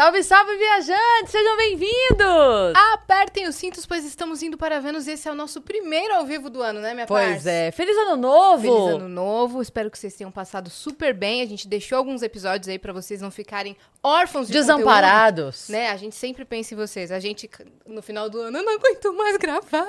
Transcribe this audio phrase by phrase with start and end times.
[0.00, 1.30] Salve, salve, viajantes!
[1.30, 2.72] Sejam bem-vindos!
[2.94, 6.24] Apertem os cintos, pois estamos indo para Vênus e esse é o nosso primeiro ao
[6.24, 7.70] vivo do ano, né, minha Pois é.
[7.70, 8.62] Feliz Ano Novo!
[8.62, 11.42] Feliz ano novo, espero que vocês tenham passado super bem.
[11.42, 15.66] A gente deixou alguns episódios aí para vocês não ficarem órfãos de Desamparados.
[15.66, 15.90] conteúdo, né?
[15.90, 17.12] A gente sempre pensa em vocês.
[17.12, 17.50] A gente,
[17.86, 19.86] no final do ano, eu não aguento mais gravar.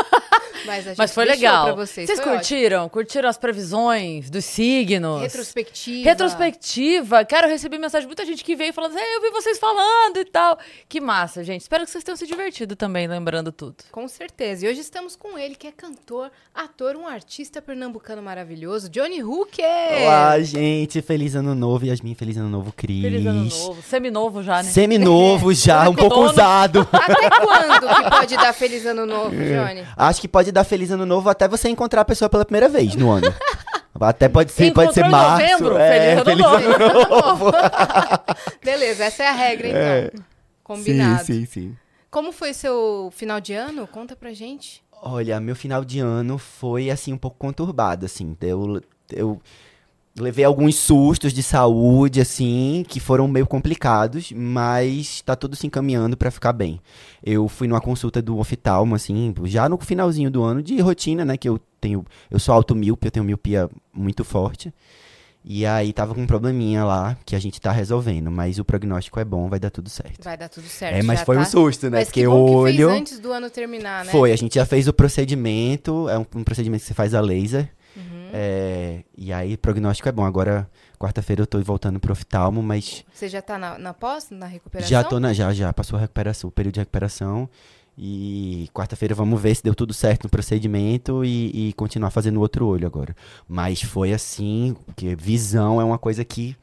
[0.64, 1.66] Mas a gente Mas foi legal.
[1.66, 2.06] pra vocês.
[2.06, 2.88] Vocês Foi curtiram?
[2.88, 5.10] Curtiram as previsões dos signos?
[5.10, 5.22] ótimo.
[5.22, 6.08] Retrospectiva.
[6.08, 7.24] Retrospectiva.
[7.26, 10.18] Cara, eu recebi mensagem de muita gente que veio falando, "É, eu vi vocês falando
[10.18, 10.58] e tal.
[10.88, 11.62] Que massa, gente.
[11.62, 13.76] Espero que vocês tenham se divertido também, lembrando tudo.
[13.90, 14.66] Com certeza.
[14.66, 20.02] E hoje estamos com ele, que é cantor, ator, um artista pernambucano maravilhoso, Johnny Hooker.
[20.02, 21.02] Olá, gente.
[21.02, 22.14] Feliz ano novo, Yasmin.
[22.14, 23.02] Feliz ano novo, Cris.
[23.02, 23.82] Feliz Ano Novo.
[23.82, 24.70] Seminovo já, né?
[24.70, 26.86] Seminovo já, um pouco usado.
[26.92, 29.84] Até quando que pode dar feliz ano novo, Johnny?
[29.96, 32.94] Acho que pode dar feliz ano novo até você encontrar a pessoa pela primeira vez
[32.94, 33.32] no ano.
[34.00, 35.42] Até pode ser, pode ser março.
[35.42, 37.52] novembro, é, feliz ano feliz ano novo.
[38.64, 40.24] Beleza, essa é a regra, então.
[40.62, 41.24] Combinado.
[41.24, 41.76] Sim, sim, sim.
[42.10, 43.86] Como foi seu final de ano?
[43.86, 44.82] Conta pra gente.
[45.02, 48.36] Olha, meu final de ano foi, assim, um pouco conturbado, assim.
[48.40, 49.40] Eu, eu
[50.20, 56.16] levei alguns sustos de saúde, assim, que foram meio complicados, mas tá tudo se encaminhando
[56.16, 56.80] pra ficar bem.
[57.24, 61.36] Eu fui numa consulta do oftalmo, assim, já no finalzinho do ano, de rotina, né,
[61.36, 62.04] que eu tenho...
[62.30, 64.72] Eu sou automíope, eu tenho miopia muito forte.
[65.42, 69.18] E aí tava com um probleminha lá, que a gente tá resolvendo, mas o prognóstico
[69.18, 70.22] é bom, vai dar tudo certo.
[70.22, 70.96] Vai dar tudo certo.
[70.96, 71.42] É, mas já foi tá?
[71.42, 72.88] um susto, né, Mas porque que olho...
[72.88, 74.12] fez antes do ano terminar, né?
[74.12, 77.20] Foi, a gente já fez o procedimento, é um, um procedimento que você faz a
[77.22, 77.70] laser.
[78.30, 78.38] Uhum.
[78.38, 80.24] É, e aí, prognóstico é bom.
[80.24, 80.68] Agora,
[80.98, 84.88] quarta-feira eu tô voltando pro oftalmo, mas Você já tá na, na pós, na recuperação?
[84.90, 87.48] já tô na, já, já passou a recuperação, o período de recuperação.
[87.98, 92.40] E quarta-feira vamos ver se deu tudo certo no procedimento e, e continuar fazendo o
[92.40, 93.14] outro olho agora.
[93.46, 96.56] Mas foi assim, porque visão é uma coisa que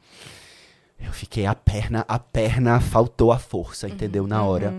[0.98, 4.26] eu fiquei a perna, a perna faltou a força, entendeu?
[4.26, 4.74] Na hora.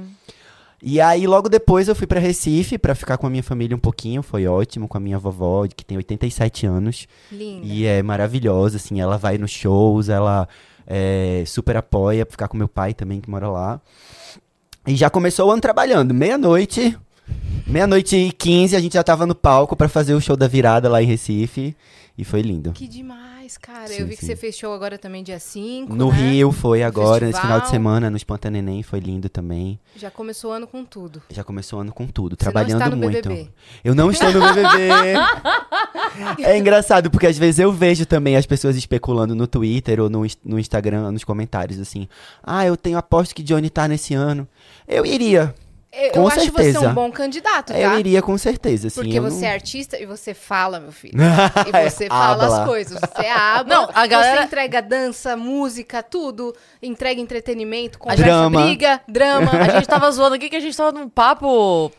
[0.81, 3.79] E aí, logo depois, eu fui pra Recife pra ficar com a minha família um
[3.79, 4.23] pouquinho.
[4.23, 7.07] Foi ótimo, com a minha vovó, que tem 87 anos.
[7.31, 7.65] Linda.
[7.65, 9.01] E é maravilhosa, assim.
[9.01, 10.47] Ela vai nos shows, ela
[10.87, 13.81] é, super apoia pra ficar com meu pai também, que mora lá.
[14.87, 16.13] E já começou o ano trabalhando.
[16.13, 16.97] Meia-noite,
[17.67, 20.89] meia-noite e 15, a gente já tava no palco pra fazer o show da virada
[20.89, 21.75] lá em Recife.
[22.17, 22.71] E foi lindo.
[22.71, 23.87] Que demais, cara.
[23.87, 24.27] Sim, eu vi que sim.
[24.27, 26.17] você fez show agora também dia 5, No né?
[26.17, 27.71] Rio foi agora, nesse final de festival.
[27.71, 29.79] semana, no Espanta Neném, foi lindo também.
[29.95, 31.21] Já começou o ano com tudo.
[31.29, 33.29] Já começou o ano com tudo, Você trabalhando muito.
[33.29, 33.49] BBB.
[33.83, 34.89] Eu não estou no BBB.
[36.43, 40.25] é engraçado, porque às vezes eu vejo também as pessoas especulando no Twitter ou no,
[40.43, 42.07] no Instagram, nos comentários, assim.
[42.43, 44.47] Ah, eu tenho aposto que Johnny tá nesse ano.
[44.87, 45.53] Eu iria.
[45.91, 46.89] Eu, Com eu acho você certeza.
[46.89, 47.79] um bom candidato, tá?
[47.79, 49.01] Eu iria com certeza, assim.
[49.01, 49.47] Porque você não...
[49.47, 51.15] é artista e você fala, meu filho.
[51.67, 52.99] E você fala as coisas.
[52.99, 53.75] Você habla.
[53.75, 56.55] Não, a galera- Você entrega dança, música, tudo.
[56.81, 58.61] Entrega entretenimento, conversa, Drama.
[58.61, 59.51] briga, drama.
[59.51, 61.91] A gente tava zoando aqui que a gente tava num papo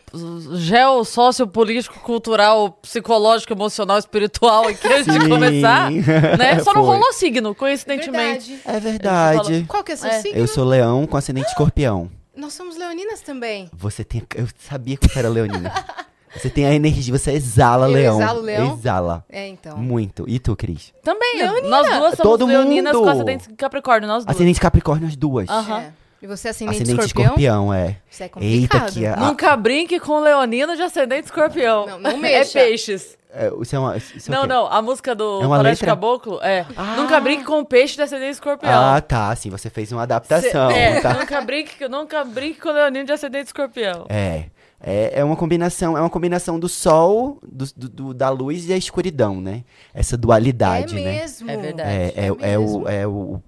[0.56, 6.60] geo, sociopolítico, cultural, psicológico, emocional, espiritual aqui antes de começar, né?
[6.62, 8.52] Só não rolou signo, coincidentemente.
[8.64, 8.76] Verdade.
[8.76, 9.64] É verdade.
[9.66, 10.20] Qual que é seu É.
[10.20, 10.38] signo?
[10.38, 12.08] Eu sou leão com ascendente escorpião.
[12.40, 13.68] Nós somos leoninas também.
[13.72, 14.22] Você tem.
[14.34, 15.70] Eu sabia que você era leonina.
[16.32, 18.20] Você tem a energia, você exala Eu leão.
[18.22, 18.74] exalo leão?
[18.78, 19.24] Exala.
[19.28, 19.76] É, então.
[19.76, 20.24] Muito.
[20.28, 20.94] E tu, Cris?
[21.02, 21.68] Também, Leonina.
[21.68, 23.02] nós duas somos Todo leoninas mundo.
[23.02, 24.36] com ascendente Capricórnio, nós duas.
[24.36, 25.48] Ascendente Capricórnio, as duas.
[25.48, 25.80] Aham.
[25.80, 25.92] É.
[26.22, 27.24] E você é ascendente, Ascendente escorpião?
[27.24, 27.96] escorpião, é.
[28.10, 28.92] Isso é Eita, complicado.
[28.92, 31.86] que a- Nunca brinque com leonino de ascendente escorpião.
[31.86, 32.58] Não, não É mexa.
[32.58, 33.18] peixes.
[33.32, 34.48] É, isso é uma, isso é o Não, quê?
[34.48, 35.86] não, a música do É Floresta letra?
[35.86, 38.72] Caboclo é Nunca brinque com peixe de ascendente escorpião.
[38.72, 39.34] Ah, tá.
[39.36, 40.70] Sim, você fez uma adaptação.
[40.72, 41.14] Cê- é, tá?
[41.14, 44.04] nunca, brinque, nunca brinque com leonino de ascendente escorpião.
[44.08, 44.44] É.
[44.82, 48.72] É, é uma combinação, é uma combinação do sol, do, do- do- da luz e
[48.72, 49.62] a escuridão, né?
[49.94, 51.12] Essa dualidade, é né?
[51.20, 51.50] mesmo.
[51.50, 51.88] É verdade.
[51.90, 52.82] É, é, é, mesmo.
[52.82, 53.40] o, é o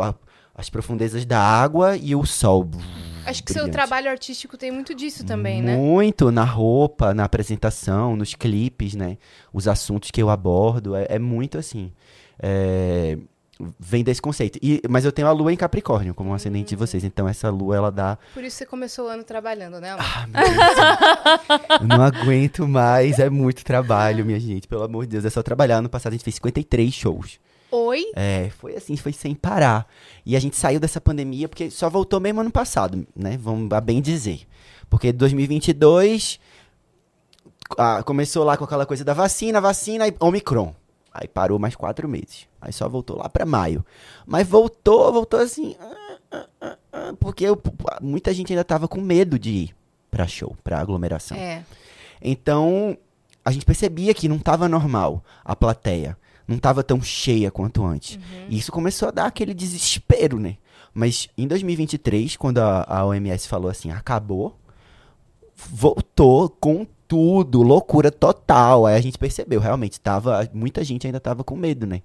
[0.00, 0.14] a-
[0.60, 2.68] as profundezas da água e o sol.
[3.26, 5.76] Acho que seu trabalho artístico tem muito disso também, né?
[5.76, 9.18] Muito na roupa, na apresentação, nos clipes, né?
[9.52, 11.92] Os assuntos que eu abordo, é, é muito assim.
[12.42, 13.18] é,
[13.78, 14.58] vem desse conceito.
[14.62, 17.04] E, mas eu tenho a lua em Capricórnio, como um ascendente de vocês.
[17.04, 18.18] Então essa lua, ela dá.
[18.34, 20.04] Por isso você começou o ano trabalhando, né, amor?
[20.04, 24.66] Ah, meu Deus, eu não aguento mais, é muito trabalho, minha gente.
[24.66, 25.76] Pelo amor de Deus, é só trabalhar.
[25.76, 27.38] Ano passado a gente fez 53 shows.
[27.72, 28.04] Oi?
[28.14, 29.86] É, foi assim, foi sem parar.
[30.26, 33.36] E a gente saiu dessa pandemia porque só voltou mesmo ano passado, né?
[33.40, 34.46] Vamos a bem dizer.
[34.88, 36.40] Porque 2022
[37.78, 40.74] ah, começou lá com aquela coisa da vacina, vacina e Omicron.
[41.12, 42.46] Aí parou mais quatro meses.
[42.60, 43.84] Aí só voltou lá pra maio.
[44.26, 45.76] Mas voltou, voltou assim.
[45.80, 47.60] ah, ah, ah, porque eu-
[48.00, 49.76] muita gente ainda tava com medo de ir
[50.10, 51.36] pra show, pra aglomeração.
[51.36, 51.64] É.
[52.22, 52.96] Então,
[53.44, 56.16] a gente percebia que não estava normal a plateia.
[56.50, 58.18] Não tava tão cheia quanto antes.
[58.48, 60.56] E isso começou a dar aquele desespero, né?
[60.92, 64.58] Mas em 2023, quando a, a OMS falou assim, acabou,
[65.54, 68.86] voltou com tudo, loucura total.
[68.86, 72.02] Aí a gente percebeu, realmente, tava, muita gente ainda tava com medo, né?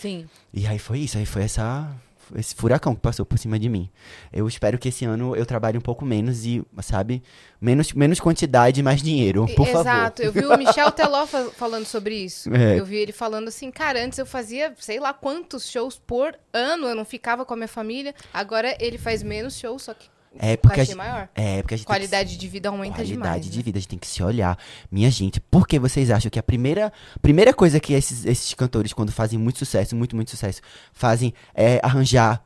[0.00, 0.26] Sim.
[0.54, 1.92] E aí foi isso, aí foi essa
[2.34, 3.88] esse furacão que passou por cima de mim.
[4.32, 7.22] Eu espero que esse ano eu trabalhe um pouco menos e, sabe,
[7.60, 9.80] menos, menos quantidade e mais dinheiro, por favor.
[9.80, 12.50] Exato, eu vi o Michel Teló fa- falando sobre isso.
[12.60, 12.78] É.
[12.78, 16.86] Eu vi ele falando assim, cara, antes eu fazia sei lá quantos shows por ano,
[16.88, 18.14] eu não ficava com a minha família.
[18.34, 21.28] Agora ele faz menos shows, só que É porque a gente, maior.
[21.34, 23.50] é porque a gente Qualidade de vida aumenta Qualidade demais.
[23.50, 23.62] de né?
[23.64, 24.56] vida, a gente tem que se olhar.
[24.90, 28.92] Minha gente, por que vocês acham que a primeira, primeira coisa que esses, esses cantores,
[28.92, 30.60] quando fazem muito sucesso, muito, muito sucesso,
[30.92, 32.42] fazem é arranjar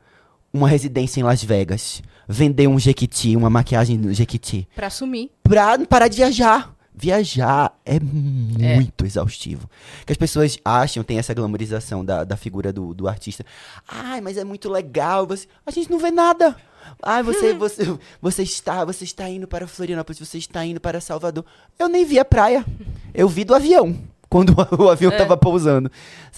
[0.51, 5.29] uma residência em Las Vegas, vender um Jequiti, uma maquiagem do Jequiti, Pra sumir.
[5.43, 6.73] pra parar de viajar.
[6.97, 9.69] Viajar é muito exaustivo.
[10.05, 13.45] Que as pessoas acham, tem essa glamorização da, da figura do, do artista.
[13.85, 15.27] Ai, mas é muito legal.
[15.27, 15.45] Você...
[15.65, 16.55] A gente não vê nada.
[17.03, 21.45] Ai, você, você, você está, você está indo para Florianópolis, você está indo para Salvador.
[21.77, 22.65] Eu nem vi a praia.
[23.13, 23.95] Eu vi do avião.
[24.27, 25.17] Quando o avião É.
[25.17, 25.89] tava pousando.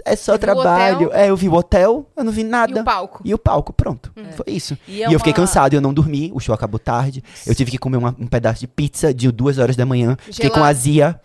[0.05, 1.09] É só o trabalho.
[1.13, 2.81] É, eu vi o hotel, eu não vi E nada.
[2.81, 3.21] o palco.
[3.25, 4.11] E o palco, pronto.
[4.35, 4.77] Foi isso.
[4.87, 7.23] E E, é eu fiquei uma- cansado, eu não dormi, o show acabou tarde.
[7.45, 10.15] Eu tive que comer uma- um pedaço de pizza de duas horas da manhã.
[10.19, 10.69] Fiquei com Gelado.
[10.77, 11.19] azia.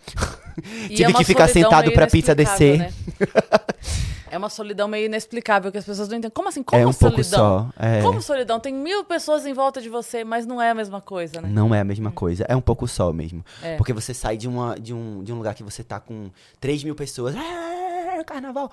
[0.89, 2.79] E Tive é que ficar sentado pra pizza descer.
[2.79, 2.93] né?
[4.33, 6.31] É uma solidão meio inexplicável que as pessoas não entendem.
[6.33, 6.63] Como assim?
[6.63, 7.11] Como é um solidão?
[7.11, 7.69] pouco só.
[7.77, 8.01] é.
[8.01, 8.59] Como solidão?
[8.59, 11.47] Tem mil pessoas em volta de você, mas não é a mesma coisa, né?
[11.47, 12.43] Não é a mesma coisa.
[12.49, 13.45] É um pouco só mesmo.
[13.61, 13.75] É.
[13.77, 16.83] Porque você sai de, uma, de, um, de um lugar que você tá com 3
[16.83, 17.35] mil pessoas.
[17.37, 18.71] "Ah, carnaval.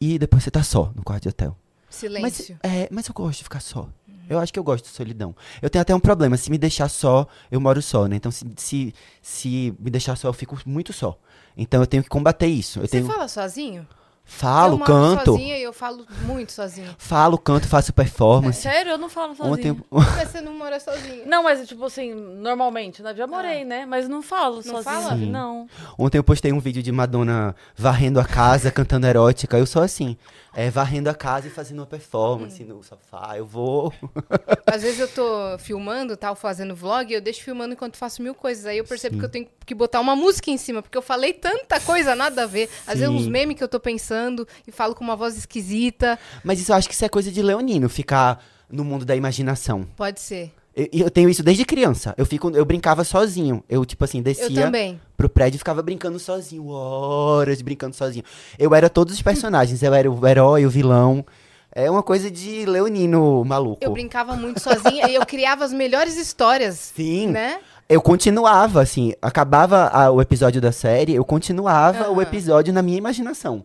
[0.00, 1.56] E depois você tá só no quarto de hotel.
[1.86, 2.58] Mas, Silêncio.
[2.62, 3.88] é, mas eu gosto de ficar só.
[4.28, 5.34] Eu acho que eu gosto de solidão.
[5.62, 6.36] Eu tenho até um problema.
[6.36, 8.16] Se me deixar só, eu moro só, né?
[8.16, 11.18] Então, se, se, se me deixar só, eu fico muito só.
[11.56, 12.78] Então, eu tenho que combater isso.
[12.78, 13.06] Eu Você tenho...
[13.06, 13.86] fala sozinho?
[14.30, 15.32] Falo, eu moro canto.
[15.32, 16.94] sozinha e eu falo muito sozinho.
[16.98, 18.60] Falo, canto, faço performance.
[18.60, 19.54] Sério, eu não falo sozinho.
[19.54, 21.26] Ontem, Mas você não mora sozinho.
[21.26, 23.14] Não, mas tipo assim, normalmente, né?
[23.14, 23.86] Já morei, né?
[23.86, 24.82] Mas não falo sozinho.
[24.82, 25.16] fala?
[25.16, 25.30] Sim.
[25.30, 25.66] Não.
[25.98, 29.56] ontem eu postei um vídeo de Madonna varrendo a casa, cantando erótica.
[29.56, 30.14] Eu sou assim,
[30.54, 33.36] é, varrendo a casa e fazendo uma performance no sofá.
[33.36, 33.92] Eu vou.
[34.66, 38.34] Às vezes eu tô filmando, tal, fazendo vlog, e eu deixo filmando enquanto faço mil
[38.34, 38.66] coisas.
[38.66, 39.20] Aí eu percebo Sim.
[39.20, 42.44] que eu tenho que botar uma música em cima, porque eu falei tanta coisa nada
[42.44, 42.68] a ver.
[42.86, 43.16] Às vezes Sim.
[43.16, 46.18] uns memes que eu tô pensando e falo com uma voz esquisita.
[46.42, 49.86] Mas isso eu acho que isso é coisa de leonino, ficar no mundo da imaginação.
[49.96, 50.52] Pode ser.
[50.78, 52.14] Eu, eu tenho isso desde criança.
[52.16, 53.64] Eu fico, eu brincava sozinho.
[53.68, 54.70] Eu, tipo assim, descia
[55.16, 56.68] pro prédio e ficava brincando sozinho.
[56.68, 58.24] Horas brincando sozinho.
[58.56, 59.82] Eu era todos os personagens.
[59.82, 61.26] Eu era o herói, o vilão.
[61.72, 63.78] É uma coisa de leonino maluco.
[63.82, 66.92] Eu brincava muito sozinha e eu criava as melhores histórias.
[66.94, 67.28] Sim.
[67.28, 67.58] Né?
[67.88, 72.22] Eu continuava, assim, acabava a- o episódio da série, eu continuava o Aham.
[72.22, 73.64] episódio na minha imaginação.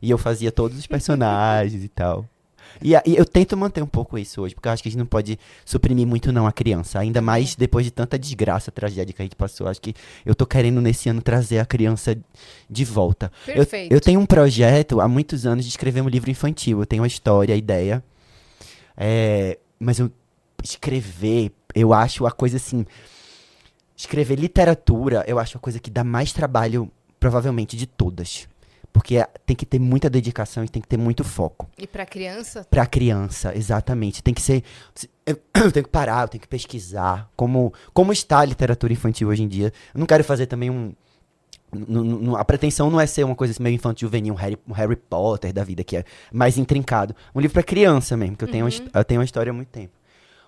[0.00, 2.24] E eu fazia todos os personagens e tal.
[2.82, 4.98] E, e eu tento manter um pouco isso hoje, porque eu acho que a gente
[4.98, 6.98] não pode suprimir muito não a criança.
[6.98, 9.68] Ainda mais depois de tanta desgraça, tragédia que a gente passou.
[9.68, 12.16] Acho que eu tô querendo nesse ano trazer a criança
[12.68, 13.30] de volta.
[13.46, 13.92] Eu, Perfeito.
[13.92, 16.80] eu tenho um projeto há muitos anos de escrever um livro infantil.
[16.80, 18.02] Eu tenho uma história, a ideia.
[18.96, 20.10] É, mas eu
[20.62, 22.86] escrever, eu acho a coisa assim.
[23.96, 26.90] Escrever literatura, eu acho a coisa que dá mais trabalho,
[27.20, 28.48] provavelmente, de todas.
[28.92, 31.66] Porque é- tem que ter muita dedicação e tem que ter muito foco.
[31.78, 34.22] E pra criança, Pra criança, exatamente.
[34.22, 34.62] Tem que ser.
[35.24, 37.30] Eu, tenho que parar, eu tenho que pesquisar.
[37.36, 39.72] Como, como está a literatura infantil hoje em dia.
[39.94, 40.92] Eu não quero fazer também um.
[42.36, 44.96] a pretensão não é ser uma coisa assim, meio infantil juvenil, um Harry, um Harry
[44.96, 47.14] Potter da vida, que é mais intrincado.
[47.34, 49.52] Um livro pra criança mesmo, que eu tenho, uma, his- eu tenho uma história há
[49.54, 49.92] muito tempo.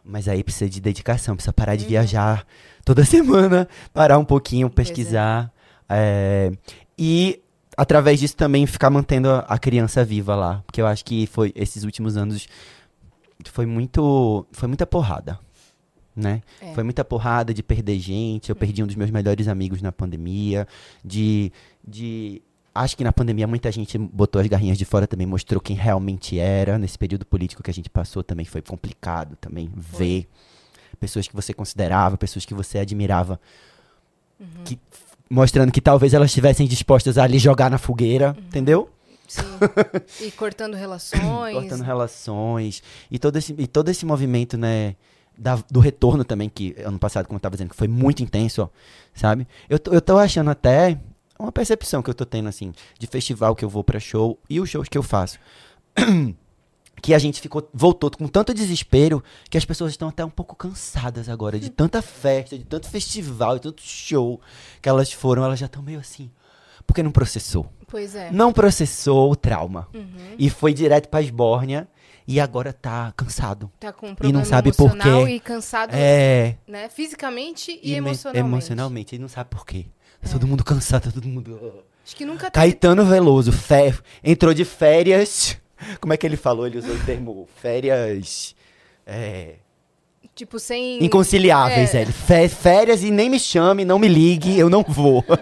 [0.05, 2.45] Mas aí precisa de dedicação, precisa parar de viajar
[2.85, 5.51] toda semana, parar um pouquinho, pesquisar.
[5.89, 6.51] é,
[6.99, 7.41] e
[7.77, 10.63] através disso também ficar mantendo a, a criança viva lá.
[10.67, 12.49] Porque eu acho que foi esses últimos anos
[13.51, 14.47] foi muito.
[14.53, 15.39] Foi muita porrada.
[16.17, 16.43] Né?
[16.61, 16.73] É.
[16.75, 18.51] Foi muita porrada de perder gente.
[18.51, 20.67] Eu perdi um dos meus melhores amigos na pandemia.
[21.05, 21.53] De.
[21.87, 22.41] de
[22.75, 26.39] acho que na pandemia muita gente botou as garrinhas de fora também, mostrou quem realmente
[26.39, 26.79] era.
[26.79, 30.29] Nesse período político que a gente passou também foi complicado também ver
[31.01, 33.39] pessoas que você considerava, pessoas que você admirava,
[34.65, 34.79] que,
[35.35, 38.89] mostrando que talvez elas estivessem dispostas a lhe jogar na fogueira, entendeu?
[39.27, 39.43] sim.
[40.21, 41.55] e cortando relações.
[41.55, 44.95] cortando relações e todo esse e todo esse movimento né
[45.37, 48.63] da- do retorno também que ano passado como eu tava dizendo que foi muito intenso
[48.63, 48.69] ó,
[49.15, 50.99] sabe eu eu tô achando até
[51.39, 54.61] uma percepção que eu tô tendo assim de festival que eu vou pra show e
[54.61, 55.39] os shows que eu faço
[57.03, 60.55] que a gente ficou voltou com tanto desespero que as pessoas estão até um pouco
[60.57, 64.41] cansadas agora de tanta festa de tanto festival de tanto show
[64.81, 66.31] que elas foram elas já estão meio assim
[66.87, 67.67] Porque não processou.
[67.87, 68.31] Pois é.
[68.31, 69.89] Não processou o trauma.
[69.95, 70.35] Uhum.
[70.39, 71.89] E foi direto pra esbórnia.
[72.27, 73.71] E agora tá cansado.
[73.81, 75.33] Tá com um problema sabe por emocional quê.
[75.33, 76.57] e cansado, É.
[76.67, 76.89] né?
[76.89, 78.49] Fisicamente e, me- emocionalmente.
[78.55, 79.15] Emocionalmente.
[79.17, 79.87] E não sabe por quê.
[80.23, 81.85] Tá todo mundo cansado, tá todo mundo.
[82.05, 85.59] Acho que nunca teve Caetano Veloso, fé, entrou de férias.
[86.01, 86.67] Como é que ele falou?
[86.67, 88.55] Ele usou o termo férias.
[89.07, 89.55] É,
[90.35, 91.99] tipo sem inconciliáveis, É.
[91.99, 92.03] é.
[92.03, 92.13] ele.
[92.13, 95.25] Fé- férias e nem me chame, não me ligue, eu não vou.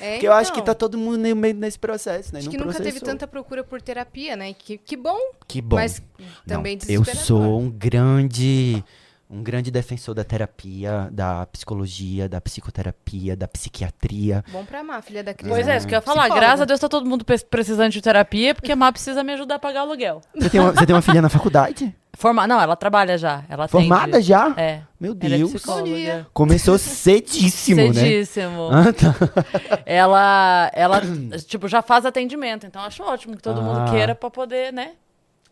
[0.00, 0.72] É, Porque eu acho que então.
[0.72, 2.38] tá todo mundo meio nesse processo, né?
[2.38, 3.08] Acho Não que nunca teve processou.
[3.08, 4.52] tanta procura por terapia, né?
[4.54, 5.18] Que, que bom,
[5.48, 5.74] Que bom.
[5.74, 7.24] mas Não, também eu desesperador.
[7.24, 8.84] sou um grande
[9.30, 14.42] um grande defensor da terapia, da psicologia, da psicoterapia, da psiquiatria.
[14.50, 15.50] Bom pra amar, filha da Cris.
[15.50, 16.22] Pois é, isso que eu ia falar.
[16.22, 16.40] Psicóloga.
[16.46, 19.56] Graças a Deus tá todo mundo precisando de terapia, porque a Má precisa me ajudar
[19.56, 20.20] a pagar o aluguel.
[20.34, 21.94] Você tem uma, você tem uma filha na faculdade?
[22.16, 22.46] Forma...
[22.48, 23.44] Não, ela trabalha já.
[23.48, 23.70] Ela atende.
[23.86, 24.52] Formada já?
[24.56, 24.80] É.
[24.98, 25.52] Meu Ela é Deus.
[25.52, 26.26] psicóloga.
[26.32, 27.92] Começou cedíssimo, né?
[27.94, 28.70] Cedíssimo.
[28.72, 29.14] Ah, tá.
[29.86, 31.00] Ela, ela,
[31.46, 32.66] tipo, já faz atendimento.
[32.66, 33.62] Então, acho ótimo que todo Ah.
[33.62, 34.92] mundo queira pra poder, né?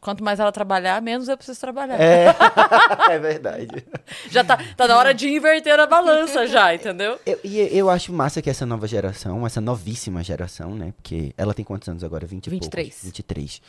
[0.06, 2.00] Quanto mais ela trabalhar, menos eu preciso trabalhar.
[2.00, 2.26] É,
[3.10, 3.84] é verdade.
[4.30, 7.18] Já tá, tá na hora de inverter a balança já, entendeu?
[7.26, 10.94] Eu, e eu acho massa que essa nova geração, essa novíssima geração, né?
[10.96, 12.24] Porque ela tem quantos anos agora?
[12.24, 12.88] 20 e 23.
[12.88, 13.62] poucos, 23.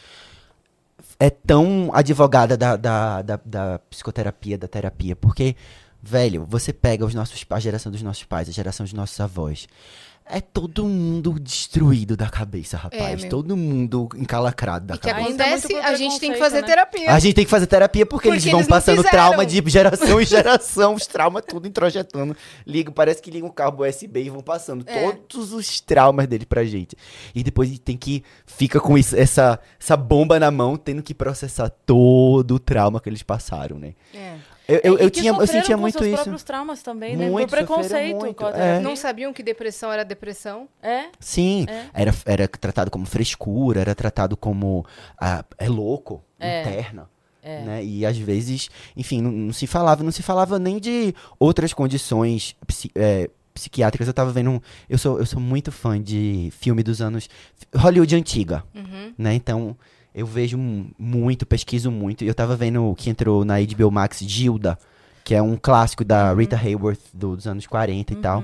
[1.20, 5.16] É tão advogada da, da, da, da psicoterapia, da terapia.
[5.16, 5.56] Porque,
[6.04, 9.68] velho, você pega os nossos, a geração dos nossos pais, a geração dos nossos avós.
[10.30, 13.22] É todo mundo destruído da cabeça, rapaz.
[13.22, 13.30] meu.
[13.30, 15.28] todo mundo encalacrado da E que cabeça.
[15.30, 16.68] Ainda é acontece, a gente tem que preconceito, fazer né?
[16.68, 17.14] terapia.
[17.14, 20.20] A gente tem que fazer terapia porque, eles Porque vão eles passando trauma de geração
[20.22, 22.36] em geração, os traumas tudo introjetando.
[22.66, 25.12] Liga, parece que ligam um cabo USB e vão passando É.
[25.12, 26.96] todos os traumas dele pra gente.
[27.34, 31.02] E depois a gente tem que fica com isso- essa, essa bomba na mão, tendo
[31.02, 33.94] que processar todo o trauma que eles passaram, né?
[34.14, 34.36] É.
[34.68, 36.16] Eu, eu, E eu tinha, eu sentia com muito seus isso.
[36.16, 37.30] próprios traumas também, né?
[37.30, 38.80] Muito, Por preconceito muito, com a é.
[38.80, 40.68] Não sabiam que depressão era depressão.
[40.84, 41.06] É.
[41.20, 41.86] Sim, É.
[41.94, 44.86] era, era tratado como frescura, era tratado como
[45.20, 46.62] ah, é louco, É.
[46.62, 47.10] interna.
[47.42, 47.62] É.
[47.62, 47.86] Né?
[47.86, 52.54] E às vezes, enfim, não, não se falava, não se falava nem de outras condições
[52.68, 54.06] psi- é, psiquiátricas.
[54.08, 54.50] Eu tava vendo.
[54.52, 57.30] um- Eu sou, eu sou muito fã de filme dos anos.
[57.74, 58.66] Hollywood antiga.
[58.76, 59.14] Uhum.
[59.18, 59.34] Né?
[59.34, 59.78] Então,
[60.18, 62.24] eu vejo mu- muito, pesquiso muito.
[62.24, 64.78] E eu tava vendo o que entrou na HBO Max, Gilda,
[65.24, 68.44] que é um clássico da Rita Hayworth do- dos anos 40 e tal.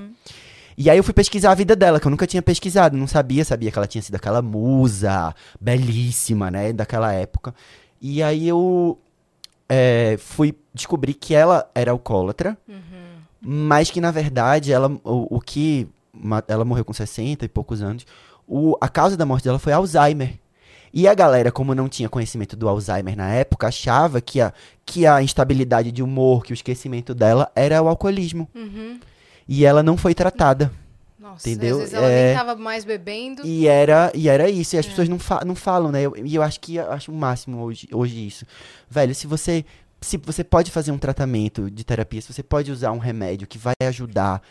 [0.77, 3.45] E aí eu fui pesquisar a vida dela, que eu nunca tinha pesquisado, não sabia,
[3.45, 7.53] sabia que ela tinha sido aquela musa belíssima, né, daquela época.
[8.01, 8.97] E aí eu
[9.69, 12.57] é, fui descobrir que ela era alcoólatra,
[13.41, 15.87] mas que na verdade ela, o, o que
[16.47, 18.05] ela morreu com 60 e poucos anos,
[18.47, 20.39] o, a causa da morte dela foi Alzheimer.
[20.93, 24.53] E a galera, como não tinha conhecimento do Alzheimer na época, achava que a,
[24.85, 28.47] que a instabilidade de humor, que o esquecimento dela era o alcoolismo.
[28.53, 28.99] Uhum.
[29.47, 30.71] E ela não foi tratada.
[31.19, 31.75] Nossa, Entendeu?
[31.75, 32.27] às vezes ela É.
[32.27, 33.41] nem tava mais bebendo.
[33.45, 34.75] E era, e era isso.
[34.75, 36.01] E as pessoas não, fa não falam, né?
[36.03, 38.45] Eu- E eu, acho que eu acho o máximo hoje, hoje isso.
[38.89, 39.65] Velho, se você.
[40.01, 43.57] Se você pode fazer um tratamento de terapia, se você pode usar um remédio que
[43.57, 44.41] vai ajudar,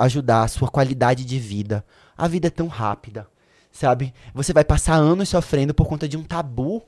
[0.00, 1.84] ajudar a sua qualidade de vida.
[2.18, 3.28] A vida é tão rápida,
[3.76, 4.12] sabe?
[4.34, 6.82] Você vai passar anos sofrendo por conta de um tabu.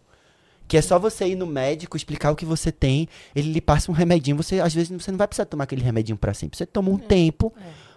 [0.66, 3.90] Que é só você ir no médico, explicar o que você tem, ele lhe passa
[3.90, 4.36] um remedinho.
[4.36, 6.58] Você, às vezes, você não vai precisar tomar aquele remedinho pra sempre.
[6.58, 7.54] Você toma um tempo,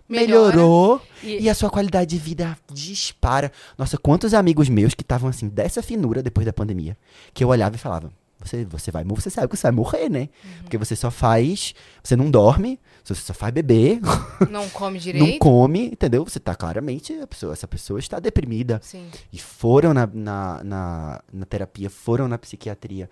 [0.08, 0.56] Melhora.
[0.56, 3.52] melhorou, E- e a sua qualidade de vida dispara.
[3.78, 6.98] Nossa, quantos amigos meus que estavam assim, dessa finura depois da pandemia,
[7.34, 10.08] que eu olhava e falava: você, você vai morrer, você sabe que você vai morrer,
[10.10, 10.30] né?
[10.42, 10.52] Uhum.
[10.62, 11.76] Porque você só faz.
[12.02, 14.00] Você não dorme, você só faz beber,
[14.50, 15.40] Não come não direito.
[15.40, 16.24] come, entendeu?
[16.24, 17.14] Você tá claramente.
[17.28, 18.80] Pessoa, essa pessoa está deprimida.
[18.84, 19.08] Sim.
[19.32, 23.10] E foram na, na, na, na terapia, foram na psiquiatria.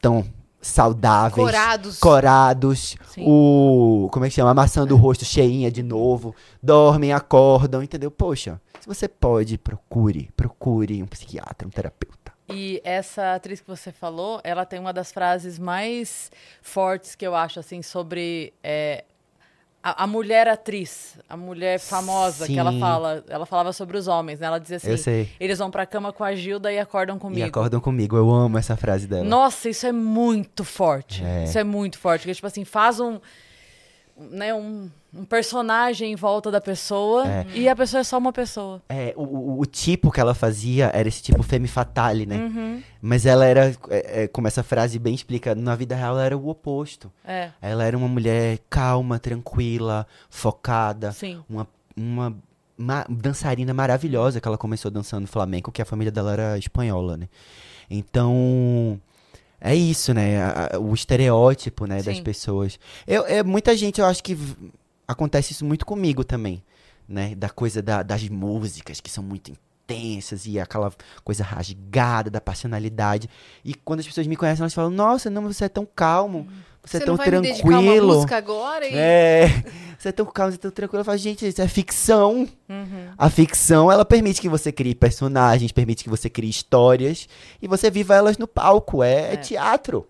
[0.00, 0.24] Tão
[0.60, 1.46] saudáveis.
[1.46, 1.98] Corados.
[1.98, 2.96] Corados.
[3.06, 3.24] Sim.
[3.26, 4.08] O.
[4.12, 4.50] Como é que chama?
[4.50, 6.34] Amassando o rosto cheinha de novo.
[6.62, 8.10] Dormem, acordam, entendeu?
[8.10, 10.30] Poxa, se você pode, procure.
[10.36, 12.23] Procure um psiquiatra, um terapeuta.
[12.48, 16.30] E essa atriz que você falou, ela tem uma das frases mais
[16.60, 19.04] fortes que eu acho, assim, sobre é,
[19.84, 22.80] a, a mulher atriz, a mulher famosa, que ela Sim.
[22.80, 23.22] fala.
[23.28, 24.46] Ela falava sobre os homens, né?
[24.46, 27.40] Ela dizia assim: eles vão pra cama com a Gilda e acordam comigo.
[27.40, 28.16] E acordam comigo.
[28.16, 29.24] Eu amo essa frase dela.
[29.24, 31.22] Nossa, isso é muito forte.
[31.22, 31.44] É.
[31.44, 32.22] Isso é muito forte.
[32.22, 33.20] Porque, tipo assim, faz um.
[34.16, 37.46] Né, um, um personagem em volta da pessoa É.
[37.52, 38.80] e a pessoa é só uma pessoa.
[38.88, 42.36] É, o, o, tipo que ela fazia era esse tipo femme fatale, né?
[42.36, 42.82] Uhum.
[43.02, 46.38] Mas ela era, é, é, como essa frase bem explica, na vida real ela era
[46.38, 47.10] o oposto.
[47.24, 51.10] É, Ela era uma mulher calma, tranquila, focada.
[51.10, 51.42] sim.
[51.50, 52.36] Uma, uma
[52.78, 57.28] ma- dançarina maravilhosa que ela começou dançando flamenco, que a família dela era espanhola, né?
[57.90, 59.00] Então,
[59.64, 60.40] é isso, né?
[60.42, 62.22] A- a- o estereótipo, né, das Sim.
[62.22, 62.78] pessoas.
[63.06, 64.36] Eu, é, muita gente, eu acho que
[65.08, 66.62] acontece isso muito comigo também.
[67.06, 67.34] né?
[67.34, 70.90] Da coisa da- das músicas que são muito intensas e aquela
[71.22, 73.28] coisa rasgada da passionalidade.
[73.62, 76.48] E quando as pessoas me conhecem, elas falam: Nossa, não, você é tão calmo,
[76.84, 78.14] você, é Você tão não vai me dedicar uma tranquilo.
[78.14, 78.94] música agora e...
[78.96, 79.46] É,
[79.98, 81.00] você é tão calmo, você é tão tranquilo.
[81.00, 82.46] Eu falo, gente, isso é ficção.
[82.68, 83.08] Uhum.
[83.16, 87.26] A ficção, ela permite que você crie personagens, permite que você crie histórias
[87.62, 89.02] e você viva elas no palco.
[89.02, 89.36] É, é É.
[89.36, 90.06] teatro,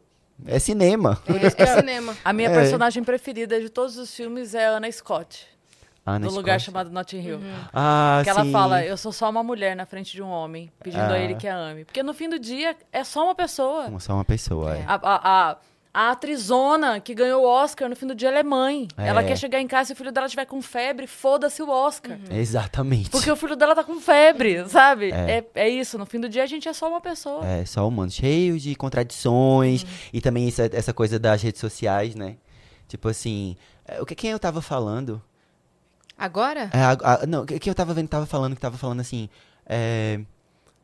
[0.47, 1.17] é cinema.
[1.25, 2.17] Por isso que é cinema.
[2.25, 2.55] A minha É.
[2.55, 5.47] personagem preferida de todos os filmes é a Anna Scott,
[6.05, 6.67] Ana no lugar Scott.
[6.73, 7.41] chamado Notting Hill.
[7.73, 8.51] Ah, Que ela sim.
[8.51, 11.13] fala, eu sou só uma mulher na frente de um homem, pedindo Ah.
[11.13, 11.85] a ele que a ame.
[11.85, 13.93] Porque no fim do dia, é só uma pessoa.
[14.01, 14.85] Só uma pessoa, é.
[14.89, 15.57] A, a, a,
[15.97, 18.89] a atrizona que ganhou o Oscar, no fim do dia, ela é mãe.
[18.97, 19.07] É.
[19.07, 22.19] Ela quer chegar em casa e o filho dela estiver com febre, foda-se o Oscar.
[22.29, 23.11] Exatamente.
[23.11, 25.13] Porque o filho dela tá com febre, sabe?
[25.13, 25.39] É.
[25.55, 25.67] É.
[25.67, 27.47] É, isso, no fim do dia a gente é só uma pessoa.
[27.47, 29.87] É, só humano, cheio de contradições.
[30.13, 32.39] E também essa, essa coisa das redes sociais, né?
[32.89, 35.23] Tipo assim, é, o que quem eu tava falando?
[36.19, 36.71] Agora?
[36.73, 39.29] É, a- a- não, que que eu tava vendo, tava falando, que tava falando assim,
[39.67, 40.21] é,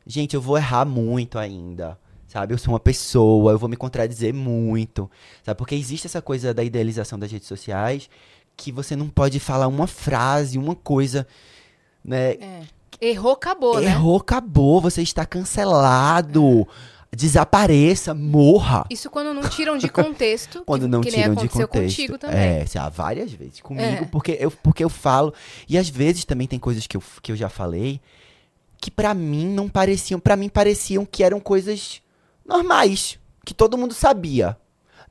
[0.05, 1.97] gente, eu vou errar muito ainda,
[2.31, 2.53] sabe?
[2.53, 5.11] Eu sou uma pessoa, eu vou me contradizer muito,
[5.43, 5.57] sabe?
[5.57, 8.09] Porque existe essa coisa da idealização das redes sociais
[8.55, 11.27] que você não pode falar uma frase, uma coisa,
[12.03, 12.31] né?
[12.33, 12.61] É.
[13.01, 13.87] Errou, acabou, né?
[13.87, 16.65] Errou, acabou, você está cancelado.
[17.13, 18.85] Desapareça, morra.
[18.89, 20.63] Isso quando não tiram de contexto.
[20.65, 21.67] Quando não que tiram de contexto.
[21.67, 22.37] contigo também.
[22.37, 24.05] É, há várias vezes comigo, É.
[24.05, 25.33] porque, eu, porque eu falo.
[25.67, 27.99] E às vezes também tem coisas que eu, que eu já falei
[28.81, 30.19] que pra mim não pareciam.
[30.19, 32.00] para mim pareciam que eram coisas
[32.51, 34.57] normais, que todo mundo sabia.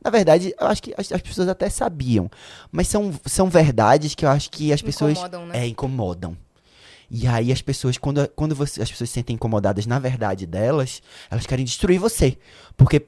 [0.02, 2.30] Na verdade, eu acho que as, as pessoas até sabiam.
[2.72, 5.12] Mas são, são verdades que eu acho que as pessoas.
[5.12, 5.58] Incomodam, né?
[5.58, 6.36] É, incomodam.
[7.10, 11.02] E aí as pessoas, quando, quando você- as pessoas se sentem incomodadas na verdade delas,
[11.30, 12.38] elas querem destruir você.
[12.76, 13.04] Porque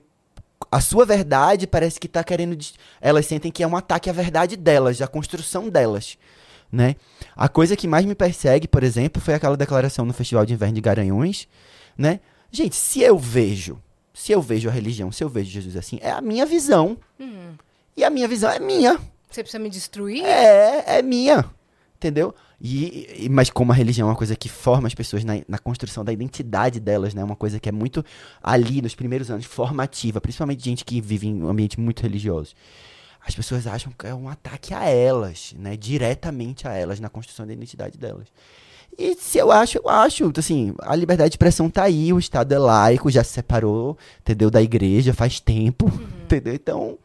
[0.71, 2.59] a sua verdade parece que tá querendo.
[3.01, 6.19] Elas sentem que é um ataque à verdade delas, à construção delas.
[6.71, 6.97] Né?
[7.37, 10.75] A coisa que mais me persegue, por exemplo, foi aquela declaração no Festival de Inverno
[10.75, 11.47] de Garanhuns,
[11.97, 12.21] né?
[12.51, 13.79] Gente, se eu vejo,
[14.23, 16.97] se eu vejo a religião, se eu vejo Jesus assim, é a minha visão.
[17.19, 17.55] Hum.
[17.97, 18.97] E a minha visão é minha.
[19.29, 20.25] Você precisa me destruir?
[20.25, 21.45] É, é minha.
[21.97, 22.33] Entendeu?
[22.61, 25.59] E, e- mas como a religião é uma coisa que forma as pessoas na, na
[25.59, 27.25] construção da identidade delas, né?
[27.25, 28.05] Uma coisa que é muito
[28.41, 32.55] ali nos primeiros anos, formativa, principalmente gente que vive em um ambiente muito religioso.
[33.27, 35.77] As pessoas acham que é um ataque a elas, né?
[35.77, 38.29] Diretamente a elas, na construção da identidade delas.
[38.99, 42.53] E se eu acho, eu acho, assim, a liberdade de expressão tá aí, o Estado
[42.53, 44.51] é laico, já se separou, entendeu?
[44.51, 45.87] Da igreja faz tempo,
[46.25, 46.55] entendeu?
[46.55, 46.99] Então,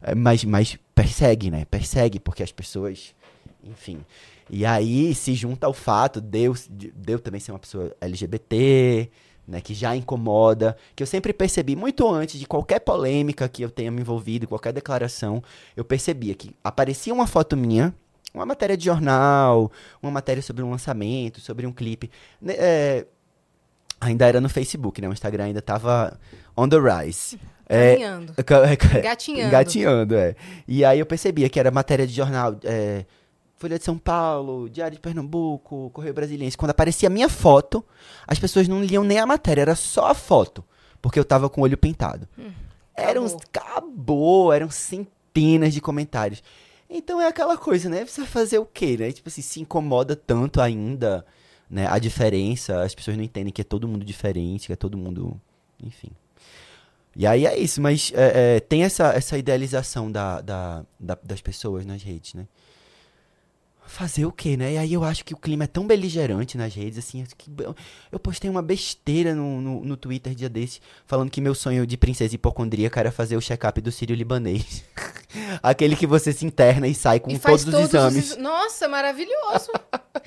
[0.00, 1.64] é, mas, mas persegue, né?
[1.64, 3.14] Persegue, porque as pessoas,
[3.64, 3.98] enfim.
[4.48, 9.10] E aí se junta ao fato de eu, de eu também ser uma pessoa LGBT,
[9.46, 9.60] né?
[9.60, 13.90] Que já incomoda, que eu sempre percebi, muito antes de qualquer polêmica que eu tenha
[13.90, 15.42] me envolvido, qualquer declaração,
[15.76, 17.92] eu percebia que aparecia uma foto minha,
[18.38, 19.70] uma matéria de jornal,
[20.02, 22.10] uma matéria sobre um lançamento, sobre um clipe.
[22.40, 23.06] né, é,
[24.00, 25.08] ainda era no Facebook, né?
[25.08, 26.18] O Instagram ainda tava
[26.56, 27.38] on the rise.
[27.68, 28.32] É, Caminhando.
[28.44, 29.48] ca- ca- Engatinhando.
[29.48, 30.34] Engatinhando, é.
[30.66, 33.04] E aí eu percebia que era matéria de jornal, é,
[33.56, 36.56] Folha de São Paulo, Diário de Pernambuco, Correio Brasiliense.
[36.56, 37.84] Quando aparecia a minha foto,
[38.26, 40.64] as pessoas não liam nem a matéria, era só a foto.
[41.02, 42.28] Porque eu tava com o olho pintado.
[42.96, 43.40] Eram, acabou.
[43.52, 46.42] acabou, eram centenas de comentários.
[46.90, 48.04] Então é aquela coisa, né?
[48.04, 49.12] Você vai fazer o quê, né?
[49.12, 51.24] Tipo assim, se incomoda tanto ainda,
[51.70, 51.86] né?
[51.86, 55.38] A diferença, as pessoas não entendem que é todo mundo diferente, que é todo mundo.
[55.82, 56.10] Enfim.
[57.16, 61.40] E aí é isso, mas é, é, tem essa, essa idealização da, da, da- das
[61.40, 62.46] pessoas nas redes, né?
[63.90, 64.74] Fazer o quê, né?
[64.74, 67.50] E aí eu acho que o clima é tão beligerante nas redes, assim, que
[68.12, 71.96] eu- postei uma besteira no, no, no Twitter dia desse, falando que meu sonho de
[71.96, 74.84] princesa hipocondríaca era fazer o check-up do sírio libanês.
[75.62, 78.30] Aquele que você se interna e sai com E faz todos os exames.
[78.32, 79.70] ex- Nossa, maravilhoso.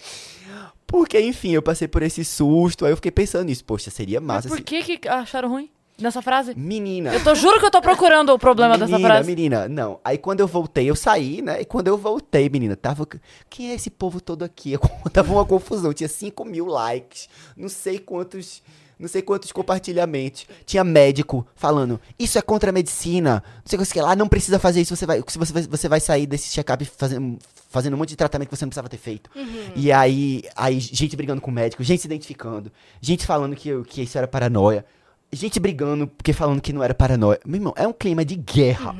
[0.88, 3.64] Porque, enfim, eu passei por esse susto, aí eu fiquei pensando nisso.
[3.64, 4.64] Poxa, seria Mas massa por se...
[4.64, 5.70] que, que acharam ruim
[6.04, 6.54] nessa frase?
[6.56, 7.14] Menina...
[7.14, 9.28] Eu tô, juro que eu tô procurando o problema dessa menina, frase.
[9.28, 9.99] menina, não.
[10.04, 11.62] Aí quando eu voltei, eu saí, né?
[11.62, 13.08] E quando eu voltei, menina, tava.
[13.49, 14.78] Quem é esse povo todo aqui?
[15.12, 15.93] tava uma confusão.
[15.93, 18.62] Tinha 5 mil likes, não sei quantos.
[18.99, 20.45] Não sei quantos compartilhamentos.
[20.64, 23.43] Tinha médico falando, isso é contra a medicina.
[23.56, 24.95] Não sei o que lá, não precisa fazer isso.
[24.95, 27.39] Você vai, você vai, você vai sair desse check-up fazendo,
[27.72, 29.28] fazendo um monte de tratamento que você não precisava ter feito.
[29.76, 32.72] E aí, aí, gente brigando com o médico, gente se identificando,
[33.02, 34.86] gente falando que, eu- que isso era paranoia.
[35.34, 37.39] Gente brigando porque falando que não era paranoia.
[37.45, 38.95] Meu irmão, é um clima de guerra.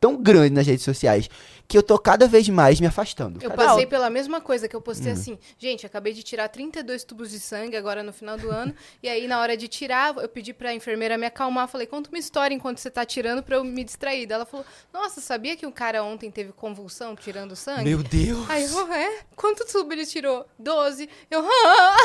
[0.00, 1.30] tão grande nas redes sociais
[1.66, 3.38] que eu tô cada vez mais me afastando.
[3.42, 5.14] Eu Cada- passei pela mesma coisa que eu postei Hum.
[5.14, 9.08] assim, gente, acabei de tirar 32 tubos de sangue agora no final do ano, e
[9.08, 12.54] aí na hora de tirar, eu pedi pra enfermeira me acalmar, falei, conta uma história
[12.54, 14.26] enquanto você tá tirando pra eu me distrair.
[14.26, 17.84] Daí Ela falou, nossa, sabia que um cara ontem teve convulsão tirando sangue?
[17.88, 18.44] Meu Deus!
[18.50, 19.20] Aí eu, é?
[19.34, 20.44] Quanto tubo ele tirou?
[20.58, 21.08] 12.
[21.30, 21.96] Eu, ah!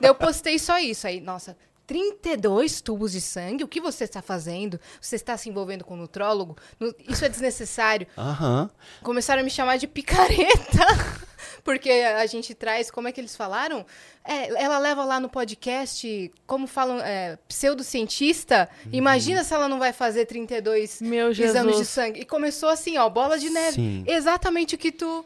[0.00, 1.06] Daí eu postei só isso.
[1.06, 1.56] Aí, nossa,
[1.88, 3.64] 32 tubos de sangue?
[3.64, 4.78] O que você está fazendo?
[5.00, 6.54] Você está se envolvendo com um nutrólogo?
[6.78, 8.06] Nu- Isso é desnecessário.
[8.16, 8.70] Aham.
[9.02, 10.84] Começaram a me chamar de picareta.
[11.64, 13.84] Porque a gente traz, como é que eles falaram?
[14.24, 18.68] É, ela leva lá no podcast, como falam, é, pseudocientista.
[18.84, 18.90] Uhum.
[18.92, 22.20] Imagina se ela não vai fazer 32 Meu exames de sangue.
[22.20, 23.76] E começou assim, ó, bola de neve.
[23.76, 24.04] Sim.
[24.06, 25.24] Exatamente o que tu,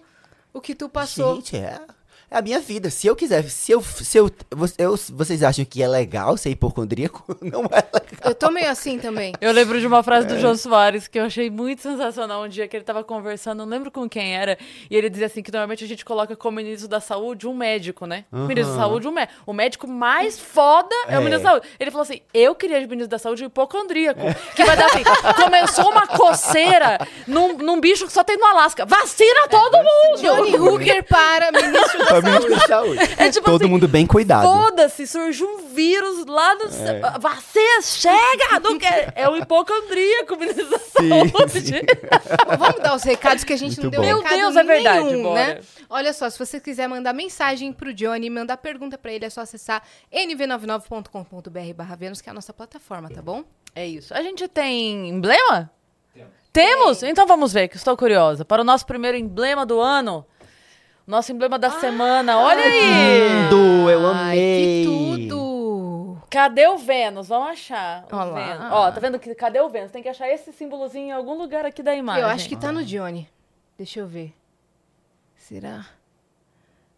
[0.53, 1.37] o que tu passou.
[1.37, 1.81] Gente, é.
[2.33, 2.89] É a minha vida.
[2.89, 4.31] Se eu quiser, se eu, se eu,
[4.79, 7.23] eu- vocês acham que é legal ser hipocondríaco?
[7.43, 8.03] Não é legal.
[8.25, 9.35] Eu tô meio assim também.
[9.39, 10.31] Eu lembro de uma frase É.
[10.31, 13.67] do João Soares que eu achei muito sensacional um dia que ele tava conversando, não
[13.67, 14.57] lembro com quem era,
[14.91, 18.07] e ele dizia assim que normalmente a gente coloca como ministro da saúde um médico,
[18.07, 18.25] né?
[18.33, 19.43] O ministro da saúde, um médico.
[19.45, 21.19] O médico mais foda é, É.
[21.19, 21.69] o ministro da saúde.
[21.79, 24.21] Ele falou assim: eu queria de ministro da saúde um hipocondríaco.
[24.57, 25.03] Que vai dar assim:
[25.37, 28.87] começou uma coceira num, num bicho que só tem no Alasca.
[28.87, 30.23] Vacina todo mundo!
[30.23, 32.99] Johnny Hooker para ministro da Da saúde.
[33.17, 34.43] É tipo Todo assim, mundo bem cuidado.
[34.47, 36.65] Foda-se, surgiu um vírus lá no.
[36.65, 37.19] É.
[37.19, 38.61] Vacina, chega!
[38.63, 39.13] Não quer.
[39.15, 41.61] É o hipocondríaco, ministro da saúde.
[41.61, 41.81] sim.
[42.59, 44.23] Vamos dar os recados que a gente Muito não deu bom.
[44.29, 45.35] Meu Deus, é verdade, nenhum, bora.
[45.55, 45.61] né?
[45.91, 49.41] Olha só, se você quiser mandar mensagem pro Johnny, mandar pergunta pra ele, é só
[49.43, 53.45] acessar nv99.com.br barra Vênus, que é a nossa plataforma, tá bom?
[53.75, 54.15] É isso.
[54.15, 55.71] A gente tem emblema?
[56.53, 57.03] Temos?
[57.03, 58.45] Então vamos ver, que estou curiosa.
[58.45, 60.27] Para o nosso primeiro emblema do ano,
[61.07, 62.39] nosso emblema da semana.
[62.39, 63.29] Olha aí!
[63.45, 64.85] Lindo, eu Ai, amei.
[64.85, 66.19] que tudo!
[66.31, 67.29] Cadê o Vênus?
[67.29, 68.05] Vamos achar.
[68.11, 68.35] o Ó lá.
[68.35, 68.73] Vênus.
[68.73, 69.91] Ó, tá vendo que cadê o Vênus?
[69.91, 72.23] Tem que achar esse símbolozinho em algum lugar aqui da imagem.
[72.23, 73.29] Eu acho que tá no Johnny.
[73.77, 74.33] Deixa eu ver.
[75.37, 75.85] Será?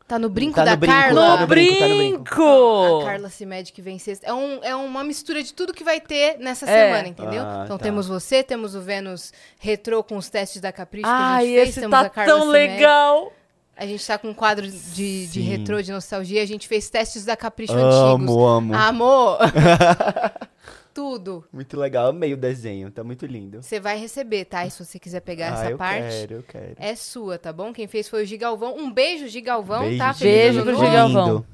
[0.07, 1.21] Tá no brinco Tá no da brinco, Carla?
[1.23, 2.23] tá No no brinco, tá no brinco.
[2.25, 3.01] brinco!
[3.01, 4.27] A Carla se mede que vem sexta.
[4.27, 6.87] É, um, é uma mistura de tudo que vai ter nessa É.
[6.87, 7.43] semana, entendeu?
[7.43, 7.83] Ah, então tá.
[7.85, 11.55] temos você, temos o Vênus retrô com os testes da Capricho que a Ai, gente
[11.55, 12.75] fez, esse temos a tá Carla tão Cimede.
[12.75, 13.33] legal!
[13.77, 16.43] A gente tá com um quadro de, de retrô, de nostalgia.
[16.43, 17.95] A gente fez testes da Capricho antigos.
[17.97, 18.75] Amo, amo.
[18.75, 19.39] Amor!
[20.95, 21.45] Tudo.
[21.53, 23.61] Muito legal, amei o desenho, tá muito lindo.
[23.61, 24.65] Você vai receber, tá?
[24.65, 26.77] E se você quiser pegar ah, essa eu parte, quero, eu quero.
[26.79, 27.73] é sua, tá bom?
[27.73, 28.77] Quem fez foi o Gigalvão.
[28.77, 30.13] Um beijo, Gigalvão, Beijo, tá?
[30.13, 30.19] gente.
[30.21, 30.77] Feliz Beijo pro.
[30.77, 31.45] Gigalvão.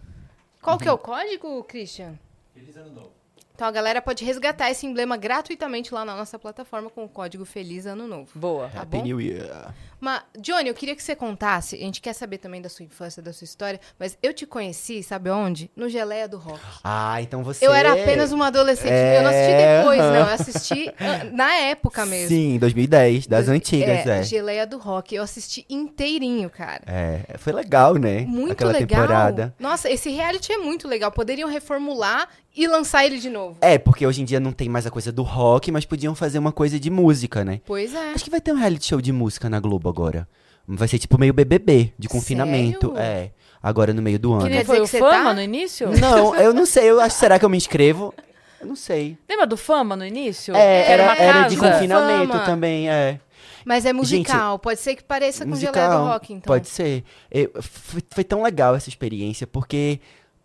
[0.61, 2.19] Qual que é o código, Christian?
[2.53, 3.13] Feliz Ano Novo.
[3.55, 7.45] Então a galera pode resgatar esse emblema gratuitamente lá na nossa plataforma com o código
[7.45, 8.31] Feliz Ano Novo.
[8.35, 8.69] Boa.
[8.69, 9.03] Tá Happy bom?
[9.05, 9.75] New Year.
[10.01, 13.23] Mas, Johnny, eu queria que você contasse, a gente quer saber também da sua infância,
[13.23, 15.71] da sua história, mas eu te conheci, sabe onde?
[15.77, 16.61] No Geleia do Rock.
[16.83, 17.67] Ah, então você...
[17.67, 18.91] Eu era apenas uma adolescente.
[18.91, 20.11] É, Eu não assisti depois, aham.
[20.13, 20.21] não.
[20.21, 20.95] Eu assisti
[21.33, 22.29] na época mesmo.
[22.29, 24.23] Sim, 2010, das antigas, é.
[24.23, 25.15] Geleia do Rock.
[25.15, 26.83] Eu assisti inteirinho, cara.
[26.87, 28.21] É, foi legal, né?
[28.23, 29.03] Muito Aquela legal.
[29.03, 29.55] temporada.
[29.59, 31.11] Nossa, esse reality é muito legal.
[31.13, 33.57] Poderiam reformular e lançar ele de novo.
[33.61, 36.39] É, porque hoje em dia não tem mais a coisa do rock, mas podiam fazer
[36.39, 37.61] uma coisa de música, né?
[37.65, 38.13] Pois é.
[38.13, 40.29] Acho que vai ter um reality show de música na Globo agora.
[40.67, 42.93] Vai ser tipo meio BBB, de confinamento.
[42.95, 43.03] Sério?
[43.03, 43.31] É,
[43.63, 44.43] agora no meio do ano.
[44.45, 45.35] Que nem Quer foi dizer o que você Fama tá?
[45.35, 45.89] no início?
[46.01, 46.91] Não, eu não sei.
[46.91, 48.15] Eu acho, será que eu me inscrevo?
[48.61, 49.17] Eu não sei.
[49.29, 50.55] Lembra do Fama no início?
[50.55, 52.45] É, era, uma era de confinamento Fama.
[52.45, 53.19] também, é.
[53.65, 54.59] Mas é musical.
[54.59, 56.53] Pode ser que pareça com Geleia do Rock, então.
[56.53, 57.05] Pode ser.
[57.31, 60.01] Eu- foi, foi tão legal essa experiência, porque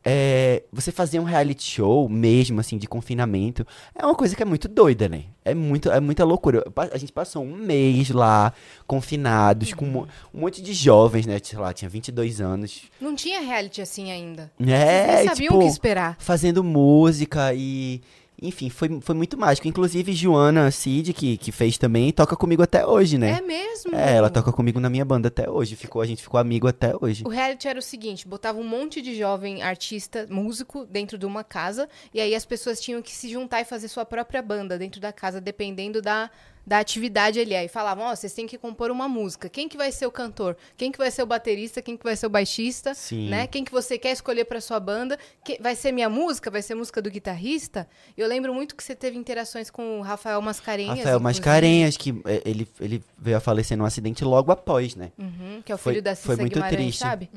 [0.08, 4.46] é, você fazer um reality show mesmo, assim, de confinamento, é uma coisa que é
[4.46, 5.24] muito doida, né?
[5.44, 6.64] É, muito, é muita loucura.
[6.94, 8.54] A gente passou um mês lá,
[8.86, 11.40] confinados, com um um monte de jovens, né?
[11.42, 12.84] Sei lá, tinha 22 anos.
[13.02, 14.52] Não tinha reality assim ainda.
[14.60, 16.16] É, Vocês nem sabiam tipo, o que esperar.
[16.20, 18.02] fazendo música e...
[18.42, 19.68] Enfim, foi, foi muito mágico.
[19.68, 23.38] Inclusive, Joana Cid, que, que fez também, toca comigo até hoje, né?
[23.38, 23.96] É mesmo?
[23.96, 25.76] É, ela toca comigo na minha banda até hoje.
[25.76, 27.24] Ficou, a gente ficou amigo até hoje.
[27.26, 31.44] O reality era o seguinte, botava um monte de jovem artista, músico, dentro de uma
[31.44, 35.00] casa, e aí as pessoas tinham que se juntar e fazer sua própria banda dentro
[35.00, 36.30] da casa, dependendo da,
[36.66, 37.56] da atividade ali.
[37.56, 39.48] Aí falavam, ó, vocês têm que compor uma música.
[39.48, 40.58] Quem que vai ser o cantor?
[40.76, 41.82] Quem que vai ser o baterista?
[41.82, 42.94] Quem que vai ser o baixista?
[42.96, 43.30] Sim.
[43.30, 43.46] Né?
[43.48, 45.18] Quem que você quer escolher pra sua banda?
[45.44, 46.50] Que- vai ser minha música?
[46.50, 47.88] Vai ser música do guitarrista?
[48.18, 50.98] Eu lembro muito que você teve interações com o Rafael Mascarenhas.
[50.98, 51.24] Rafael inclusive.
[51.40, 55.12] Mascarenhas, que é, ele, ele veio a falecer num acidente logo após, né?
[55.18, 57.00] Uhum, que é o Foi- filho da foi Cissa muito Guimarães, triste.
[57.00, 57.30] sabe?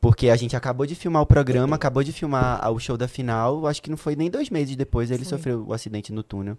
[0.00, 3.66] Porque a gente acabou de filmar o programa, acabou de filmar o show da final,
[3.68, 5.38] acho que não foi nem dois meses depois ele Foi.
[5.38, 6.58] sofreu o acidente no túnel.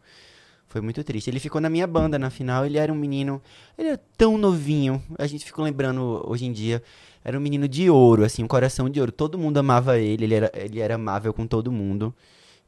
[0.73, 1.29] Foi muito triste.
[1.29, 3.39] Ele ficou na minha banda na final, ele era um menino,
[3.77, 6.81] ele era tão novinho, a gente ficou lembrando hoje em dia,
[7.23, 10.33] era um menino de ouro, assim, um coração de ouro, todo mundo amava ele, ele
[10.33, 12.11] era, ele era amável com todo mundo.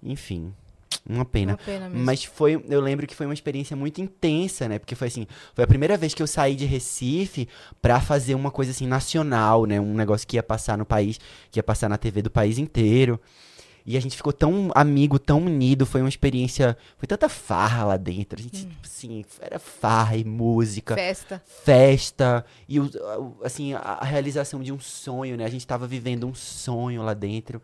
[0.03, 0.53] Enfim,
[1.03, 1.53] Uma pena.
[1.53, 2.05] Uma pena mesmo.
[2.05, 4.77] Mas foi, eu lembro que foi uma experiência muito intensa, né?
[4.77, 5.25] Porque foi assim,
[5.55, 7.47] foi a primeira vez que eu saí de Recife
[7.81, 9.81] pra fazer uma coisa assim nacional, né?
[9.81, 13.19] Um negócio que ia passar no país, que ia passar na TV do país inteiro.
[13.85, 17.97] E a gente ficou tão amigo, tão unido, foi uma experiência, foi tanta farra lá
[17.97, 18.39] dentro.
[18.39, 21.41] A gente, assim, era farra e música Festa.
[21.63, 22.77] festa e
[23.43, 25.45] assim a, realização de um sonho, né?
[25.45, 27.61] A gente tava vivendo um sonho lá dentro.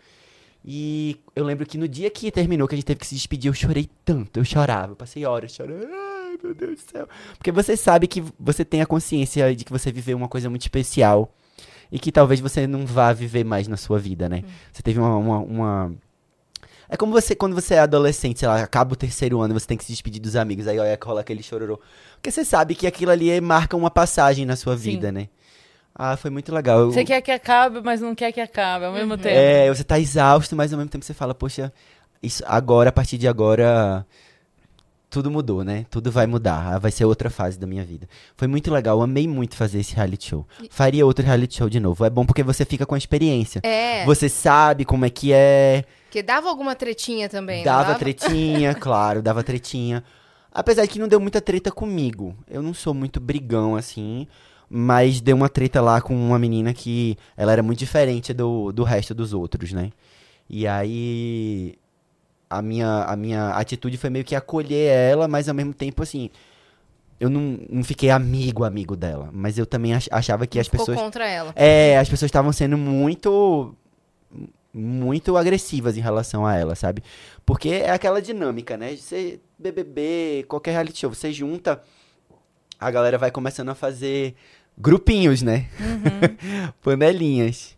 [0.64, 3.50] E eu lembro que no dia que terminou, que a gente teve que se despedir,
[3.50, 5.88] eu chorei tanto, eu chorava, eu passei horas chorando.
[5.92, 7.10] Ai, meu Deus do céu.
[7.36, 10.62] Porque você sabe que você tem a consciência de que você viveu uma coisa muito
[10.62, 11.34] especial
[11.92, 14.44] e que talvez você não vá viver mais na sua vida, né?
[14.72, 15.94] Você teve uma, uma, uma-
[16.94, 19.78] É como você, quando você é adolescente, sei lá, acaba o terceiro ano, você tem
[19.78, 21.80] que se despedir dos amigos, aí olha, rola aquele chororô.
[22.16, 24.92] Porque você sabe que aquilo ali é- marca uma passagem na sua Sim.
[24.92, 25.30] vida, né?
[25.96, 26.80] Ah, foi muito legal.
[26.82, 29.30] Eu- Você quer que acabe, mas não quer que acabe ao mesmo tempo.
[29.30, 31.72] É, você tá exausto, mas ao mesmo tempo você fala, poxa,
[32.22, 34.06] isso agora, a partir de agora,
[35.12, 35.86] tudo mudou, né?
[35.92, 36.74] Tudo vai mudar.
[36.74, 38.08] ah, Vai ser outra fase da minha vida.
[38.36, 40.48] Foi muito legal, eu amei muito fazer esse reality show.
[40.72, 42.06] Faria outro reality show de novo.
[42.06, 43.60] É bom porque você fica com a experiência.
[43.64, 45.84] É, Você sabe como é que é.
[46.06, 50.02] porque dava alguma tretinha também, não Dava tretinha, claro, dava tretinha.
[50.52, 52.36] Apesar de que não deu muita treta comigo.
[52.50, 54.26] Eu não sou muito brigão assim.
[54.74, 58.86] Mas deu uma treta lá com uma menina que ela era muito diferente do, do
[58.86, 59.92] resto dos outros, né?
[60.50, 61.76] E aí.
[62.52, 66.30] A minha, a minha atitude foi meio que acolher ela, mas ao mesmo tempo, assim.
[67.20, 69.30] Eu não, não fiquei amigo, amigo dela.
[69.32, 71.00] Mas eu também ach- achava que as Ficou pessoas.
[71.00, 71.54] contra ela.
[71.56, 73.76] É, as pessoas estavam sendo muito
[74.74, 77.04] muito agressivas em relação a ela, sabe?
[77.46, 78.96] Porque é aquela dinâmica, né?
[78.96, 81.82] Você BBB, qualquer reality show, você junta,
[82.80, 84.34] a galera vai começando a fazer
[84.78, 85.68] grupinhos, né?
[86.82, 87.78] Panelinhas.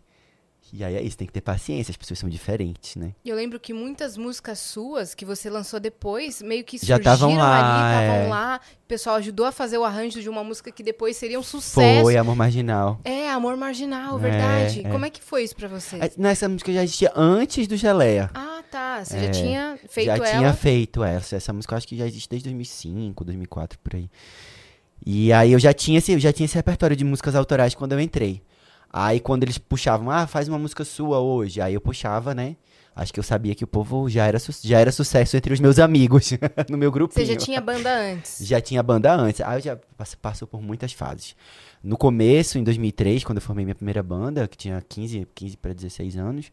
[0.76, 3.12] E aí é isso, tem que ter paciência, as pessoas são diferentes, né?
[3.24, 7.04] E Eu lembro que muitas músicas suas que você lançou depois, meio que Já surgiram
[7.04, 8.28] tavam lá, ali, estavam é.
[8.28, 8.60] lá.
[8.84, 12.02] O pessoal ajudou a fazer o arranjo de uma música que depois seria um sucesso.
[12.02, 12.98] Foi Amor Marginal.
[13.04, 14.80] É, Amor Marginal, É, verdade.
[14.84, 14.90] é.
[14.90, 15.94] Como é que foi isso pra você?
[15.96, 18.28] É, não, Essa música já existia antes do Geleia.
[18.34, 19.04] Ah, tá.
[19.04, 20.26] Você É, já tinha feito já ela.
[20.26, 21.36] tinha feito essa.
[21.36, 24.10] Essa música eu acho que já existe desde 2005, 2004, por aí.
[25.06, 27.92] E aí eu já tinha esse, eu já tinha esse repertório de músicas autorais quando
[27.92, 28.42] eu entrei.
[28.96, 31.60] Aí quando eles puxavam, ah, faz uma música sua hoje.
[31.60, 32.54] Aí eu puxava, né?
[32.94, 35.80] Acho que eu sabia que o povo já era, já era sucesso entre os meus
[35.80, 36.30] amigos,
[36.70, 37.26] no meu grupinho.
[37.26, 38.38] Você já tinha banda antes.
[38.46, 39.40] Já tinha banda antes.
[39.40, 41.34] Aí eu já pass- passou por muitas fases.
[41.82, 45.72] No começo, em 2003, quando eu formei minha primeira banda, que tinha 15, 15 para
[45.74, 46.52] 16 anos,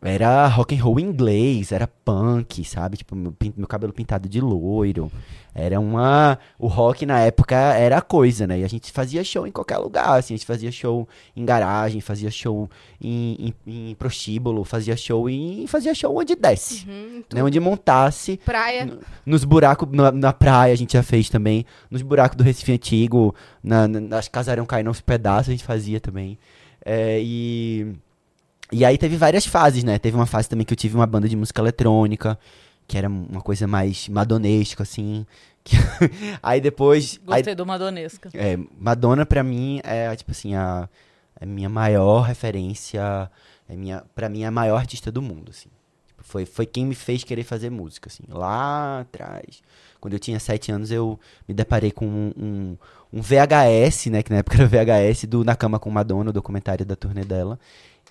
[0.00, 2.96] era rock and roll inglês, era punk, sabe?
[2.98, 5.10] Tipo, meu, meu cabelo pintado de loiro.
[5.54, 6.38] Era uma.
[6.56, 8.60] O rock na época era a coisa, né?
[8.60, 10.34] E a gente fazia show em qualquer lugar, assim.
[10.34, 12.70] A gente fazia show em garagem, fazia show
[13.00, 15.66] em, em, em prostíbulo, fazia show em.
[15.66, 16.86] fazia show onde desce.
[16.88, 17.42] Uhum, Né?
[17.42, 18.36] Onde montasse.
[18.44, 18.82] Praia.
[18.84, 21.64] N- Nos buracos, na, na praia a gente já fez também.
[21.90, 23.34] Nos buracos do Recife Antigo,
[23.64, 26.38] na, na- nas casarão caindo aos pedaços, a gente fazia também.
[26.84, 27.94] É, e,
[28.72, 29.98] e aí teve várias fases, né?
[29.98, 32.38] Teve uma fase também que eu tive uma banda de música eletrônica,
[32.86, 35.26] que era uma coisa mais madonesca, assim.
[35.64, 35.76] que-
[36.42, 37.20] aí depois.
[37.28, 38.30] aí- Gostei do Madonesca.
[38.34, 40.88] é, Madonna pra mim é tipo assim a,
[41.40, 43.30] a minha maior referência,
[43.68, 45.68] é minha, para mim é a maior artista do mundo, assim.
[46.06, 49.62] Tipo, Foi, foi quem me fez querer fazer música, assim, lá atrás.
[50.00, 52.76] Quando eu tinha sete anos, eu me deparei com um, um,
[53.12, 56.86] um VHS, né, que na época era VHS, do Na Cama com Madonna, o documentário
[56.86, 57.58] da turnê dela.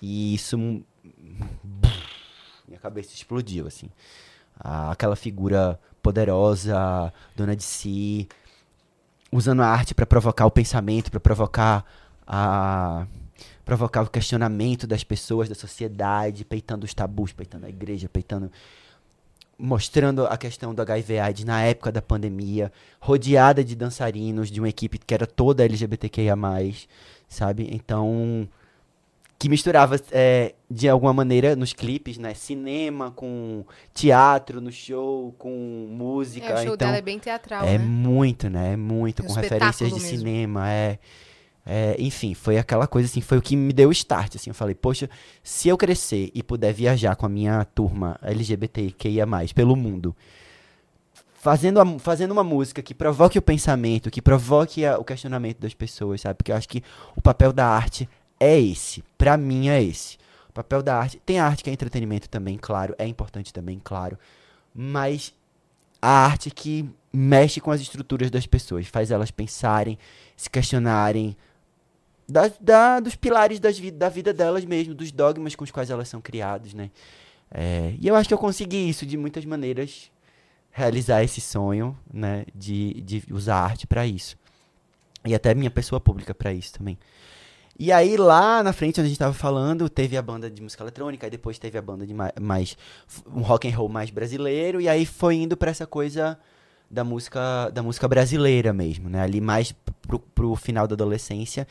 [0.00, 0.56] E isso...
[0.58, 0.84] Minha
[2.80, 3.90] cabeça explodiu, assim.
[4.58, 8.28] Ah, aquela figura poderosa, dona de si,
[9.32, 11.84] usando a arte para provocar o pensamento, para provocar
[12.26, 13.06] a
[13.64, 18.50] provocar o questionamento das pessoas, da sociedade, peitando os tabus, peitando a igreja, peitando
[19.58, 24.98] mostrando a questão do HIV/AIDS na época da pandemia, rodeada de dançarinos de uma equipe
[24.98, 26.36] que era toda LGBTQIA+,
[27.28, 27.68] sabe?
[27.72, 28.48] Então,
[29.38, 33.64] que misturava é, de alguma maneira nos clipes, né, cinema com
[33.94, 37.84] teatro no show, com música, É, o show então dela é bem teatral, é né?
[37.84, 38.72] muito, né?
[38.72, 40.08] É muito, É um com referências de mesmo.
[40.18, 40.98] cinema, é,
[41.64, 44.50] é, Enfim, foi aquela coisa assim, foi o que me deu o start, assim.
[44.50, 45.08] Eu falei, poxa,
[45.42, 50.16] se eu crescer e puder viajar com a minha turma LGBTQIA+, pelo mundo,
[51.34, 55.74] fazendo, a- fazendo uma música que provoque o pensamento, que provoque a- o questionamento das
[55.74, 56.36] pessoas, sabe?
[56.38, 56.82] Porque eu acho que
[57.16, 58.08] o papel da arte
[58.40, 59.02] é esse.
[59.16, 60.16] Pra mim é esse.
[60.48, 61.20] O papel da arte...
[61.24, 62.94] Tem a arte que é entretenimento também, claro.
[62.98, 64.18] É importante também, claro.
[64.74, 65.34] Mas
[66.00, 69.98] a arte que mexe com as estruturas das pessoas, faz elas pensarem,
[70.36, 71.36] se questionarem
[72.28, 75.90] da, da- dos pilares das vi- da vida delas mesmo, dos dogmas com os quais
[75.90, 76.90] elas são criadas, né?
[77.50, 80.10] É, e eu acho que eu consegui isso de muitas maneiras,
[80.70, 84.36] realizar esse sonho, né, de, de usar arte para isso.
[85.24, 86.98] E até minha pessoa pública para isso também.
[87.78, 90.82] E aí lá na frente, onde a gente tava falando, teve a banda de música
[90.82, 92.76] eletrônica, aí depois teve a banda de mais, mais
[93.32, 96.36] um rock and roll mais brasileiro, e aí foi indo para essa coisa
[96.90, 99.22] da música da música brasileira mesmo, né?
[99.22, 99.72] Ali mais
[100.02, 101.68] pro, pro final da adolescência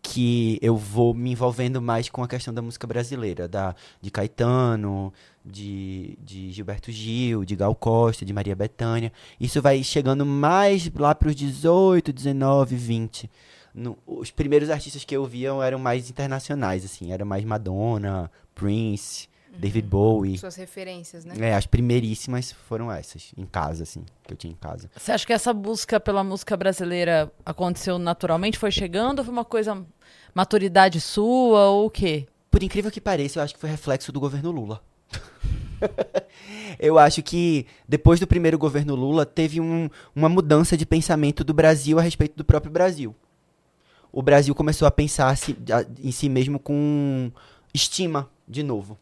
[0.00, 5.12] que eu vou me envolvendo mais com a questão da música brasileira, da de Caetano,
[5.44, 9.12] de, de Gilberto Gil, de Gal Costa, de Maria Bethânia.
[9.40, 13.28] Isso vai chegando mais lá para os 18, 19, 20
[13.74, 19.28] no, os primeiros artistas que eu via eram mais internacionais, assim, era mais Madonna, Prince,
[19.52, 19.58] uhum.
[19.58, 20.38] David Bowie.
[20.38, 21.34] Suas referências, né?
[21.38, 24.90] É, as primeiríssimas foram essas, em casa, assim, que eu tinha em casa.
[24.96, 28.58] Você acha que essa busca pela música brasileira aconteceu naturalmente?
[28.58, 29.84] Foi chegando ou foi uma coisa,
[30.34, 32.26] maturidade sua ou o quê?
[32.50, 34.82] Por incrível que pareça, eu acho que foi reflexo do governo Lula.
[36.78, 41.54] eu acho que depois do primeiro governo Lula teve um, uma mudança de pensamento do
[41.54, 43.14] Brasil a respeito do próprio Brasil
[44.12, 45.36] o Brasil começou a pensar
[46.02, 47.30] em si mesmo com
[47.72, 48.98] estima de novo,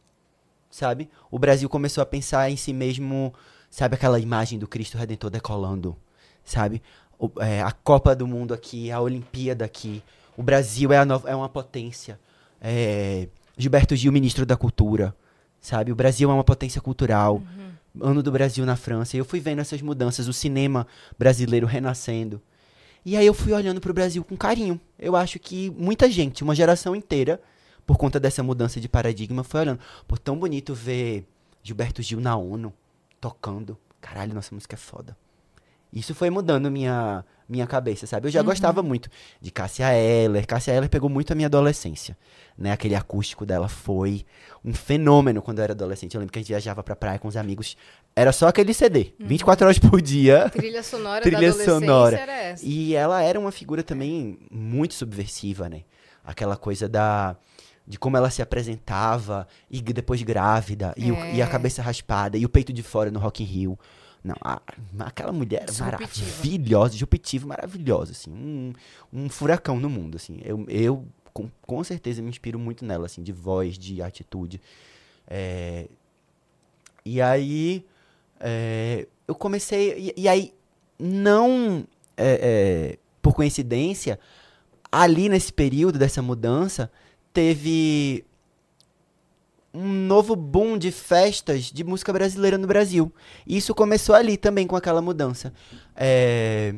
[0.71, 1.09] sabe?
[1.31, 3.33] O Brasil começou a pensar em si mesmo,
[3.71, 5.97] sabe aquela imagem do Cristo Redentor decolando,
[6.45, 6.83] sabe?
[7.19, 10.03] O, é, a Copa do Mundo aqui, a Olimpíada aqui,
[10.37, 12.19] o Brasil é, é uma potência.
[12.61, 15.15] É, Gilberto Gil, ministro da Cultura,
[15.61, 15.91] sabe?
[15.91, 17.37] O Brasil é uma potência cultural.
[17.37, 17.67] Uhum.
[17.99, 19.17] Ano do Brasil na França.
[19.17, 20.87] E eu fui vendo essas mudanças, o cinema
[21.19, 22.43] brasileiro renascendo.
[23.07, 24.81] E aí eu fui olhando para o Brasil com carinho.
[24.99, 27.41] Eu acho que muita gente, uma geração inteira,
[27.87, 29.79] por conta dessa mudança de paradigma, foi olhando.
[30.09, 31.25] Pô, tão bonito ver
[31.63, 32.75] Gilberto Gil na ONU,
[33.21, 33.79] tocando.
[34.01, 35.17] Caralho, nossa música é foda.
[35.93, 38.27] Isso foi mudando minha, minha cabeça, sabe?
[38.27, 38.47] Eu já uhum.
[38.47, 39.09] gostava muito
[39.41, 40.47] de Cássia Eller.
[40.47, 42.17] Cássia Eller pegou muito a minha adolescência,
[42.59, 42.73] né?
[42.73, 44.25] Aquele acústico dela foi
[44.65, 46.15] um fenômeno quando eu era adolescente.
[46.15, 47.77] Eu lembro que a gente viajava pra praia com os amigos.
[48.15, 49.27] Era só aquele CD, uhum.
[49.29, 50.51] 24 horas por dia.
[50.51, 52.19] Trilha sonora trilha da sonora.
[52.19, 52.65] era essa.
[52.67, 55.83] E ela era uma figura também muito subversiva, né?
[56.25, 57.37] Aquela coisa da
[57.87, 61.13] de como ela se apresentava e depois grávida e, é.
[61.13, 61.49] o, e, a é.
[61.49, 63.79] cabeça raspada e o peito de fora no Rock in Rio.
[64.27, 64.61] Não, a,
[64.99, 66.01] aquela mulher disruptiva.
[66.01, 68.73] maravilhosa, disruptiva, maravilhosa, assim, um,
[69.13, 70.41] um furacão no mundo, assim.
[70.45, 74.61] Eu, eu com, com certeza me inspiro muito nela, assim, de voz, de atitude.
[75.29, 75.87] É,
[77.05, 77.87] e aí
[78.41, 80.13] é, eu comecei.
[80.17, 80.53] E, e aí,
[80.99, 84.19] não é, é, por coincidência,
[84.91, 86.91] ali nesse período dessa mudança,
[87.33, 88.25] teve
[89.77, 93.13] um novo boom de festas de música brasileira no Brasil.
[93.47, 95.53] E isso começou ali também com aquela mudança.
[95.95, 96.75] É...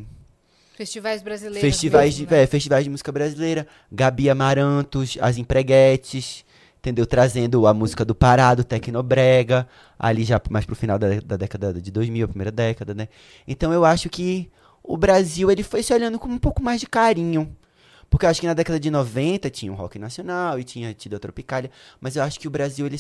[0.77, 1.61] Festivais brasileiros.
[1.61, 2.43] Festivais, mesmo, de, né?
[2.43, 3.67] é, festivais de música brasileira.
[3.91, 6.45] Gabi Amarantos, as Empreguetes
[6.79, 7.05] entendeu?
[7.05, 9.69] Trazendo a música do Parado, Tecnobrega,
[9.99, 13.09] ali já mais pro final da, da década de 2000, a primeira década, né?
[13.47, 14.49] Então eu acho que
[14.83, 17.55] o Brasil, ele foi se olhando com um pouco mais de carinho.
[18.11, 21.17] Porque eu acho que na década de 90 tinha o rock nacional e tinha tido
[21.17, 22.99] a Tropicália, mas eu acho que o Brasil, ele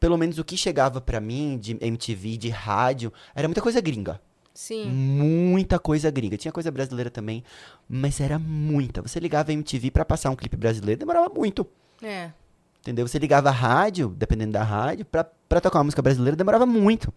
[0.00, 4.20] pelo menos o que chegava para mim de MTV, de rádio, era muita coisa gringa.
[4.54, 4.90] Sim.
[4.90, 6.36] Muita coisa gringa.
[6.36, 7.44] Tinha coisa brasileira também,
[7.88, 9.02] mas era muita.
[9.02, 11.66] Você ligava a MTV para passar um clipe brasileiro, demorava muito.
[12.02, 12.30] É.
[12.80, 13.06] Entendeu?
[13.06, 17.12] Você ligava a rádio, dependendo da rádio, pra, pra tocar uma música brasileira demorava muito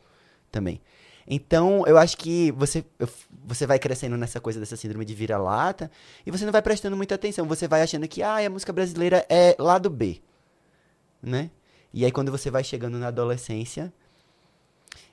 [0.51, 0.81] também.
[1.28, 2.84] Então, eu acho que você,
[3.45, 5.89] você vai crescendo nessa coisa dessa síndrome de vira-lata
[6.26, 7.47] e você não vai prestando muita atenção.
[7.47, 10.21] Você vai achando que ah, a música brasileira é lado B.
[11.21, 11.49] Né?
[11.93, 13.93] E aí, quando você vai chegando na adolescência.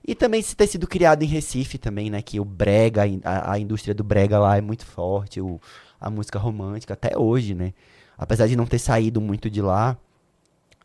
[0.06, 2.22] E também se ter sido criado em Recife também, né?
[2.22, 5.60] Que o brega, a, a indústria do brega lá é muito forte, o,
[6.00, 7.74] a música romântica, até hoje, né?
[8.16, 9.96] Apesar de não ter saído muito de lá,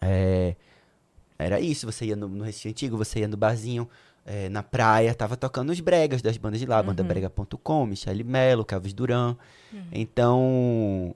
[0.01, 0.55] é,
[1.38, 3.89] era isso, você ia no, no Recife Antigo, você ia no barzinho,
[4.26, 6.88] é, na praia, tava tocando os bregas das bandas de lá, uhum.
[6.88, 9.38] bandabrega.com, Michele Melo, Calves Duran.
[9.71, 9.84] Uhum.
[9.91, 11.15] Então,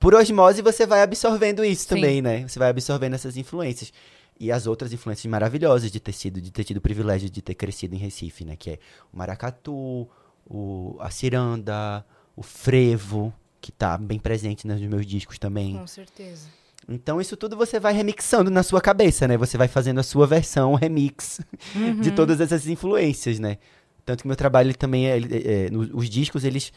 [0.00, 1.88] por osmose você vai absorvendo isso Sim.
[1.94, 2.48] também, né?
[2.48, 3.92] Você vai absorvendo essas influências.
[4.40, 7.54] E as outras influências maravilhosas de ter sido, de ter tido o privilégio de ter
[7.54, 8.56] crescido em Recife, né?
[8.56, 8.78] Que é
[9.12, 10.08] o maracatu,
[10.46, 12.04] o, a ciranda,
[12.34, 15.76] o frevo, que tá bem presente nos meus discos também.
[15.76, 16.48] Com certeza.
[16.88, 19.36] Então isso tudo você vai remixando na sua cabeça, né?
[19.36, 21.40] Você vai fazendo a sua versão remix
[21.74, 22.00] uhum.
[22.00, 23.58] de todas essas influências, né?
[24.04, 26.72] Tanto que meu trabalho também é, é, é os discos eles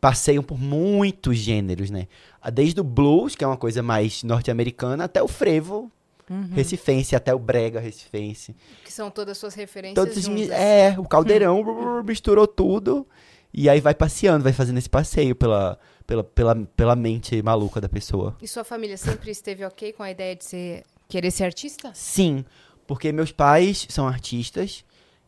[0.00, 2.06] passeiam por muitos gêneros, né?
[2.52, 5.90] Desde o blues, que é uma coisa mais norte-americana, até o frevo
[6.30, 6.48] uhum.
[6.52, 8.54] recifense, até o brega recifense.
[8.84, 12.02] Que são todas as suas referências Todos É, o caldeirão uhum.
[12.04, 13.06] misturou tudo
[13.52, 17.88] e aí vai passeando, vai fazendo esse passeio pela pela, pela, pela mente maluca da
[17.88, 18.36] pessoa.
[18.40, 21.92] E sua família sempre esteve ok com a ideia de ser Querer ser artista?
[21.94, 22.44] Sim,
[22.86, 24.84] porque meus pais são artistas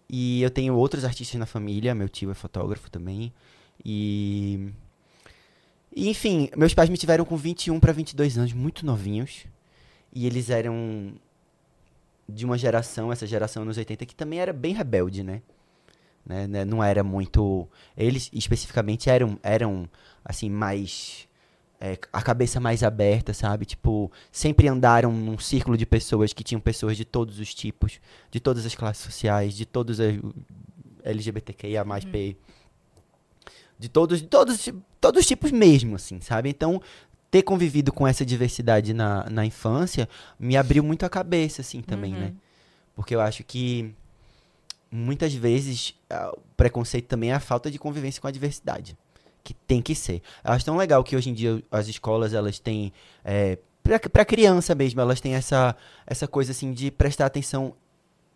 [0.08, 1.94] e eu tenho outros artistas na família.
[1.94, 3.32] Meu tio é fotógrafo também.
[3.84, 4.72] E.
[5.94, 9.46] e, enfim, meus pais me tiveram com 21 para 22 anos, muito novinhos.
[10.12, 11.12] E eles eram
[12.28, 15.42] de uma geração, essa geração nos 80, que também era bem rebelde, né?
[16.26, 16.64] Né, né?
[16.64, 17.68] Não era muito.
[17.96, 19.88] Eles especificamente eram, eram
[20.28, 21.26] assim, mais.
[21.80, 23.64] é, a cabeça mais aberta, sabe?
[23.64, 27.98] Tipo, sempre andaram num círculo de pessoas que tinham pessoas de todos os tipos,
[28.30, 30.14] de todas as classes sociais, de todos as
[31.02, 32.36] LGBTQIA, P,
[33.78, 34.68] de todos, todos,
[35.00, 36.48] todos os tipos mesmo, assim, sabe?
[36.50, 36.82] Então,
[37.30, 40.08] ter convivido com essa diversidade na, na infância
[40.38, 42.34] me abriu muito a cabeça, assim, também, né?
[42.94, 43.94] Porque eu acho que
[44.90, 48.96] muitas vezes ah, o preconceito também é a falta de convivência com a diversidade.
[49.48, 50.20] Que tem que ser.
[50.44, 52.92] Eu acho tão legal que hoje em dia as escolas, elas têm.
[53.24, 55.74] É, pra, pra criança mesmo, elas têm essa,
[56.06, 57.72] essa coisa assim de prestar atenção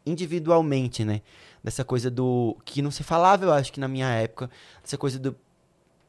[0.07, 1.21] individualmente, né?
[1.63, 2.57] Dessa coisa do.
[2.65, 4.49] Que não se falava, eu acho que na minha época.
[4.83, 5.37] Dessa coisa do.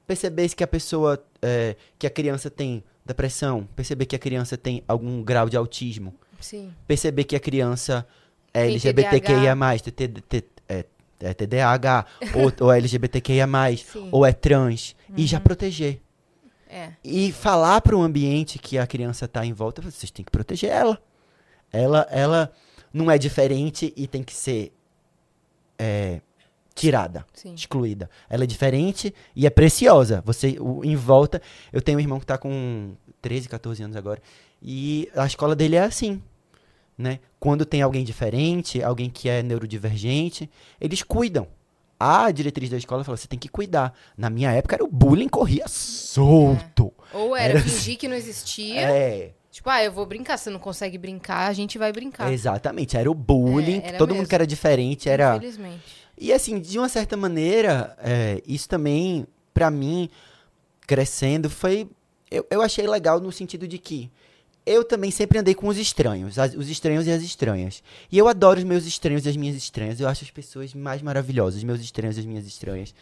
[0.08, 1.22] Perceber que a pessoa.
[1.42, 3.68] é, que a criança tem depressão.
[3.76, 6.74] Perceber que a criança tem algum grau de autismo Sim.
[6.88, 8.08] perceber que a criança
[8.54, 10.86] é LGBTQIA+, TT T- é,
[11.20, 12.06] é TDAH,
[12.36, 13.48] ou, ou é LGBTQIA+,
[13.78, 14.10] Sim.
[14.12, 16.02] ou é trans, e já proteger.
[16.70, 16.94] É.
[17.04, 20.72] E falar para o ambiente que a criança tá em volta, vocês têm que proteger
[20.72, 21.00] ela.
[21.72, 22.52] Ela, ela
[22.92, 24.74] não é diferente e tem que ser
[25.78, 26.22] é,
[26.74, 27.54] tirada, Sim.
[27.54, 28.10] excluída.
[28.30, 30.22] Ela é diferente e é preciosa.
[30.26, 31.42] Você, o, em volta,
[31.72, 34.22] eu tenho um irmão que tá com 13, 14 anos agora,
[34.62, 36.22] e a escola dele é assim,
[36.98, 37.20] né?
[37.40, 41.48] Quando tem alguém diferente, alguém que é neurodivergente, eles cuidam.
[42.00, 43.94] A diretriz da escola fala, você tem que cuidar.
[44.18, 46.92] Na minha época era o bullying corria solto.
[47.14, 48.82] Ou era, Era fingir que não existia.
[48.82, 50.38] É, Tipo, ah, eu vou brincar.
[50.38, 52.32] Você não consegue brincar, a gente vai brincar.
[52.34, 52.98] exatamente.
[52.98, 54.30] Era o bullying, É, era todo mundo mesmo.
[54.30, 55.36] que era diferente era...
[55.38, 56.04] Infelizmente.
[56.18, 60.10] E assim, de uma certa maneira, é, isso também, pra mim,
[60.88, 61.88] crescendo, foi.
[62.30, 64.12] Eu, eu achei legal no sentido de que
[64.66, 67.84] eu também sempre andei com os estranhos, as- os estranhos e as estranhas.
[68.12, 70.00] E eu adoro os meus estranhos e as minhas estranhas.
[70.00, 72.94] Eu acho as pessoas mais maravilhosas, os meus estranhos e as minhas estranhas.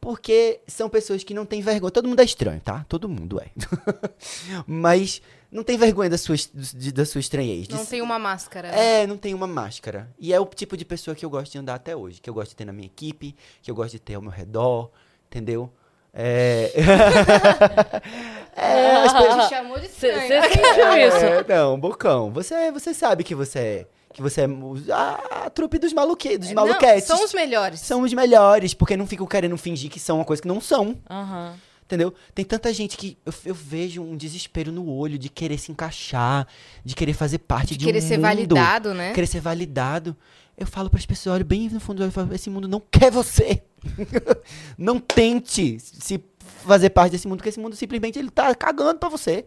[0.00, 1.90] Porque são pessoas que não têm vergonha.
[1.90, 2.84] Todo mundo é estranho, tá?
[2.88, 3.50] Todo mundo é.
[4.66, 7.66] Mas não tem vergonha da sua, de- da sua estranhez.
[7.68, 8.68] de Não se- tem uma máscara.
[8.68, 10.10] é, não tem uma máscara.
[10.18, 12.20] E é o tipo de pessoa que eu gosto de andar até hoje.
[12.20, 14.30] Que eu gosto de ter na minha equipe, que eu gosto de ter ao meu
[14.30, 14.90] redor,
[15.26, 15.70] entendeu?
[16.12, 16.72] É.
[18.56, 19.44] é, as pessoas.
[19.44, 21.24] Te chamou de Você sentiu isso?
[21.24, 23.86] É, não, Bocão, você, você sabe que você é.
[24.12, 24.46] Que você é
[24.92, 27.04] a, a trupe dos, maluque, dos Não, maluquetes.
[27.04, 27.78] são os melhores.
[27.78, 30.98] São os melhores, porque não ficam querendo fingir que são uma coisa que não são.
[31.08, 31.54] Aham.
[31.84, 32.12] Entendeu?
[32.34, 36.46] Tem tanta gente que eu, eu vejo um desespero no olho de querer se encaixar,
[36.84, 39.12] de querer fazer parte De de, querer um ser mundo, validado, né?
[39.12, 40.16] Querer ser validado.
[40.60, 42.80] Eu falo para as pessoas, olho bem no fundo do olho, falo, esse mundo não
[42.90, 43.62] quer você.
[44.76, 46.22] não tente se
[46.66, 49.46] fazer parte desse mundo, porque esse mundo simplesmente ele tá cagando pra você.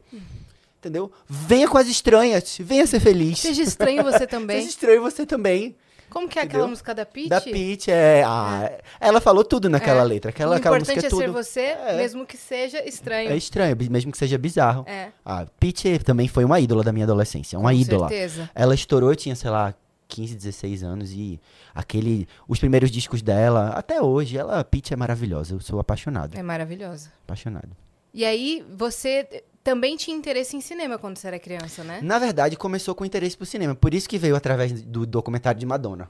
[0.80, 1.12] Entendeu?
[1.30, 3.40] Venha com as estranhas, venha ser feliz.
[3.40, 4.58] Seja estranho você também.
[4.58, 5.76] Seja estranho você também.
[6.10, 6.58] Como que é Entendeu?
[6.60, 7.30] aquela música da Pitty?
[7.30, 8.24] Da Peach, é.
[8.24, 10.04] Ah, Ela falou tudo naquela É.
[10.04, 10.30] letra.
[10.30, 11.22] Aquela, o aquela importante música é é tudo.
[11.22, 11.98] ser você, É.
[11.98, 13.32] mesmo que seja estranho.
[13.32, 14.84] É estranho, mesmo que seja bizarro.
[14.88, 18.10] É, A Peach também foi uma ídola da minha adolescência, uma com ídola.
[18.10, 18.50] certeza.
[18.54, 19.74] Ela estourou, eu tinha, sei lá,
[20.08, 21.40] 15, 16 anos e
[21.74, 26.44] aquele, os primeiros discos dela, até hoje, ela, Peach é maravilhosa, eu sou apaixonado, É
[26.44, 27.12] maravilhosa.
[27.24, 27.70] apaixonado.
[28.14, 32.00] E aí, você também tinha interesse em cinema quando você era criança, né?
[32.04, 35.66] Na verdade, começou com interesse pro cinema, por isso que veio através do documentário de
[35.66, 36.10] Madonna.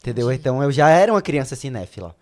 [0.00, 0.32] Entendeu?
[0.32, 2.14] Então eu já era uma criança cinéfila.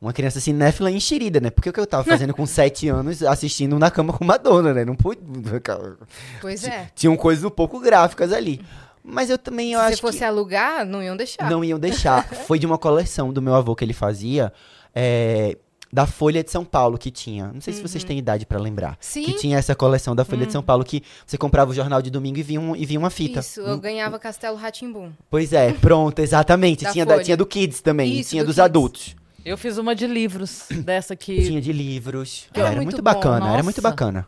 [0.00, 1.50] Uma criança cinéfila enxerida, né?
[1.50, 4.84] Porque o que eu tava fazendo com 7 anos assistindo na cama com Madonna, né?
[4.84, 5.20] Não pude.
[6.40, 6.90] Pois é.
[6.94, 8.64] Tinham coisas um pouco gráficas ali.
[9.10, 11.50] Mas eu também eu Se acho você fosse que alugar, não iam deixar.
[11.50, 12.26] não iam deixar.
[12.46, 14.52] Foi de uma coleção do meu avô que ele fazia.
[14.94, 15.56] é,
[15.92, 17.50] da Folha de São Paulo que tinha.
[17.52, 18.90] Não sei se vocês têm idade pra lembrar.
[18.90, 18.96] Uhum.
[19.00, 19.22] Sim.
[19.22, 19.24] Hum.
[19.24, 22.10] Que tinha essa coleção da Folha de São Paulo que você comprava o jornal de
[22.10, 23.40] domingo e vinha, um, e vinha uma fita.
[23.40, 25.10] Isso, eu ganhava Castelo Ratimbum.
[25.28, 26.84] Pois é, pronto, exatamente.
[26.90, 28.64] Da tinha, da, tinha do Kids também, Isso, tinha do dos Kids.
[28.64, 29.16] adultos.
[29.44, 31.42] Eu fiz uma de livros dessa que.
[31.44, 32.46] Tinha de livros.
[32.54, 34.26] Era era muito muito, bacana, era muito bacana.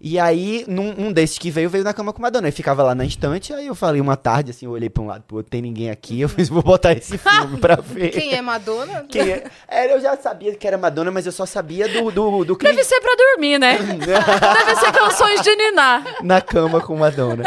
[0.00, 2.48] E aí, num, um desses que veio, veio na cama com Madonna.
[2.48, 5.06] Eu ficava lá na estante, aí eu falei uma tarde, assim, eu olhei pra um
[5.06, 8.08] lado, outro, tem ninguém aqui, eu fiz, vou botar esse filme pra ver.
[8.08, 9.04] Quem é Madonna?
[9.06, 9.44] Quem é?
[9.68, 12.74] Era, eu já sabia que era Madonna, mas eu só sabia do, do, do clipe
[12.74, 13.76] Deve ser pra dormir, né?
[14.00, 16.24] Deve ser canções de Ninar.
[16.24, 17.44] na cama com Madonna.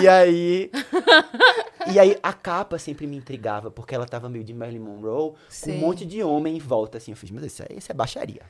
[0.00, 0.70] E aí.
[1.92, 5.36] E aí a capa sempre me intrigava, porque ela tava meio de Marilyn Monroe, com
[5.48, 5.72] Sim.
[5.72, 7.10] um monte de homem em volta, assim.
[7.10, 8.40] Eu fiz, mas isso, aí, isso é baixaria.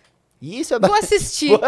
[0.42, 1.16] Isso é Vou baixaria.
[1.16, 1.52] assistir.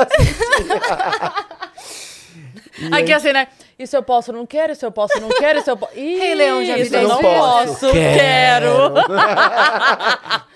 [2.93, 3.47] Aqui assim, né?
[3.79, 5.95] E se eu posso, não quero, se eu posso, não quero, se eu posso.
[5.97, 7.23] Rei Leão já Isso eu não isso?
[7.23, 8.95] posso, quero.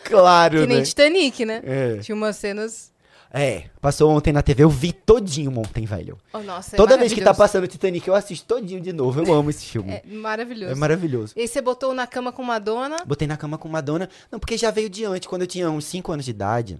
[0.04, 0.84] claro, Que nem né?
[0.84, 1.60] Titanic, né?
[1.64, 1.98] É.
[1.98, 2.92] Tinha umas cenas.
[3.30, 6.16] É, passou ontem na TV, eu vi todinho ontem, velho.
[6.32, 9.20] Oh, nossa, é Toda vez que tá passando Titanic, eu assisto todinho de novo.
[9.20, 9.92] Eu amo esse filme.
[9.92, 10.72] É maravilhoso.
[10.72, 11.34] É maravilhoso.
[11.36, 12.96] E aí você botou na cama com Madonna.
[13.04, 14.08] Botei na cama com Madonna.
[14.32, 15.28] Não, porque já veio de antes.
[15.28, 16.78] Quando eu tinha uns 5 anos de idade,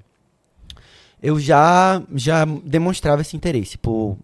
[1.23, 4.17] eu já, já demonstrava esse interesse por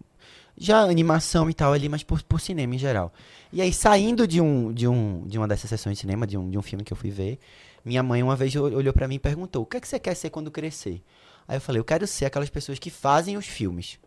[0.57, 3.13] já animação e tal ali, mas por, por cinema em geral.
[3.51, 6.49] E aí, saindo de, um, de, um, de uma dessas sessões de cinema, de um,
[6.49, 7.39] de um filme que eu fui ver,
[7.83, 9.99] minha mãe uma vez ol- olhou pra mim e perguntou: O que é que você
[9.99, 11.01] quer ser quando crescer?
[11.47, 13.99] Aí eu falei: Eu quero ser aquelas pessoas que fazem os filmes.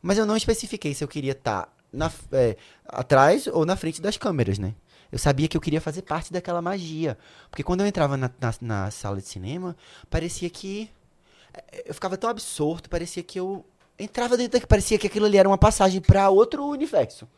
[0.00, 1.72] Mas eu não especifiquei se eu queria estar
[2.10, 4.74] f- é, atrás ou na frente das câmeras, né?
[5.10, 7.16] Eu sabia que eu queria fazer parte daquela magia.
[7.50, 9.76] Porque quando eu entrava na, na, na sala de cinema,
[10.10, 10.90] parecia que.
[11.84, 13.64] Eu ficava tão absorto, parecia que eu
[13.98, 17.28] entrava dentro daqui, parecia que aquilo ali era uma passagem pra outro universo.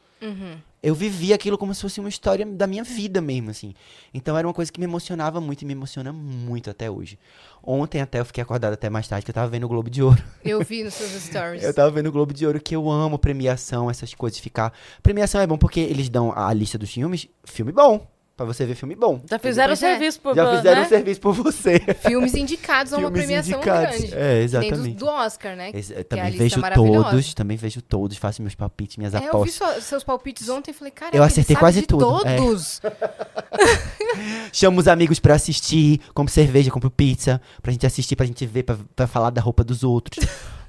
[0.83, 3.75] Eu vivia aquilo como se fosse uma história da minha vida mesmo, assim.
[4.13, 7.19] Então era uma coisa que me emocionava muito e me emociona muito até hoje.
[7.63, 10.03] Ontem até eu fiquei acordado até mais tarde, que eu tava vendo o Globo de
[10.03, 10.23] Ouro.
[10.45, 11.63] Eu vi nos seus stories.
[11.65, 14.73] Eu tava vendo o Globo de Ouro, que eu amo premiação, essas coisas, ficar...
[15.03, 18.07] Premiação é bom porque eles dão a lista dos filmes, filme bom,
[18.37, 19.21] pra você ver filme bom.
[19.29, 19.77] Já fizeram o é.
[19.77, 20.87] serviço por Já fizeram né?
[20.87, 21.79] o serviço por você.
[22.07, 23.97] Filmes indicados a uma Filmes premiação indicados.
[23.99, 24.15] grande.
[24.15, 24.89] É, nem exatamente.
[24.91, 25.71] do, do Oscar, né?
[25.73, 27.11] É a também lista vejo maravilhosa.
[27.11, 29.55] todos, também vejo todos, faço meus palpites, minhas É, eu vi apostas.
[29.55, 32.37] sua- seus palpites ontem e falei, cara, Eu acertei quase de tudo, é.
[32.37, 32.81] todos.
[34.53, 38.63] Chamo os amigos pra assistir, compro cerveja, compro pizza, pra gente assistir, pra gente ver,
[38.63, 40.25] pra, pra falar da roupa dos outros.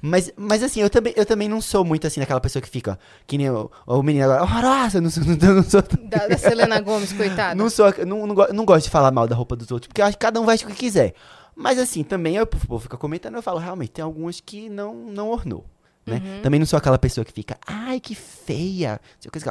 [0.06, 2.98] Mas, mas assim, eu também, eu também não sou muito assim, daquela pessoa que fica,
[3.26, 6.38] que nem o, o menino agora, horrorosa, eu não sou, não, não sou, Da, da
[6.38, 7.54] Selena Gomes, coitada.
[7.54, 10.06] não sou, não, não, não gosto de falar mal da roupa dos outros, porque eu
[10.06, 11.14] acho que cada um veste o que quiser.
[11.56, 14.94] Mas assim, também eu, o povo fica comentando, eu falo, realmente, tem algumas que não,
[14.94, 15.64] não ornou.
[16.06, 16.22] Né?
[16.24, 16.40] Uhum.
[16.42, 19.00] Também não sou aquela pessoa que fica, ai, que feia.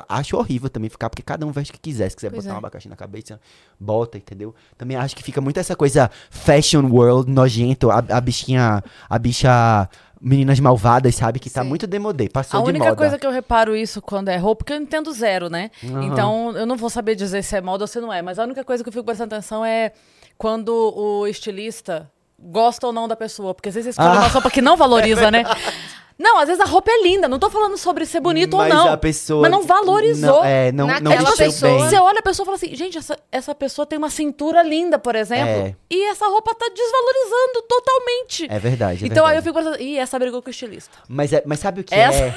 [0.07, 2.09] Acho horrível também ficar, porque cada um veste o que quiser.
[2.09, 2.55] Se quiser Pois botar é.
[2.55, 3.39] um abacaxi na cabeça,
[3.77, 4.55] bota, entendeu?
[4.77, 9.89] Também acho que fica muito essa coisa fashion world, nojento, a, a bichinha, a bicha
[10.21, 11.39] meninas malvadas, sabe?
[11.39, 11.67] Que tá Sim.
[11.67, 12.95] muito demodê, passou A de única moda.
[12.95, 15.69] coisa que eu reparo isso quando é roupa, porque eu entendo zero, né?
[15.83, 16.03] Aham.
[16.05, 18.21] Então, eu não vou saber dizer se é moda ou se não é.
[18.21, 19.91] Mas a única coisa que eu fico prestando atenção é
[20.37, 23.53] quando o estilista gosta ou não da pessoa.
[23.53, 24.21] Porque às vezes escolhe Ah.
[24.21, 25.43] uma roupa que não valoriza, né?
[26.17, 27.27] Não, às vezes a roupa é linda.
[27.27, 28.91] Não tô falando sobre ser bonito mas ou não.
[28.93, 29.41] a pessoa...
[29.41, 30.35] mas não valorizou.
[30.37, 31.89] Não, é, não, não Naquela vestiu pessoa- bem.
[31.89, 34.97] Você olha a pessoa e fala assim, gente, essa, essa pessoa tem uma cintura linda,
[34.97, 35.45] por exemplo.
[35.67, 35.75] É.
[35.89, 38.47] E essa roupa tá desvalorizando totalmente.
[38.49, 39.63] É verdade, é então aí eu verdade.
[39.65, 40.97] fico pensando, ih, essa brigou com o estilista.
[41.09, 42.33] Mas, é- mas sabe o que Essa- é?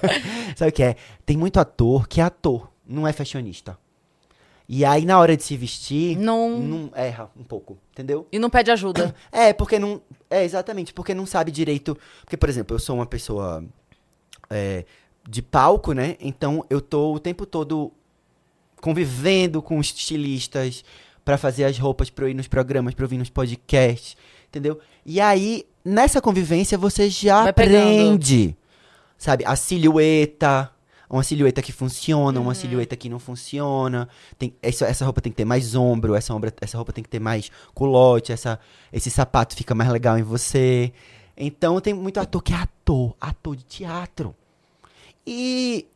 [0.56, 0.96] sabe o que é?
[1.26, 3.76] Tem muito ator que é ator, não é fashionista.
[4.68, 8.26] E aí, na hora de se vestir, Não- não erra um pouco, entendeu?
[8.30, 9.14] E não pede ajuda.
[9.32, 10.02] É, porque não.
[10.28, 11.96] É, exatamente, porque não sabe direito.
[12.20, 13.64] Porque, por exemplo, eu sou uma pessoa
[14.50, 14.84] é,
[15.26, 16.16] de palco, né?
[16.20, 17.90] Então eu tô o tempo todo
[18.80, 20.84] convivendo com os estilistas
[21.24, 24.16] pra fazer as roupas pra eu ir nos programas, pra eu vir nos podcasts,
[24.48, 24.78] entendeu?
[25.04, 28.56] E aí, nessa convivência, você já aprende,
[29.16, 29.44] sabe?
[29.46, 30.70] A silhueta.
[31.10, 34.08] Uma silhueta que funciona, uma silhueta que não funciona.
[34.38, 37.08] Tem, essa, essa roupa tem que ter mais ombro, essa, ombra, essa roupa tem que
[37.08, 38.60] ter mais culote, essa,
[38.92, 40.92] esse sapato fica mais legal em você.
[41.36, 44.34] Então tem muito ator que é ator, ator de teatro.
[45.26, 45.86] E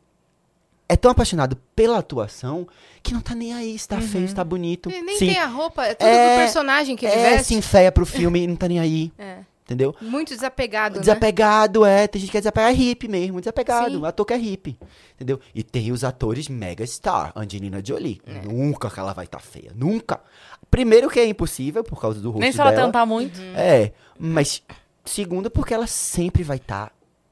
[0.89, 2.67] é tão apaixonado pela atuação
[3.01, 4.89] que não tá nem aí se tá feio, se tá bonito.
[4.89, 7.47] E nem Sim, tem a roupa, é tudo É, do personagem que ele é, veste.
[7.47, 9.11] se enfeia pro filme e não tá nem aí.
[9.19, 9.39] É.
[9.65, 9.95] Entendeu?
[10.01, 10.99] Muito desapegado, né?
[10.99, 12.05] Desapegado, é.
[12.05, 13.97] Tem gente que é desapegado, é hippie mesmo, desapegado.
[13.97, 14.05] Sim.
[14.05, 14.77] Ator que é hippie.
[15.15, 15.39] Entendeu?
[15.55, 18.21] E tem os atores mega star, Angelina Jolie.
[18.25, 18.41] É.
[18.45, 19.71] Nunca que ela vai estar feia.
[19.73, 20.19] Nunca.
[20.69, 22.85] Primeiro que é impossível por causa do rosto Nem se ela dela.
[22.87, 23.39] tentar muito.
[23.55, 24.61] É, mas
[25.05, 26.91] segundo porque ela sempre vai estar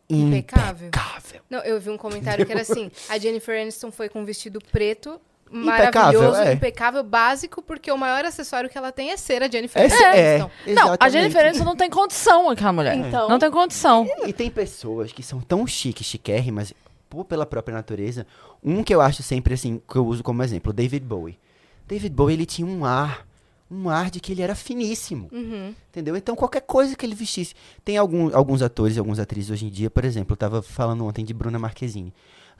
[0.10, 0.88] Impecável.
[0.88, 1.42] impecável.
[1.50, 4.60] Não, eu vi um comentário que era assim: a Jennifer Aniston foi com um vestido
[4.72, 5.20] preto,
[5.52, 6.54] Impecável, maravilhoso, é.
[6.54, 10.36] impecável, básico, porque o maior acessório que ela tem é ser a Jennifer Essa é,
[10.36, 10.52] Aniston.
[10.68, 11.10] Não, a.
[11.10, 12.96] Jennifer Aniston não tem condição, aquela mulher.
[12.96, 13.28] Então.
[13.28, 14.08] Não tem condição.
[14.26, 16.74] E tem pessoas que são tão chiques, chiquérrimas,
[17.10, 18.26] por, pela própria natureza.
[18.64, 21.38] Um que eu acho sempre assim, que eu uso como exemplo, o David Bowie.
[21.86, 23.28] David Bowie, ele tinha um ar,
[23.70, 25.28] um ar de que ele era finíssimo.
[25.34, 25.76] Uhum.
[25.90, 26.16] Entendeu?
[26.16, 27.54] Então, qualquer coisa que ele vestisse.
[27.84, 31.06] Tem algum, alguns atores e algumas atrizes hoje em dia, por exemplo, eu tava falando
[31.06, 32.14] ontem de Bruna Marquezine.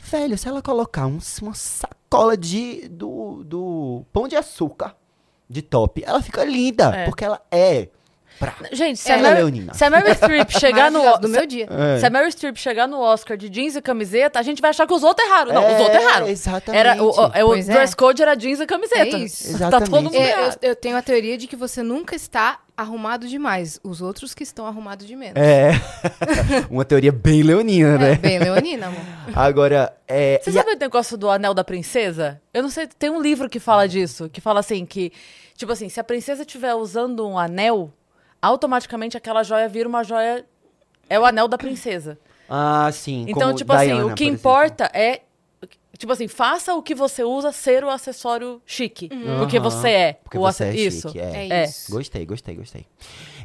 [0.10, 4.96] Velho, se ela colocar um- uma sacola de, do, do pão de açúcar
[5.50, 7.06] de top, ela fica linda, É.
[7.06, 7.90] porque ela é.
[8.42, 8.56] Prá.
[8.74, 9.74] Gente, se, É, a Meryl, leonina.
[9.74, 11.18] se a Meryl Streep chegar no...
[11.20, 11.68] Do meu dia.
[11.70, 12.00] É.
[12.00, 14.86] Se a Meryl Streep chegar no Oscar de jeans e camiseta, a gente vai achar
[14.88, 15.54] que os outros erraram.
[15.54, 16.28] Não, os É, outros erraram.
[16.28, 16.80] exatamente.
[16.80, 17.62] Era, o, o, é, o é.
[17.62, 19.16] dress code era jeans e camiseta.
[19.16, 19.44] É isso.
[19.58, 20.04] Tá todo Exatamente.
[20.04, 20.58] mundo É, errado.
[20.62, 23.80] eu, eu tenho a teoria de que você nunca está arrumado demais.
[23.84, 25.36] Os outros que estão arrumados de menos.
[25.40, 25.72] É.
[26.70, 28.16] Uma teoria bem leonina, É, né?
[28.16, 29.00] bem leonina, amor.
[29.36, 30.40] Agora, é.
[30.44, 32.42] Você e a- sabe o negócio do anel da princesa?
[32.54, 35.12] Eu não sei, tem um livro que fala disso, que fala assim, que,
[35.56, 37.94] tipo assim, se a princesa estiver usando um anel,
[38.42, 40.46] automaticamente aquela joia vira uma joia.
[41.10, 42.18] É o anel da princesa.
[42.50, 43.26] Ah, sim.
[43.28, 45.22] Então, como tipo assim, Diana, o que importa é.
[45.98, 49.08] Tipo assim, faça o que você usa ser o acessório chique.
[49.38, 49.70] Porque Aham.
[49.70, 50.14] você é.
[50.14, 51.08] Porque o você ace- é Isso.
[51.10, 51.24] chique, é.
[51.36, 51.64] É, É.
[51.66, 51.92] isso.
[51.92, 52.86] Gostei, gostei, gostei.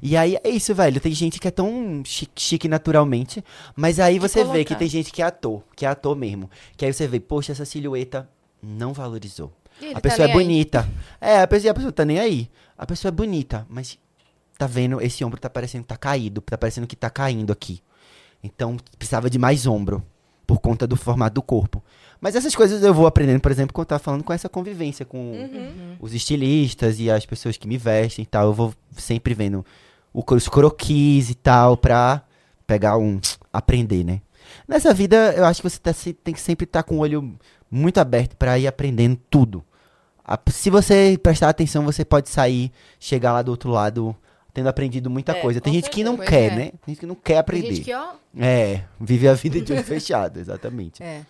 [0.02, 0.98] E aí é isso, velho.
[0.98, 3.44] Tem gente que é tão chique, chique naturalmente,
[3.74, 6.48] mas aí você vê que tem gente que é ator, que é ator mesmo.
[6.78, 8.26] Que aí você vê, poxa, essa silhueta
[8.62, 9.52] não valorizou.
[9.90, 10.42] A tá pessoa é nem aí.
[10.44, 10.88] bonita.
[11.20, 12.48] É, a pessoa, a pessoa tá nem aí.
[12.78, 13.98] A pessoa é bonita, mas
[14.58, 17.80] tá vendo, esse ombro tá parecendo que tá caído, tá parecendo que tá caindo aqui.
[18.42, 20.02] Então, precisava de mais ombro,
[20.46, 21.82] por conta do formato do corpo.
[22.20, 25.04] Mas essas coisas eu vou aprendendo, por exemplo, quando eu tava falando com essa convivência
[25.04, 25.96] com Uhum.
[26.00, 28.46] os estilistas e as pessoas que me vestem e tal.
[28.46, 29.64] Eu vou sempre vendo
[30.14, 32.22] o, os croquis e tal, pra
[32.66, 33.20] pegar um.
[33.52, 34.20] aprender, né?
[34.66, 35.92] Nessa vida, eu acho que você tá
[36.24, 37.36] tem que sempre estar com o olho
[37.70, 39.64] muito aberto pra ir aprendendo tudo.
[40.50, 44.16] Se você prestar atenção, você pode sair, chegar lá do outro lado,
[44.56, 45.60] tendo aprendido muita É, coisa.
[45.60, 46.30] Tem gente que não certeza.
[46.30, 46.56] quer, é.
[46.56, 46.64] né?
[46.64, 47.74] Tem gente que não quer Tem aprender.
[47.74, 48.12] gente que, ó.
[48.38, 51.02] É, vive a vida de olho fechado, exatamente.
[51.02, 51.20] É.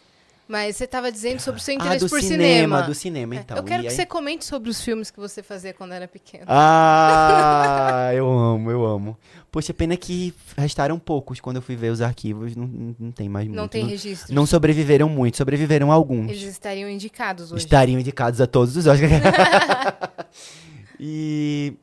[0.48, 2.82] Mas você tava dizendo sobre o seu Ah, interesse do por cinema, cinema.
[2.82, 3.56] do cinema, É, então.
[3.56, 6.06] Eu quero E que aí- você comente sobre os filmes que você fazia quando era
[6.06, 6.44] pequeno.
[6.46, 9.18] Ah, eu amo, eu amo.
[9.50, 13.48] Poxa, pena que restaram poucos quando eu fui ver os arquivos, não, não, tem mais
[13.48, 13.56] muito.
[13.58, 14.32] não tem não, registro.
[14.32, 16.30] não sobreviveram muito, sobreviveram alguns.
[16.30, 17.64] Eles estariam indicados hoje.
[17.64, 19.10] Estariam indicados a todos os Oscars.
[21.00, 21.74] e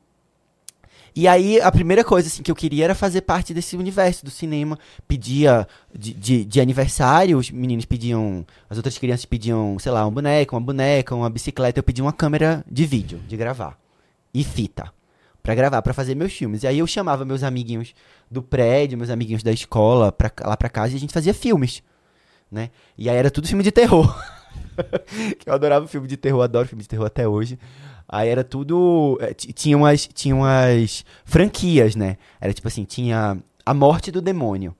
[1.16, 4.32] e aí, a primeira coisa assim, que eu queria era fazer parte desse universo do
[4.32, 4.80] cinema.
[5.08, 8.44] Pedia de, de, de aniversário, os meninos pediam.
[8.68, 11.80] As outras crianças pediam, sei lá, um boneco, uma boneca, uma bicicleta.
[11.80, 13.78] Eu pedia uma câmera de vídeo, de gravar.
[14.34, 14.92] E fita.
[15.44, 16.64] Pra gravar, pra fazer meus filmes.
[16.64, 17.94] E aí eu chamava meus amiguinhos
[18.32, 21.84] do prédio, meus amiguinhos da escola, pra, lá pra casa e a gente fazia filmes.
[22.52, 22.72] Né?
[22.98, 24.16] E aí era tudo filme de terror.
[25.46, 27.60] eu adorava filme de terror, adoro filme de terror até hoje.
[28.08, 29.18] Aí era tudo.
[29.22, 32.18] eh, ti- Tinha umas, tinha umas franquias, né?
[32.40, 34.76] Era tipo assim: tinha A Morte do Demônio,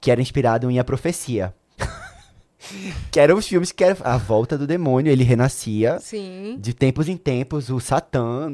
[0.00, 1.54] que era inspirado em A Profecia.
[3.10, 6.56] que eram os filmes que era a volta do demônio, ele renascia Sim.
[6.60, 8.50] de tempos em tempos, o Satã.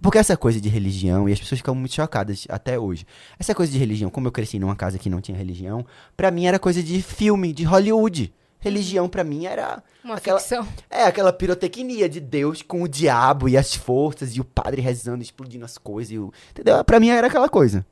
[0.00, 3.06] Porque essa coisa de religião, e as pessoas ficam muito chocadas até hoje.
[3.38, 5.84] Essa coisa de religião, como eu cresci numa casa que não tinha religião,
[6.16, 8.32] pra mim era coisa de filme, de Hollywood.
[8.64, 10.66] Religião pra mim era Uma aquela, ficção.
[10.90, 15.22] é, aquela pirotecnia de Deus com o diabo e as forças, e o padre rezando,
[15.22, 16.10] explodindo as coisas.
[16.12, 16.82] E o, entendeu?
[16.82, 17.84] Pra mim era aquela coisa.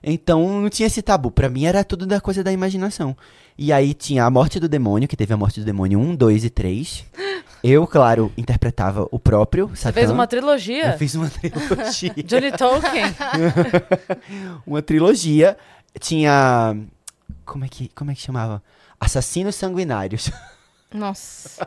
[0.00, 1.30] Então não tinha esse tabu.
[1.30, 3.16] Pra mim era tudo da coisa da imaginação.
[3.58, 6.44] E aí tinha a Morte do Demônio, que teve a Morte do Demônio 1, 2
[6.44, 7.04] e 3.
[7.62, 9.94] Eu, claro, interpretava o próprio Você Satã.
[9.94, 10.92] fez uma trilogia.
[10.92, 12.14] Eu fiz uma trilogia.
[12.24, 13.04] Johnny Tolkien.
[14.66, 15.56] uma trilogia.
[16.00, 16.76] Tinha.
[17.44, 18.62] Como é que, como é que chamava?
[19.02, 20.30] Assassinos Sanguinários.
[20.94, 21.66] Nossa.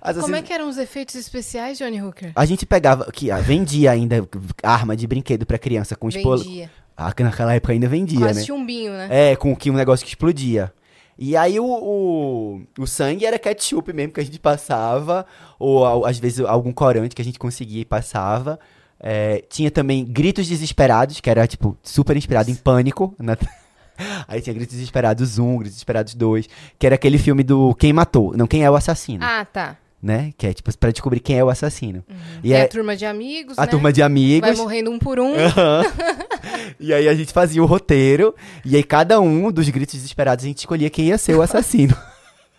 [0.00, 2.32] Assassinos Como é que eram os efeitos especiais, Johnny Hooker?
[2.34, 4.28] A gente pegava, que ah, vendia ainda
[4.62, 6.42] arma de brinquedo pra criança com espolo.
[6.42, 6.70] Vendia.
[6.96, 8.46] Ah, que naquela época ainda vendia, Quase né?
[8.46, 9.08] chumbinho, né?
[9.10, 10.72] É, com que um negócio que explodia.
[11.18, 15.24] E aí o, o, o sangue era ketchup mesmo que a gente passava,
[15.58, 18.58] ou às vezes algum corante que a gente conseguia e passava.
[19.00, 23.14] É, tinha também Gritos Desesperados, que era, tipo, super inspirado em Pânico.
[23.18, 23.36] na-
[24.28, 28.36] Aí tinha Gritos Desesperados 1, Gritos Desesperados 2, que era aquele filme do Quem Matou,
[28.36, 29.76] não Quem é o Assassino, Ah, tá.
[30.02, 30.32] né?
[30.36, 32.04] Que é, tipo, pra descobrir quem é o assassino.
[32.44, 33.66] E é a turma de amigos, a né?
[33.66, 34.48] turma de amigos.
[34.48, 35.34] Vai morrendo um por um.
[35.34, 35.82] Aham.
[36.78, 38.34] e aí a gente fazia o roteiro,
[38.64, 41.96] e aí cada um dos gritos desesperados a gente escolhia quem ia ser o assassino.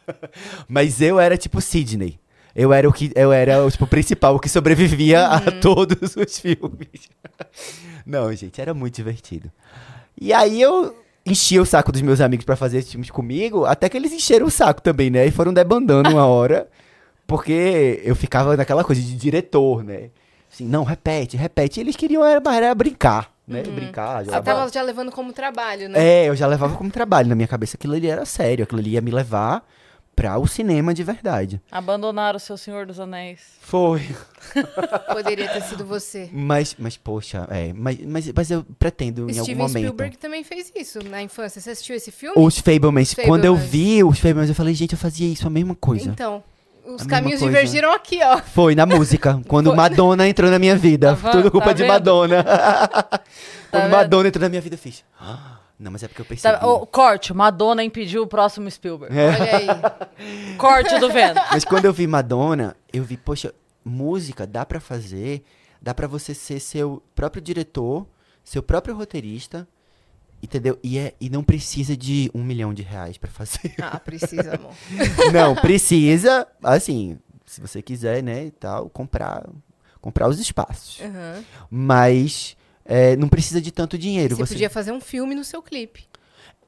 [0.67, 2.19] Mas eu era tipo Sidney.
[2.55, 6.39] Eu era o que eu era o tipo, principal, o que sobrevivia a todos os
[6.39, 7.07] filmes.
[8.05, 9.51] Não, gente, era muito divertido.
[10.19, 10.95] E aí eu
[11.27, 14.47] enchia o saco dos meus amigos pra fazer esses filmes comigo, até que eles encheram
[14.47, 15.25] o saco também, né?
[15.25, 16.67] E foram debandando uma hora,
[17.25, 20.09] porque eu ficava naquela coisa de diretor, né?
[20.51, 21.79] Assim, não, repete, repete.
[21.79, 23.61] E eles queriam era, era brincar, né?
[23.63, 25.99] Brincar, Você jogar tava já levando como trabalho, né?
[25.99, 27.75] é, eu já levava como trabalho na minha cabeça.
[27.77, 29.63] Aquilo ali era sério, aquilo ali ia me levar
[30.17, 31.61] pra o cinema de verdade.
[31.71, 33.39] Abandonaram o seu Senhor dos Anéis.
[33.61, 34.01] Foi.
[35.13, 36.27] Poderia ter sido você.
[36.33, 37.71] Mas, mas poxa, é.
[37.71, 39.77] Mas, mas, mas eu pretendo em Steven algum momento.
[39.83, 41.61] Spielberg também fez isso na infância.
[41.61, 42.33] Você assistiu esse filme?
[42.35, 43.13] Os Fablemans.
[43.25, 46.09] Quando eu vi os Fablemans, eu falei, gente, eu fazia isso, a mesma coisa.
[46.09, 46.43] Então,
[46.83, 48.39] Os A caminhos divergiram aqui, ó.
[48.39, 49.75] Foi na música, quando Foi.
[49.75, 51.15] Madonna entrou na minha vida.
[51.15, 51.83] Tá Tudo culpa Tá de?
[51.85, 52.43] Madonna.
[53.69, 53.91] quando vendo?
[53.91, 55.03] Madonna entrou na minha vida, eu fiz.
[55.19, 56.59] "Ah, Não, mas é porque eu percebi.
[56.59, 59.15] Tá, ô, corte, Madonna impediu o próximo Spielberg.
[59.15, 59.27] É.
[59.27, 60.57] Olha aí.
[60.57, 61.39] Corte do vento.
[61.51, 63.53] Mas quando eu vi Madonna, eu vi, poxa,
[63.85, 65.43] música dá pra fazer,
[65.79, 68.07] dá pra você ser seu próprio diretor,
[68.43, 69.67] seu próprio roteirista,
[70.41, 70.79] entendeu?
[70.83, 73.75] E, é, e não precisa de um milhão de reais pra fazer.
[73.79, 74.73] Ah, precisa, amor.
[75.31, 79.47] não, precisa, assim, se você quiser, né, e tal, comprar,
[80.01, 80.99] comprar os espaços.
[81.01, 81.43] Uhum.
[81.69, 82.56] Mas
[82.87, 84.35] é, não precisa de tanto dinheiro.
[84.35, 86.05] Você Você, podia fazer um filme no seu clipe.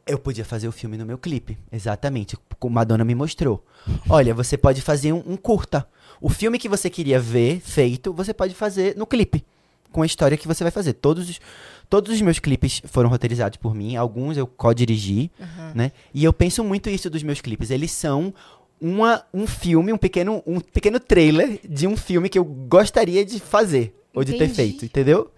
[0.06, 3.64] Eu podia fazer o filme no meu clipe, exatamente, como Madonna me mostrou.
[4.10, 5.88] Olha, você pode fazer um, um curta.
[6.20, 9.46] O filme que você queria ver feito, você pode fazer no clipe,
[9.92, 10.94] com a história que você vai fazer.
[10.94, 11.40] Todos os,
[11.88, 15.32] todos os meus clipes foram roteirizados por mim, alguns eu co-dirigi,
[15.76, 15.92] né?
[16.14, 17.70] E eu penso muito isso dos meus clipes.
[17.70, 18.34] Eles são
[18.82, 23.40] uma, um filme, um pequeno, um pequeno trailer de um filme que eu gostaria de
[23.40, 24.56] fazer, ou de ter Entendi.
[24.56, 25.32] feito, entendeu?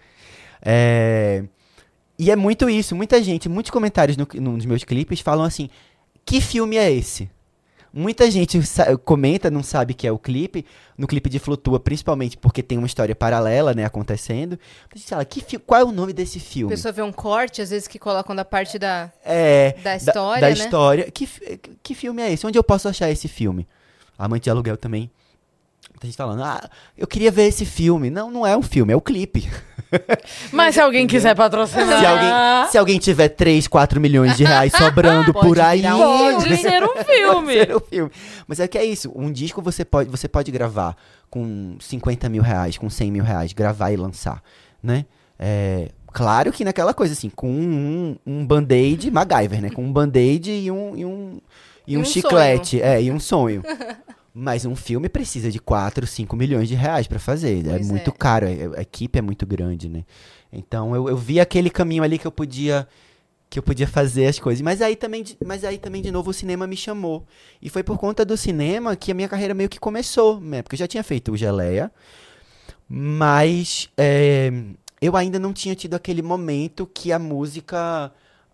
[0.64, 1.44] É...
[2.18, 5.68] E é muito isso, muita gente, muitos comentários no, nos meus clipes falam assim:
[6.24, 7.28] que filme é esse?
[7.94, 8.58] Muita gente
[9.04, 10.64] comenta, não sabe que é o clipe.
[10.96, 14.58] No clipe de Flutua, principalmente porque tem uma história paralela, né, acontecendo.
[14.90, 16.74] A gente fala, que qual é o nome desse A filme?
[16.74, 19.12] pessoa vê um corte, às vezes, que colocam da parte da.
[19.22, 20.52] É, Da história, da né?
[20.54, 21.10] história.
[21.10, 21.28] Que,
[21.82, 22.46] que filme é esse?
[22.46, 23.68] Onde eu posso achar esse filme?
[24.16, 25.10] Amante de Aluguel também.
[26.02, 28.10] Muita gente falando, ah, eu queria ver esse filme.
[28.10, 29.48] Não, não é um filme, é o clipe.
[30.50, 32.00] Mas se alguém quiser patrocinar.
[32.00, 35.86] Se alguém, se alguém tiver 3, 4 milhões de reais sobrando Pode por aí.
[35.86, 36.56] um Pode filme.
[36.56, 37.52] ser um filme.
[37.52, 38.10] ser um filme.
[38.48, 39.12] Mas é que é isso.
[39.14, 40.96] Um disco você pode, você pode gravar
[41.30, 44.42] com 50 mil reais, com 100 mil reais, gravar e lançar,
[44.82, 45.06] né?
[45.38, 49.70] É, claro que naquela coisa assim, com um, um band-aid MacGyver, né?
[49.70, 51.40] Com um band-aid e um, e um,
[51.86, 52.82] e E um, um chiclete.
[52.82, 53.62] É, e um sonho.
[54.34, 57.66] Mas um filme precisa de 4, 5 milhões de reais pra fazer.
[57.66, 58.14] é Pois muito é.
[58.18, 60.04] caro, a, a equipe é muito grande, né?
[60.52, 62.88] Então eu, eu vi aquele caminho ali que eu podia
[63.50, 64.62] que eu podia fazer as coisas.
[64.62, 67.26] Mas aí também, de- mas aí também de novo o cinema me chamou.
[67.60, 70.62] E foi por conta do cinema que a minha carreira meio que começou, né?
[70.62, 71.92] Porque eu já tinha feito o Geleia,
[72.88, 74.50] mas é,
[75.00, 78.12] eu ainda não tinha tido aquele momento que a música,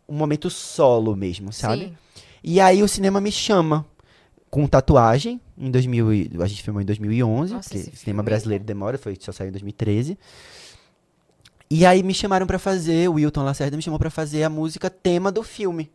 [0.09, 1.87] um momento solo mesmo, sabe?
[1.87, 1.97] Sim.
[2.43, 3.87] E aí o cinema me chama
[4.51, 8.19] com tatuagem em 2000, e- a gente filmou em 2011, Nossa, porque esse o cinema
[8.19, 10.17] filme- brasileiro demora, foi só saiu em 2013.
[11.71, 14.89] E aí me chamaram pra fazer, o Wilton Lacerda me chamou pra fazer a música
[14.89, 15.91] tema do filme.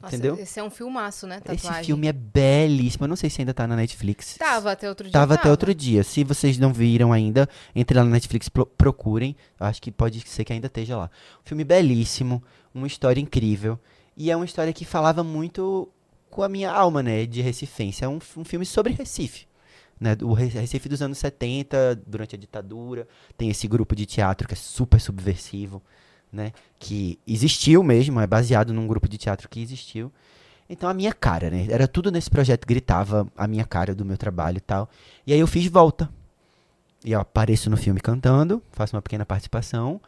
[0.00, 0.38] Nossa, Entendeu?
[0.38, 1.40] Esse é um filmaço, né?
[1.44, 1.84] Esse Tatuagem.
[1.84, 4.36] filme é belíssimo, eu não sei se ainda tá na Netflix.
[4.38, 5.12] Tava até outro dia.
[5.12, 6.04] Tava até outro dia.
[6.04, 9.34] Se vocês não viram ainda, entre lá na Netflix, pro- procurem.
[9.58, 11.10] Acho que pode ser que ainda esteja lá.
[11.44, 12.40] Um filme belíssimo,
[12.72, 13.76] uma história incrível.
[14.16, 15.88] E é uma história que falava muito
[16.38, 18.04] com a minha alma, né, de recifense.
[18.04, 19.48] É um, um filme sobre Recife.
[20.00, 23.08] Né, o Re- Recife dos anos 70, durante a ditadura.
[23.36, 25.82] Tem esse grupo de teatro que é super subversivo,
[26.32, 30.12] né, que existiu mesmo, é baseado num grupo de teatro que existiu.
[30.70, 31.66] Então a minha cara, né?
[31.68, 34.88] Era tudo nesse projeto, gritava a minha cara do meu trabalho e tal.
[35.26, 36.08] E aí eu fiz volta.
[37.04, 40.00] E eu apareço no filme cantando, faço uma pequena participação.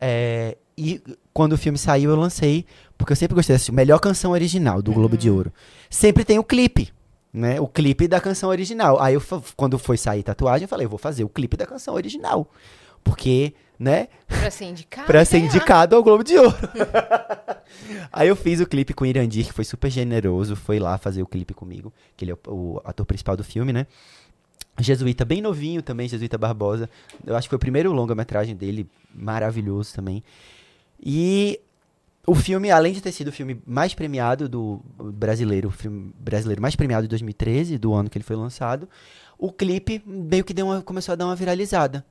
[0.00, 1.02] É, e
[1.32, 2.66] quando o filme saiu, eu lancei,
[2.96, 5.52] porque eu sempre gostei dessa melhor canção original do Globo de Ouro.
[5.88, 6.92] Sempre tem o clipe,
[7.32, 7.60] né?
[7.60, 9.00] O clipe da canção original.
[9.00, 9.22] Aí eu,
[9.56, 12.48] quando foi sair tatuagem, eu falei, eu vou fazer o clipe da canção original.
[13.02, 14.08] Porque, né?
[14.26, 15.06] Pra ser indicado.
[15.08, 15.46] Pra ser né?
[15.46, 16.56] indicado ao Globo de Ouro.
[18.12, 21.22] Aí eu fiz o clipe com o Irandir, que foi super generoso, foi lá fazer
[21.22, 23.86] o clipe comigo, que ele é o, o ator principal do filme, né?
[24.78, 26.90] Jesuíta, bem novinho também, Jesuíta Barbosa.
[27.24, 30.22] Eu acho que foi o primeiro longa-metragem dele, maravilhoso também.
[31.04, 31.60] E
[32.26, 36.62] o filme, além de ter sido o filme mais premiado do brasileiro, o filme brasileiro
[36.62, 38.88] mais premiado de 2013, do ano que ele foi lançado,
[39.38, 42.04] o clipe meio que uma, começou a dar uma viralizada.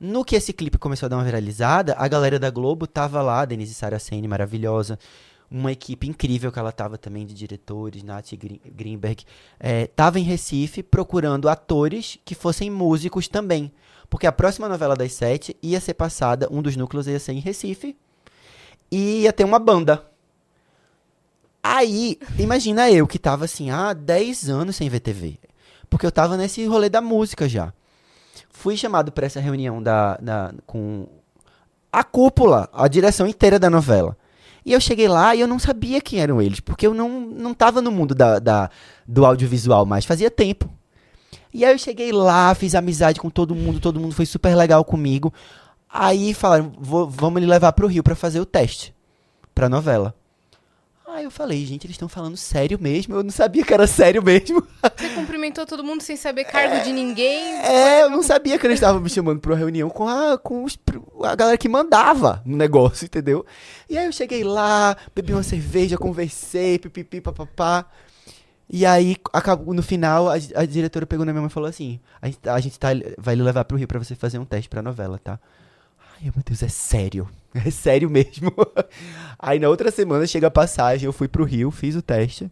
[0.00, 3.44] No que esse clipe começou a dar uma viralizada, a galera da Globo tava lá,
[3.44, 4.98] Denise Saraceni, maravilhosa,
[5.48, 8.30] uma equipe incrível que ela tava também de diretores, Nath
[8.74, 9.24] Greenberg,
[9.60, 13.70] é, tava em Recife procurando atores que fossem músicos também.
[14.10, 17.38] Porque a próxima novela das sete ia ser passada, um dos núcleos ia ser em
[17.38, 17.96] Recife,
[18.92, 20.04] e ia ter uma banda.
[21.62, 25.38] Aí, imagina eu que tava assim, há 10 anos sem ver TV.
[25.88, 27.72] Porque eu tava nesse rolê da música já.
[28.50, 31.06] Fui chamado para essa reunião da, da- com
[31.92, 34.16] a cúpula, a direção inteira da novela.
[34.64, 37.54] E eu cheguei lá e eu não sabia quem eram eles, porque eu não, não
[37.54, 38.70] tava no mundo da, da-
[39.06, 40.70] do audiovisual mais, fazia tempo.
[41.52, 44.84] E aí eu cheguei lá, fiz amizade com todo mundo, todo mundo foi super legal
[44.84, 45.32] comigo.
[45.92, 48.94] Aí falaram, "Vou- vamos lhe levar pro Rio pra fazer o teste
[49.54, 50.14] pra novela.
[51.06, 53.14] Aí eu falei, gente, eles estão falando sério mesmo?
[53.16, 54.66] Eu não sabia que era sério mesmo.
[54.96, 57.52] Você cumprimentou todo mundo sem saber cargo de ninguém.
[57.62, 60.64] É, eu não sabia que eles estavam me chamando pra uma reunião com, a, com
[60.64, 60.78] os-
[61.22, 63.44] a galera que mandava no negócio, entendeu?
[63.90, 67.84] E aí eu cheguei lá, bebi uma cerveja, conversei, pipipi, papapá.
[68.70, 72.00] E aí, acabou, no final, a, a diretora pegou na minha mão e falou assim:
[72.22, 72.88] A gente, a gente tá,
[73.18, 75.38] vai lhe levar pro Rio pra você fazer um teste pra novela, tá?
[76.22, 77.28] Ai, meu Deus, é sério.
[77.54, 78.50] É sério mesmo.
[79.38, 82.50] Aí na outra semana chega a passagem, eu fui pro Rio, fiz o teste.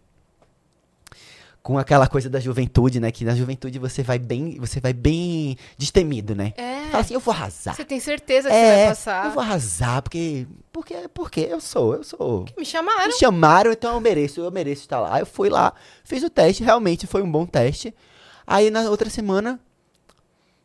[1.63, 3.11] Com aquela coisa da juventude, né?
[3.11, 6.53] Que na juventude você vai bem, você vai bem destemido, né?
[6.55, 6.85] É.
[6.91, 7.75] Fala assim, eu vou arrasar.
[7.77, 9.25] Você tem certeza que você É, vai passar.
[9.27, 10.47] eu vou arrasar, porque.
[10.71, 12.45] Porque, porque eu sou, eu sou.
[12.59, 13.07] Me chamaram.
[13.07, 15.19] Me chamaram, então eu mereço, eu mereço estar lá.
[15.21, 15.73] Eu fui lá,
[16.05, 17.95] fiz o teste, realmente foi um bom teste.
[18.47, 19.59] Aí na outra semana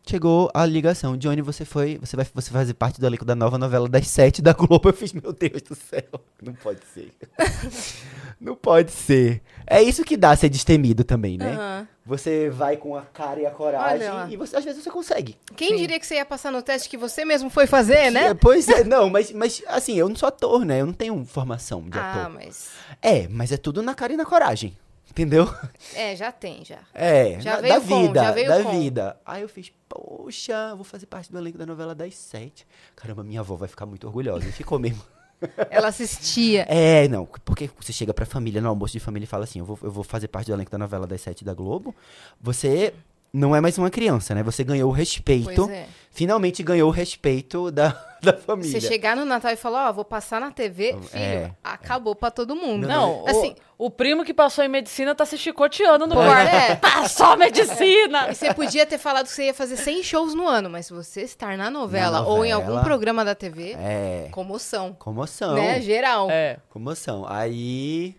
[0.07, 1.17] chegou a ligação.
[1.17, 4.07] Johnny, você foi, você vai, você vai fazer parte do elenco da nova novela das
[4.07, 4.89] sete da Globo.
[4.89, 6.03] Eu fiz, meu Deus do céu,
[6.41, 7.11] não pode ser.
[8.39, 9.41] não pode ser.
[9.65, 11.53] É isso que dá ser destemido também, né?
[11.53, 11.87] Aham.
[12.07, 15.35] Você vai com a cara e a coragem e você, às vezes você consegue.
[15.55, 18.27] Quem diria que você ia passar no teste que você mesmo foi fazer, né?
[18.27, 20.81] É, Pois é, não, mas, mas assim, eu não sou ator, né?
[20.81, 22.29] Eu não tenho formação de Ah, ator.
[22.35, 22.69] mas.
[23.01, 24.77] É, mas é tudo na cara e na coragem.
[25.15, 25.47] Entendeu?
[25.93, 26.79] É, já tem, já.
[26.93, 28.71] É, Já na- veio da com, vida, já veio da com.
[28.81, 29.17] vida.
[29.25, 32.67] Aí eu fiz, poxa, vou fazer parte do elenco da novela das sete.
[32.97, 34.45] Caramba, minha avó vai ficar muito orgulhosa.
[34.45, 35.01] E ficou mesmo.
[35.71, 36.65] Ela assistia.
[36.67, 39.65] É, não, porque você chega pra família, no almoço de família e fala assim, eu
[39.65, 41.95] vou, eu vou fazer parte do elenco da novela das sete da Globo.
[42.41, 42.93] Você
[43.31, 44.43] não é mais uma criança, né?
[44.43, 45.69] Você ganhou o respeito.
[45.69, 45.87] É.
[46.11, 48.71] Finalmente ganhou o respeito da, da família.
[48.79, 52.29] Você chegar no Natal e falar, ó, vou passar na TV, filho, É, acabou pra
[52.31, 52.87] todo mundo.
[52.87, 56.49] Não, assim, o, o primo que passou em medicina tá se chicoteando no quarto.
[56.53, 56.75] é.
[56.81, 58.33] Passou medicina!
[58.33, 61.21] você podia ter falado que você ia fazer 100 shows no ano, mas se você
[61.21, 62.71] estar na novela, Na ou em novela.
[62.73, 64.93] algum programa da TV, É, comoção.
[64.93, 65.53] comoção.
[65.55, 65.79] Né?
[65.81, 66.29] Geral.
[66.29, 66.57] É.
[66.69, 67.25] Comoção.
[67.27, 68.15] Aí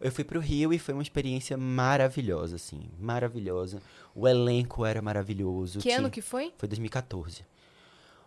[0.00, 2.82] eu fui pro Rio e foi uma experiência maravilhosa, assim.
[2.98, 3.80] Maravilhosa.
[4.14, 5.78] O elenco era maravilhoso.
[5.78, 6.52] Que tinha- ano que foi?
[6.58, 7.44] Foi 2014.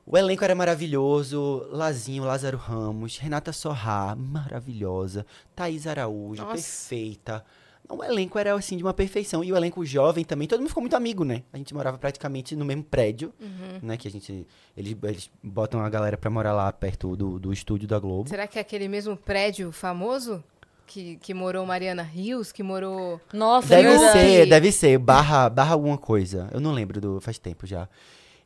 [0.09, 1.67] O elenco era maravilhoso.
[1.69, 5.25] Lazinho, Lázaro Ramos, Renata Sorrá, maravilhosa.
[5.53, 6.53] Thaís Araújo, Nossa.
[6.53, 7.43] perfeita.
[7.89, 9.43] O elenco era, assim, de uma perfeição.
[9.43, 11.43] E o elenco jovem também, todo mundo ficou muito amigo, né?
[11.53, 13.79] A gente morava praticamente no mesmo prédio, Uhum.
[13.81, 13.97] né?
[13.97, 14.47] Que a gente...
[14.75, 18.29] Eles, eles botam a galera pra morar lá perto do, do estúdio da Globo.
[18.29, 20.43] Será que é aquele mesmo prédio famoso?
[20.85, 23.19] Que, que morou Mariana Rios, que morou.
[23.33, 24.19] Nossa, Deve é verdade.
[24.19, 24.97] ser, deve ser.
[24.97, 26.47] Barra, barra alguma coisa.
[26.53, 27.19] Eu não lembro do.
[27.19, 27.89] Faz tempo já.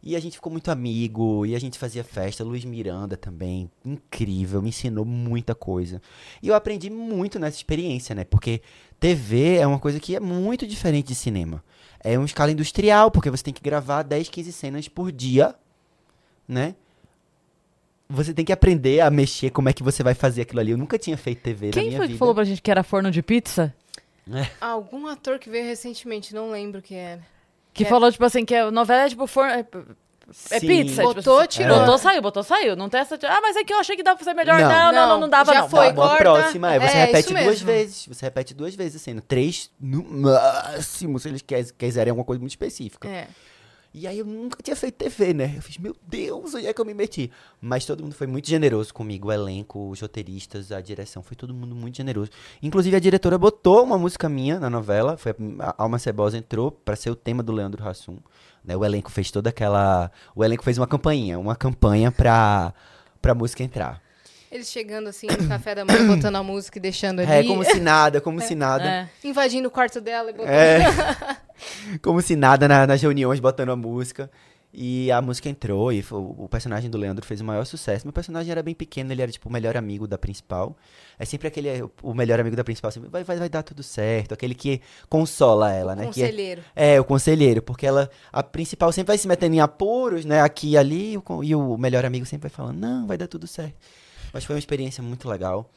[0.03, 2.43] E a gente ficou muito amigo, e a gente fazia festa.
[2.43, 6.01] Luiz Miranda também, incrível, me ensinou muita coisa.
[6.41, 8.23] E eu aprendi muito nessa experiência, né?
[8.23, 8.61] Porque
[8.99, 11.63] TV é uma coisa que é muito diferente de cinema.
[12.03, 15.53] É uma escala industrial, porque você tem que gravar 10, 15 cenas por dia,
[16.47, 16.73] né?
[18.09, 20.71] Você tem que aprender a mexer, como é que você vai fazer aquilo ali.
[20.71, 22.15] Eu nunca tinha feito TV na Quem minha foi vida.
[22.15, 23.73] que falou pra gente que era forno de pizza?
[24.59, 27.21] Algum ator que veio recentemente, não lembro quem era.
[27.73, 27.87] Que É.
[27.87, 29.51] falou, tipo assim, que a novela é tipo forno.
[29.53, 29.65] É,
[30.51, 31.01] é pizza.
[31.01, 31.47] tipo Botou, assim.
[31.49, 31.79] tirou.
[31.79, 32.75] Botou, saiu, botou, saiu.
[32.75, 33.17] Não tem essa.
[33.23, 34.59] Ah, mas é que eu achei que dava pra ser melhor.
[34.59, 34.69] Não.
[34.69, 35.69] Não, não, não, não, dava, já não.
[35.69, 35.85] foi.
[35.87, 36.17] Tá a corta.
[36.17, 37.65] próxima é, você É, repete duas mesmo.
[37.67, 38.07] vezes.
[38.07, 39.21] Você repete duas vezes a cena.
[39.27, 41.43] Três no máximo, se eles
[41.77, 43.07] quiserem alguma coisa muito específica.
[43.07, 43.27] É.
[43.93, 45.53] E aí eu nunca tinha feito TV, né?
[45.57, 47.29] Eu fiz, meu Deus, onde é que eu me meti?
[47.59, 49.27] Mas todo mundo foi muito generoso comigo.
[49.27, 51.21] O elenco, os roteiristas, a direção.
[51.21, 52.31] Foi todo mundo muito generoso.
[52.63, 55.17] Inclusive, a diretora botou uma música minha na novela.
[55.17, 58.17] Foi a Alma Cebosa entrou pra ser o tema do Leandro Hassum.
[58.63, 58.77] Né?
[58.77, 60.09] O elenco fez toda aquela...
[60.33, 61.37] O elenco fez uma campainha.
[61.37, 62.73] Uma campanha pra,
[63.21, 64.01] pra música entrar.
[64.49, 67.31] Eles chegando assim no café da manhã, botando a música e deixando ali.
[67.31, 68.83] É, como se nada, como se nada.
[68.83, 69.09] É.
[69.23, 70.49] Invadindo o quarto dela e botando.
[70.49, 71.41] É.
[72.01, 74.29] Como se nada na- nas reuniões botando a música.
[74.73, 78.05] E a música entrou e foi- o personagem do Leandro fez o maior sucesso.
[78.07, 80.77] Meu personagem era bem pequeno, ele era tipo o melhor amigo da principal.
[81.19, 81.67] É sempre aquele,
[82.01, 84.33] o melhor amigo da principal, sempre, vai, vai, vai dar tudo certo.
[84.33, 84.79] Aquele que
[85.09, 86.03] consola ela, né?
[86.03, 86.61] Que é- Conselheiro.
[86.73, 90.69] é, o conselheiro, porque ela, a principal sempre vai se metendo em apuros, né, aqui
[90.69, 93.47] e ali, e o, e o melhor amigo sempre vai falando, não, vai dar tudo
[93.47, 93.75] certo.
[94.31, 95.69] Mas foi uma experiência muito legal.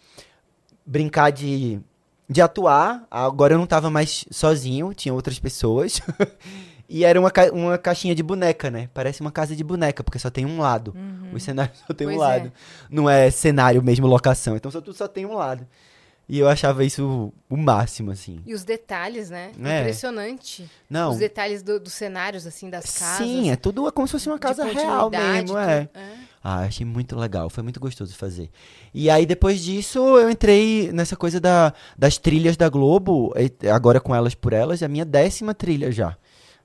[0.87, 1.81] Brincar de,
[2.29, 6.01] de atuar, agora eu não tava mais sozinho, tinha outras pessoas.
[6.89, 10.19] e era uma, ca- uma caixinha de boneca, né, parece uma casa de boneca, porque
[10.19, 10.95] só tem um lado.
[11.33, 12.17] Os cenários só tem um Uhum.
[12.19, 12.33] Pois é.
[12.39, 12.53] lado.
[12.91, 15.67] Não é cenário mesmo, locação, então só, tudo só tem um lado.
[16.29, 18.41] E eu achava isso o máximo, assim.
[18.47, 19.53] E os detalhes, né?
[19.63, 19.81] É.
[19.81, 20.69] Impressionante.
[20.89, 23.27] Não, Os detalhes do- dos cenários, assim, das casas.
[23.27, 25.89] Sim, é tudo como se fosse uma casa real mesmo, é.
[25.95, 26.15] É.
[26.43, 28.51] Ah, achei muito legal, foi muito gostoso fazer.
[28.93, 33.33] E aí, depois disso, eu entrei nessa coisa da, das trilhas da Globo,
[33.75, 36.17] agora com Elas por Elas, é a minha décima trilha já.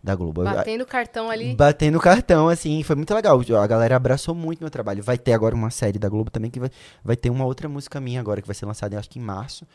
[0.03, 0.43] Da Globo.
[0.43, 1.53] Batendo cartão ali.
[1.53, 3.39] Batendo cartão, assim, foi muito legal.
[3.61, 5.03] A galera abraçou muito meu trabalho.
[5.03, 6.69] Vai ter agora uma série da Globo também que vai,
[7.03, 9.67] vai ter uma outra música minha agora, que vai ser lançada, acho que em março.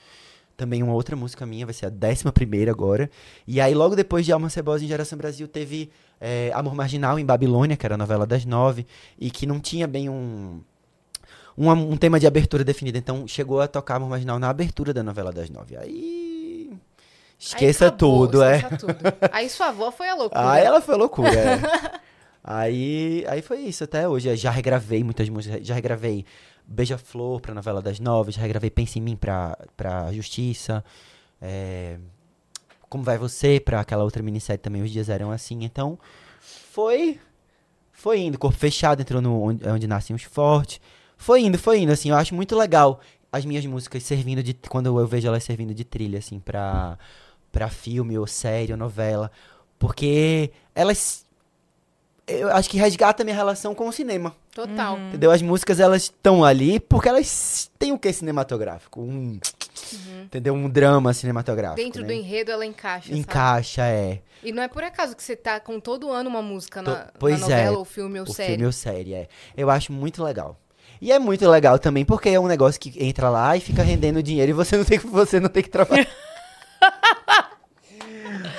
[0.56, 3.10] Também uma outra música minha, vai ser a décima primeira agora.
[3.46, 5.90] E aí, logo depois de Alma Cebosa em Geração Brasil, teve
[6.20, 8.86] é, Amor Marginal em Babilônia, que era a novela das nove,
[9.18, 10.60] e que não tinha bem um,
[11.58, 12.96] um, um tema de abertura definido.
[12.96, 15.76] Então, chegou a tocar Amor Marginal na abertura da novela das nove.
[15.76, 16.33] Aí
[17.46, 18.56] Esqueça acabou, tudo, é.
[18.56, 18.96] esqueça tudo.
[19.30, 20.50] Aí sua avó foi a loucura.
[20.50, 21.28] Aí ela foi loucura.
[21.30, 21.60] é.
[22.42, 24.28] aí, aí foi isso até hoje.
[24.28, 25.66] Eu Já regravei muitas músicas.
[25.66, 26.24] Já regravei
[26.66, 28.32] Beija-Flor pra novela das nove.
[28.32, 30.82] Já regravei Pense em Mim pra, pra Justiça.
[31.40, 31.98] é,
[32.88, 34.82] Como Vai Você pra aquela outra minissérie também.
[34.82, 35.64] Os dias eram assim.
[35.64, 35.98] Então,
[36.40, 37.20] foi.
[37.92, 38.38] Foi indo.
[38.38, 40.80] Corpo Fechado entrou no Onde, onde Nascem os Fortes.
[41.16, 41.92] Foi indo, foi indo.
[41.92, 43.00] Assim, eu acho muito legal
[43.30, 44.54] as minhas músicas servindo de.
[44.54, 46.98] Quando eu vejo elas servindo de trilha, assim, pra,
[47.54, 49.30] pra filme ou série ou novela.
[49.78, 51.24] Porque elas.
[52.26, 54.34] Eu acho que resgata a minha relação com o cinema.
[54.54, 54.98] Total.
[54.98, 55.30] Entendeu?
[55.30, 59.00] As músicas elas estão ali porque elas têm o que cinematográfico?
[59.00, 59.38] Um.
[60.22, 60.54] Entendeu?
[60.54, 61.82] Um drama cinematográfico.
[61.82, 62.08] Dentro né?
[62.08, 63.08] do enredo ela encaixa.
[63.08, 63.18] sabe?
[63.20, 64.22] Encaixa, é.
[64.42, 66.96] E não é por acaso que você tá com todo ano uma música To- na,
[66.98, 68.50] na pois novela é, ou filme ou o série.
[68.52, 69.28] filme ou série, é.
[69.56, 70.58] Eu acho muito legal.
[71.00, 74.22] E é muito legal também porque é um negócio que entra lá e fica rendendo
[74.22, 76.08] dinheiro e você não tem que, você não tem que trabalhar.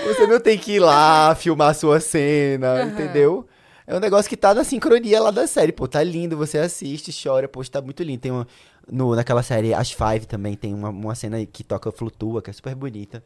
[0.05, 3.47] você não tem que ir lá filmar a sua cena, entendeu?
[3.87, 5.71] É um negócio que tá na sincronia lá da série.
[5.71, 8.19] Pô, tá lindo, você assiste, chora, pô, tá muito lindo.
[8.19, 8.47] Tem uma,
[8.91, 12.53] no, naquela série As Five também tem uma, uma cena que toca Flutua, que é
[12.53, 13.23] super bonita.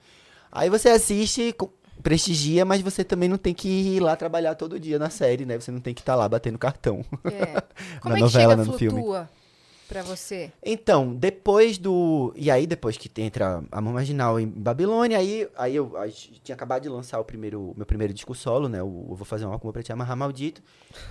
[0.51, 1.55] Aí você assiste,
[2.01, 5.59] prestigia, mas você também não tem que ir lá trabalhar todo dia na série, né?
[5.59, 7.05] Você não tem que estar lá batendo cartão.
[7.25, 7.61] É.
[8.01, 9.01] Como Na é que novela, chega no filme.
[9.89, 10.51] Pra você?
[10.63, 12.31] Então, depois do.
[12.35, 16.55] E aí, depois que entra Amor Marginal em Babilônia, aí, aí eu, a gente tinha
[16.55, 18.83] acabado de lançar o primeiro, meu primeiro disco solo, né?
[18.83, 20.61] O, eu vou fazer um álbum pra te amarrar maldito.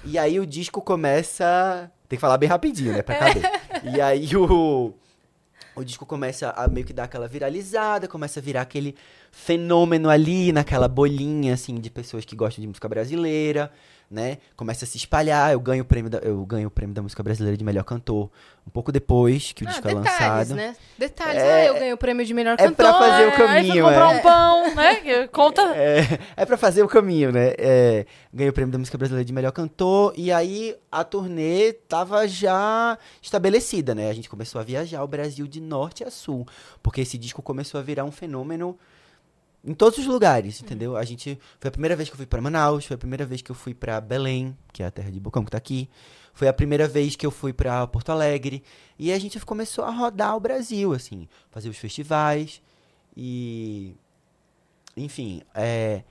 [0.04, 1.90] E aí o disco começa.
[2.08, 3.02] Tem que falar bem rapidinho, né?
[3.02, 3.42] Pra caber.
[3.82, 4.94] e aí o.
[5.74, 8.96] O disco começa a meio que dar aquela viralizada, começa a virar aquele
[9.30, 13.70] fenômeno ali, naquela bolinha, assim, de pessoas que gostam de música brasileira,
[14.10, 14.38] né?
[14.56, 17.22] Começa a se espalhar, eu ganho o prêmio da, eu ganho o prêmio da música
[17.22, 18.30] brasileira de melhor cantor,
[18.66, 20.54] um pouco depois que o ah, disco é detalhes, lançado.
[20.54, 20.76] né?
[20.96, 21.42] Detalhes.
[21.42, 22.74] É- ah, eu ganhei o prêmio de melhor é cantor.
[22.74, 24.16] pra fazer o caminho, comprar é.
[24.16, 25.28] um pão, né?
[25.32, 25.62] Conta.
[25.76, 27.52] É, é pra fazer o caminho, né?
[27.58, 30.14] É, ganhei o prêmio da música brasileira de melhor cantor.
[30.16, 34.08] E aí a turnê tava já estabelecida, né?
[34.08, 36.46] A gente começou a viajar o Brasil de norte a sul.
[36.82, 38.78] Porque esse disco começou a virar um fenômeno
[39.64, 40.96] em todos os lugares, entendeu?
[40.96, 41.38] A gente.
[41.60, 43.54] Foi a primeira vez que eu fui pra Manaus, foi a primeira vez que eu
[43.54, 45.88] fui pra Belém, que é a terra de Bocão que tá aqui.
[46.32, 48.62] Foi a primeira vez que eu fui pra Porto Alegre.
[48.98, 52.62] E a gente começou a rodar o Brasil, assim, fazer os festivais.
[53.16, 53.94] E.
[54.96, 56.02] Enfim, é,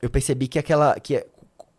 [0.00, 0.98] eu percebi que aquela.
[1.00, 1.26] Que,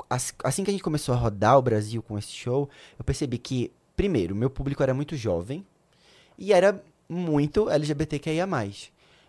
[0.09, 3.37] as- assim que a gente começou a rodar o Brasil com esse show, eu percebi
[3.37, 5.65] que, primeiro, meu público era muito jovem
[6.37, 8.47] e era muito LGBTQIA.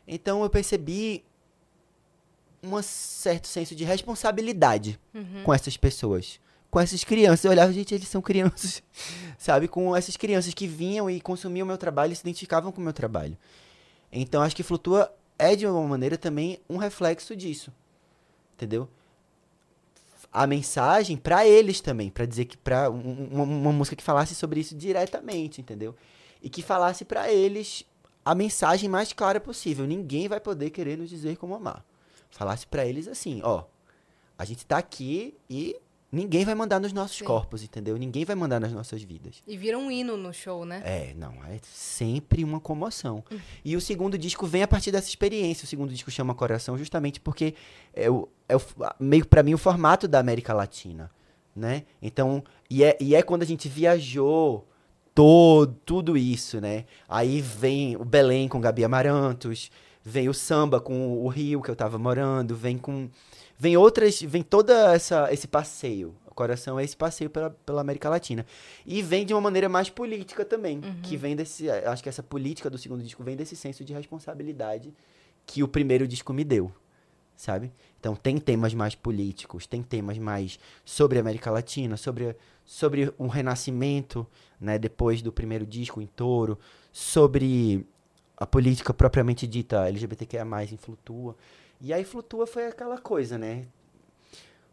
[0.07, 1.25] Então eu percebi
[2.63, 4.99] um certo senso de responsabilidade
[5.45, 6.41] com essas pessoas.
[6.71, 7.45] Com essas crianças.
[7.45, 8.83] Eu olhava, gente, eles são crianças.
[9.39, 9.69] Sabe?
[9.69, 12.85] Com essas crianças que vinham e consumiam o meu trabalho e se identificavam com o
[12.85, 13.37] meu trabalho.
[14.13, 17.73] Então acho que Flutua é, de alguma maneira, também um reflexo disso.
[18.55, 18.89] Entendeu?
[20.33, 24.35] A mensagem pra eles também, pra dizer que pra um- uma, uma música que falasse
[24.35, 25.95] sobre isso diretamente, entendeu?
[26.43, 27.85] E que falasse pra eles
[28.25, 29.87] a mensagem mais clara possível.
[29.87, 31.83] Ninguém vai poder querer nos dizer como amar.
[32.31, 33.65] Falasse pra eles assim, ó,
[34.37, 35.77] a gente tá aqui e
[36.11, 37.25] ninguém vai mandar nos nossos Sim.
[37.25, 37.97] corpos, entendeu?
[37.97, 39.43] Ninguém vai mandar nas nossas vidas.
[39.47, 40.83] E vira um hino no show, né?
[40.85, 43.25] É, não, é sempre uma comoção.
[43.65, 45.65] E o segundo disco vem a partir dessa experiência.
[45.65, 47.55] O segundo disco chama Coração justamente porque
[47.93, 48.61] é, o, é o,
[48.99, 51.11] meio pra mim o formato da América Latina,
[51.55, 51.85] né?
[52.01, 54.67] Então, e é, e é quando a gente viajou
[55.15, 56.85] todo, tudo isso, né?
[57.09, 59.71] Aí vem o Belém com Gabi Amarantos,
[60.09, 63.11] vem o samba com o Rio que eu tava morando, vem com
[63.59, 66.15] vem outras, vem toda essa esse passeio.
[66.27, 68.47] O coração é esse passeio pela, pela América Latina.
[68.87, 72.71] E vem de uma maneira mais política também, que vem desse, acho que essa política
[72.71, 74.95] do segundo disco vem desse senso de responsabilidade
[75.45, 76.71] que o primeiro disco me deu,
[77.37, 77.73] sabe?
[77.99, 83.29] Então tem temas mais políticos, tem temas mais sobre a América Latina, sobre sobre um
[83.29, 84.27] renascimento,
[84.61, 86.59] né, depois do primeiro disco em Touro,
[86.93, 87.87] sobre
[88.39, 91.37] a política propriamente dita LGBTQIA+, em Flutua.
[91.81, 93.67] E aí Flutua foi aquela coisa, né?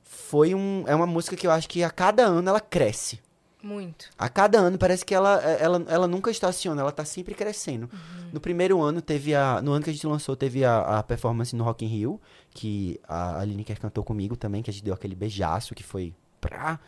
[0.03, 3.19] Foi um é uma música que eu acho que a cada ano ela cresce.
[3.61, 4.11] Muito.
[4.15, 7.89] A cada ano parece que ela, ela, ela nunca estaciona, ela tá sempre crescendo.
[8.31, 9.59] No primeiro ano teve a.
[9.59, 12.21] No ano que a gente lançou, teve a, a performance no Rock in Rio,
[12.51, 16.13] que a Lineker cantou comigo também, que a gente deu aquele beijaço que foi.
[16.39, 16.79] Pra...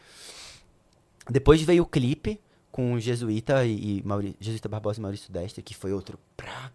[1.27, 2.39] Depois veio o clipe
[2.77, 4.35] com o Jesuíta e, e Mauri...
[4.39, 6.19] Jesuíta Barbosa e Maurício Destre, que foi outro.
[6.37, 6.71] Pra...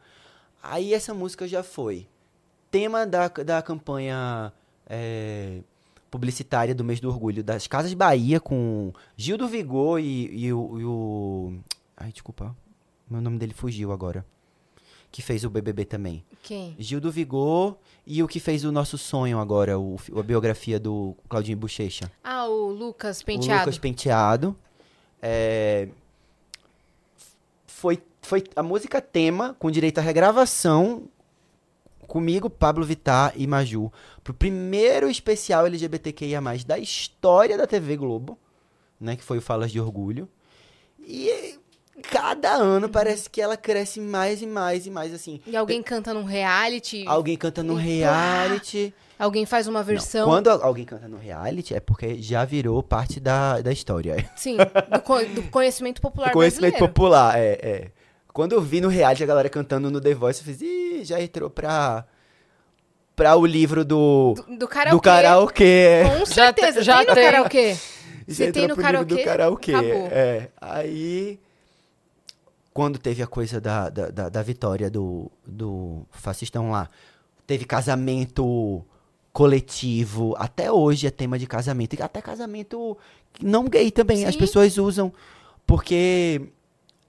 [0.61, 2.09] Aí essa música já foi.
[2.73, 4.53] Tema da, da campanha
[4.85, 5.61] é,
[6.11, 10.81] publicitária do mês do orgulho das Casas Bahia com Gil do Vigor e, e o,
[10.81, 11.55] e o.
[11.97, 12.57] Ai, desculpa.
[13.09, 14.27] Meu nome dele fugiu agora.
[15.13, 16.25] Que fez o BBB também.
[16.43, 16.75] Quem?
[16.81, 21.15] Gil do Vigor e o que fez o nosso sonho agora, o, a biografia do
[21.29, 22.11] Claudinho Bochecha.
[22.25, 23.61] Ah, o Lucas O Penteado.
[23.61, 24.59] Lucas Penteado.
[25.23, 25.89] É,
[27.67, 31.05] Foi, foi a música tema, com direito à regravação,
[32.07, 33.91] comigo, Pablo Vittar e Maju,
[34.23, 38.39] pro primeiro especial LGBTQIA+, da história da TV Globo,
[39.01, 40.29] né, que foi o Falas de Orgulho.
[41.01, 41.59] E
[42.11, 45.41] cada ano parece que ela cresce mais e mais e mais, assim.
[45.47, 47.05] E alguém canta num reality.
[47.07, 48.95] Alguém canta no E- reality.
[49.23, 50.29] Alguém faz uma Não, versão.
[50.29, 54.29] Quando al- alguém canta no reality, é porque já virou parte da, da história.
[54.37, 56.93] Sim, do, co- do conhecimento popular Conhecimento brasileiro.
[56.93, 57.91] popular, é, é.
[58.33, 61.21] Quando eu vi no reality a galera cantando no The Voice, eu fiz, ih, já
[61.23, 62.05] entrou pra,
[63.15, 64.97] pra o livro do, Do, do karaokê.
[64.97, 66.03] do karaokê.
[66.19, 66.81] Com Já certeza.
[66.81, 67.25] te- já tem no tem.
[67.25, 67.75] karaokê.
[67.75, 69.91] Já Se tem entrou no pro livro do karaokê, karaokê.
[69.93, 70.09] acabou.
[70.19, 70.49] É.
[70.61, 71.39] Aí,
[72.73, 76.89] quando teve a coisa da, da, da, da vitória do, do fascistão lá,
[77.47, 78.85] teve casamento
[79.33, 82.97] coletivo, até hoje é tema de casamento, e até casamento
[83.41, 84.41] não gay também, as Sim.
[84.41, 85.13] pessoas usam,
[85.67, 86.43] porque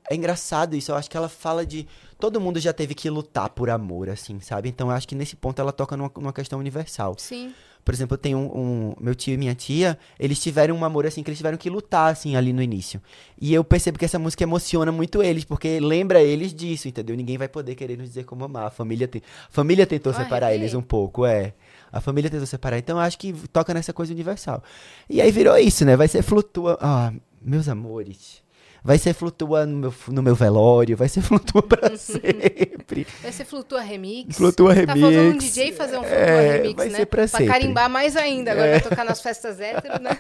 [0.10, 1.88] é engraçado isso, eu acho que ela fala de,
[2.20, 4.70] todo mundo já teve que lutar por amor, assim, sabe?
[4.70, 7.16] Então eu acho que nesse ponto ela toca numa, numa questão universal.
[7.18, 7.54] Sim.
[7.86, 8.60] Por exemplo, eu tenho um,
[8.92, 11.70] um- Meu tio e minha tia, eles tiveram um amor assim que eles tiveram que
[11.70, 13.02] lutar, assim, ali no início.
[13.40, 17.14] E eu percebo que essa música emociona muito eles, porque lembra eles disso, entendeu?
[17.18, 18.68] Ninguém vai poder querer nos dizer como amar.
[18.68, 20.62] A família, tem, a família tentou separar arrepiei.
[20.64, 21.54] eles um pouco, é.
[21.94, 22.78] A família tentou separar.
[22.78, 24.62] Então acho que toca nessa coisa universal.
[25.10, 25.96] E aí virou isso, né?
[25.96, 26.78] Vai ser flutua.
[26.82, 28.43] Ah, meus amores.
[28.84, 33.08] Vai ser flutua no meu, no meu velório, vai ser flutua pra sempre.
[33.22, 34.36] Vai ser Flutua Remix.
[34.36, 35.44] Flutua Tá faltando um Remix.
[35.46, 36.98] DJ fazer um Flutua É, Remix, vai né?
[36.98, 37.46] ser pra sempre.
[37.46, 37.48] É.
[37.48, 38.52] carimbar mais ainda.
[38.52, 40.12] Agora vai tocar nas festas hétero, né?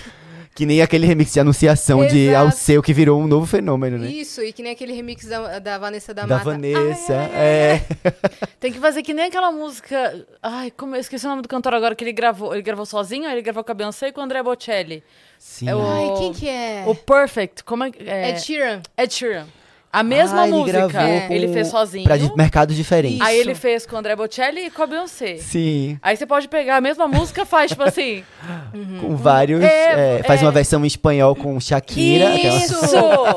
[0.56, 2.46] Que nem aquele remix de anunciação de Exato.
[2.46, 4.08] Alceu que virou um novo fenômeno, né?
[4.08, 6.46] Isso, e que nem aquele remix da, da Vanessa da, Da Mata.
[6.46, 7.42] Vanessa, Ai, ai, ai.
[7.42, 7.86] é.
[8.58, 10.26] Tem que fazer que nem aquela música.
[10.42, 12.54] Ai, como eu esqueci o nome do cantor agora que ele gravou.
[12.54, 15.04] Ele gravou sozinho, ele gravou com a Beyoncé e com o André Bocelli.
[15.38, 15.70] Sim.
[15.70, 16.84] É o- Ai, quem que é?
[16.88, 17.64] O Perfect.
[17.64, 17.92] Como é.
[18.06, 18.82] É, Ed Sheeran.
[18.98, 19.46] Ed Sheeran.
[19.94, 20.88] A mesma Ah, ele música.
[20.90, 22.04] gravou com- Ele fez sozinho.
[22.04, 23.22] Pra mercados diferentes.
[23.22, 23.48] Aí Isso.
[23.48, 25.38] ele fez com o André Bocelli e com a Beyoncé.
[25.38, 25.98] Sim.
[26.04, 28.22] Aí você pode pegar a mesma música, faz tipo assim.
[29.00, 29.64] Com vários.
[29.64, 30.46] É, é, faz é.
[30.46, 32.36] uma versão em espanhol com Shakira.
[32.36, 32.76] aquela- Isso!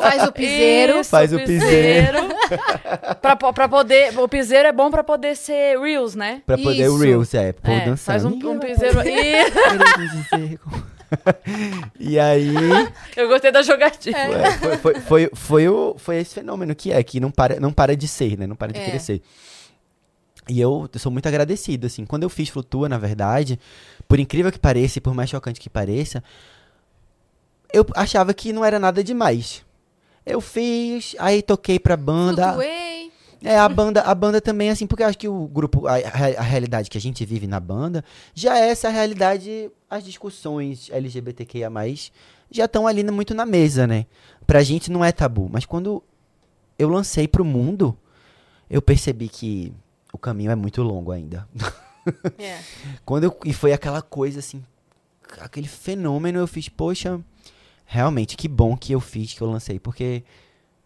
[0.01, 1.01] Faz o piseiro.
[1.01, 2.19] Isso, Faz o piseiro.
[3.23, 4.19] pra, pra poder.
[4.19, 6.43] O piseiro é bom pra poder ser Reels, né?
[6.45, 7.05] Pra poder o Isso.
[7.05, 7.53] Reels, é.
[7.53, 7.99] Pô, É, dançando.
[7.99, 8.97] faz um, um piseiro.
[10.61, 10.83] como-
[11.98, 12.55] e aí.
[13.16, 14.18] eu gostei da jogatina.
[14.18, 14.51] É.
[14.52, 17.97] Foi, foi, foi, foi, o, foi esse fenômeno que é, que não para, não para
[17.97, 18.47] de ser, né?
[18.47, 18.90] Não para de É.
[18.90, 19.22] crescer.
[20.48, 22.06] E eu sou muito agradecido, assim.
[22.06, 23.60] Quando eu fiz Flutua, na verdade,
[24.06, 26.22] por incrível que pareça e por mais chocante que pareça,
[27.72, 29.62] eu achava que não era nada demais.
[30.24, 32.48] Eu fiz, aí toquei pra banda.
[32.48, 32.98] Flutuei.
[33.43, 36.43] É, a banda, a banda também, assim, porque eu acho que o grupo, a, a-
[36.43, 38.05] realidade que a gente vive na banda,
[38.35, 41.70] já é essa realidade, as discussões LGBTQIA+,
[42.51, 44.06] já estão ali muito na mesa, né?
[44.47, 46.02] Pra gente não é tabu, mas quando
[46.78, 47.97] eu lancei pro mundo,
[48.69, 49.73] eu percebi que
[50.12, 51.48] o caminho é muito longo ainda.
[52.39, 52.59] É.
[53.05, 54.65] Quando eu, e foi aquela coisa assim,
[55.40, 57.20] aquele fenômeno, eu fiz, poxa,
[57.85, 60.24] realmente, que bom que eu fiz, que eu lancei, porque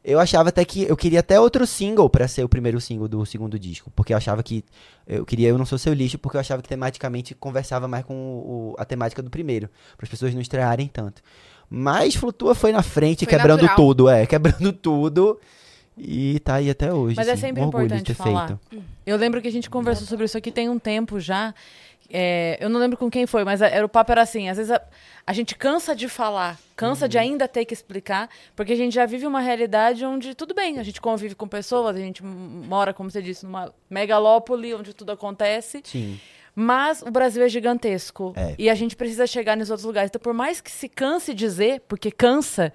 [0.04, 3.24] eu achava até que eu queria até outro single pra ser o primeiro single do
[3.26, 4.64] segundo disco, porque eu achava que
[5.06, 8.14] eu queria Eu Não Sou Seu Lixo, porque eu achava que tematicamente conversava mais com
[8.14, 11.22] o- a temática do primeiro, para as pessoas não estrearem tanto.
[11.70, 13.76] Mas Flutua foi na frente, Foi quebrando natural.
[13.76, 15.38] tudo, é, quebrando tudo.
[15.96, 17.16] E tá aí até hoje.
[17.16, 18.46] Mas é assim, sempre um orgulho de importante ter falar.
[18.70, 18.84] feito.
[19.04, 21.54] Eu lembro que a gente conversou sobre isso aqui tem um tempo já.
[22.14, 24.70] É, eu não lembro com quem foi, mas era, o papo era assim: às vezes
[24.70, 24.80] a,
[25.26, 27.09] a gente cansa de falar, cansa Uhum.
[27.09, 30.78] de ainda ter que explicar, porque a gente já vive uma realidade onde tudo bem,
[30.78, 35.12] a gente convive com pessoas, a gente mora, como você disse, numa megalópole onde tudo
[35.12, 35.80] acontece.
[35.84, 36.20] Sim.
[36.55, 38.34] Mas o Brasil é gigantesco.
[38.36, 38.55] É.
[38.59, 40.10] E a gente precisa chegar nos outros lugares.
[40.10, 42.70] Então, por mais que se canse dizer, porque cansa,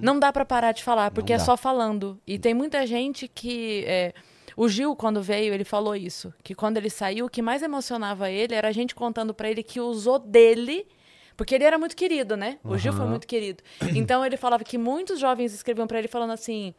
[0.00, 2.20] não dá pra parar de falar, porque é só falando.
[2.24, 3.82] E tem muita gente que.
[3.84, 4.12] é,
[4.56, 6.32] o Gil, quando veio, ele falou isso.
[6.42, 9.62] Que quando ele saiu, o que mais emocionava ele era a gente contando pra ele
[9.62, 10.86] que usou dele
[11.36, 12.58] Porque ele era muito querido, né?
[12.64, 13.62] O Gil foi muito querido.
[13.94, 16.72] Então ele falava que muitos jovens escreviam pra ele falando assim: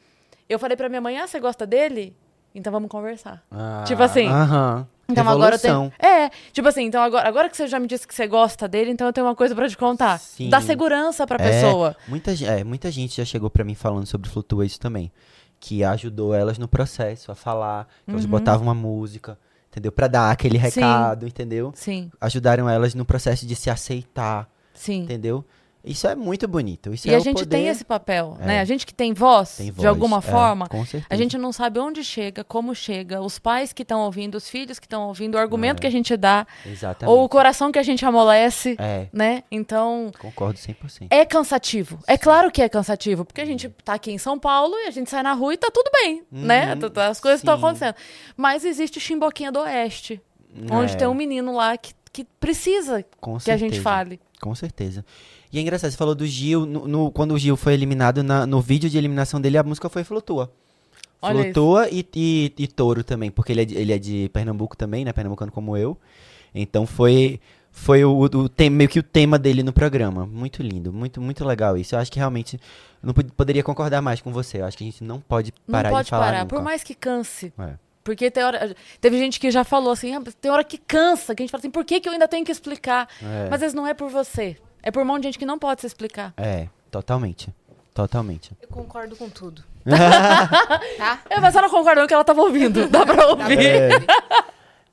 [0.50, 2.16] Eu falei pra minha mãe, ah, você gosta dele?
[2.56, 3.44] Então vamos conversar.
[3.52, 4.88] Ah, Tipo assim, Aham.
[5.10, 5.94] Então agora eu tenho.
[6.00, 8.92] É, tipo assim, então agora, agora que você já me disse que você gosta dele,
[8.92, 10.18] então eu tenho uma coisa pra te contar.
[10.20, 10.50] Sim.
[10.50, 11.96] Dá segurança pra É, pessoa.
[12.10, 15.10] muita, ge- é, muita gente já chegou pra mim falando sobre Flutua isso também.
[15.60, 19.38] Que ajudou elas no processo a falar, que elas botavam uma música,
[19.72, 19.92] entendeu?
[19.92, 20.64] Pra dar aquele Uhum.
[20.70, 20.80] Sim.
[20.82, 21.72] recado, entendeu?
[21.76, 25.02] Sim, Ajudaram elas no processo de se aceitar, sim.
[25.04, 25.44] entendeu?
[25.90, 26.94] Isso é muito bonito.
[26.94, 28.46] Isso E é a gente poder- tem esse papel, É.
[28.46, 28.60] né?
[28.60, 30.68] A gente que tem voz, Tem de voz, alguma é, forma,
[31.10, 34.80] a gente não sabe onde chega, como chega, os pais que estão ouvindo, os filhos
[34.80, 35.82] que estão ouvindo, o argumento É.
[35.82, 37.14] que a gente dá, Exatamente.
[37.16, 39.44] ou o coração que a gente amolece, É, né?
[39.52, 41.08] Então, concordo 100%.
[41.10, 42.00] é cansativo.
[42.08, 44.92] É claro que é cansativo, porque a gente tá aqui em São Paulo e a
[44.92, 46.74] gente sai na rua e tá tudo bem, né?
[46.76, 47.96] Uhum, t- As coisas estão acontecendo.
[48.36, 50.22] Mas existe Chimboquinha do Oeste,
[50.72, 53.82] onde É, tem um menino lá que, que precisa com que a gente certeza.
[53.84, 54.20] fale.
[54.42, 55.06] Com certeza.
[55.52, 58.46] E é engraçado, você falou do Gil, no, no- quando o Gil foi eliminado, na-
[58.46, 60.52] no vídeo de eliminação dele, a música foi Flutua.
[61.22, 64.76] Olha Flutua e, e, e Touro também, porque ele é, de, ele é de Pernambuco
[64.78, 65.12] também, né?
[65.14, 65.98] Pernambucano como eu.
[66.54, 67.40] Então foi
[67.72, 70.26] foi o, o tem- meio que o tema dele no programa.
[70.26, 71.96] Muito lindo, muito muito legal isso.
[71.96, 72.60] Eu acho que realmente
[73.02, 74.60] não pod- poderia concordar mais com você.
[74.62, 76.56] Eu acho que a gente não pode parar não pode de falar parar, nunca.
[76.56, 77.54] por mais que canse.
[77.60, 77.74] É.
[78.08, 81.44] Porque tem hora, teve gente que já falou assim, ah, tem hora que cansa, que
[81.44, 83.10] a gente fala assim, por que, que eu ainda tenho que explicar?
[83.22, 83.50] É.
[83.50, 84.56] Mas às vezes não é por você.
[84.82, 86.34] É por um monte de gente que não pode se explicar.
[86.38, 87.54] É, totalmente.
[87.94, 88.54] Totalmente.
[88.62, 89.62] Eu concordo com tudo.
[90.98, 91.20] tá?
[91.30, 92.88] É, mas ela concordou que ela tava ouvindo.
[92.88, 93.60] Dá pra ouvir.
[93.60, 93.90] É.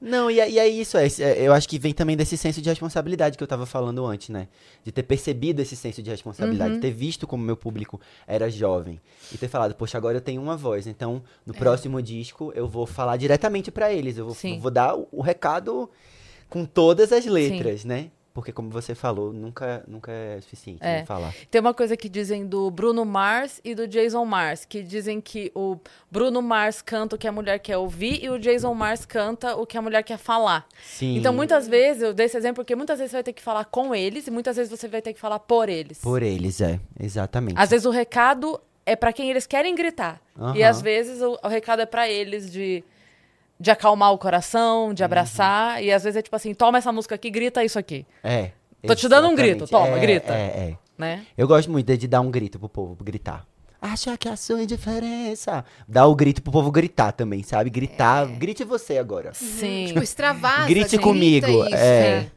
[0.05, 2.61] Não, e, é- e é isso, é, é, eu acho que vem também desse senso
[2.61, 4.49] de responsabilidade que eu tava falando antes, né?
[4.85, 6.81] De ter percebido esse senso de responsabilidade, Uhum.
[6.81, 9.01] ter visto como meu público era jovem
[9.33, 11.29] e ter falado, poxa, agora eu tenho uma voz, então É.
[11.47, 14.59] no próximo disco eu vou falar diretamente pra eles, eu vou, Sim.
[14.61, 15.89] vou dar o, o recado
[16.51, 18.11] com todas as letras, né?
[18.35, 20.99] Porque como você falou, nunca, nunca é suficiente É.
[20.99, 21.33] né, falar.
[21.49, 25.53] Tem uma coisa que dizem do Bruno Mars e do Jason Mars, que dizem que
[25.55, 25.77] o
[26.11, 29.65] Bruno Mars canta o que a mulher quer ouvir e o Jason Mars canta o
[29.65, 30.67] que a mulher quer falar.
[30.85, 31.17] Sim.
[31.17, 33.67] Então, muitas vezes, eu dei esse exemplo porque muitas vezes você vai ter que falar
[33.67, 35.99] com eles e muitas vezes você vai ter que falar por eles.
[36.01, 37.55] Por eles, é, exatamente.
[37.57, 40.21] Às vezes o recado é pra quem eles querem gritar.
[40.37, 40.69] E Aham.
[40.71, 42.83] às vezes o, o recado é pra eles de,
[43.59, 45.83] de acalmar o coração, de abraçar.
[45.83, 48.07] E às vezes é tipo assim, toma essa música aqui, grita isso aqui.
[48.23, 48.51] É.
[48.87, 49.57] Tô te dando um exatamente.
[49.59, 50.33] grito, toma, É, grita.
[50.35, 50.77] É, é.
[50.97, 51.27] Né?
[51.37, 53.45] Eu gosto muito de, de dar um grito pro povo, gritar.
[53.81, 55.65] Acha que a sua indiferença.
[55.87, 57.69] Dá o grito pro povo gritar também, sabe?
[57.69, 58.27] Gritar.
[58.27, 59.35] Grite você agora.
[59.35, 59.87] Sim.
[59.89, 60.67] Tipo, extravasa.
[60.67, 62.31] Grite grita comigo, Isso, é.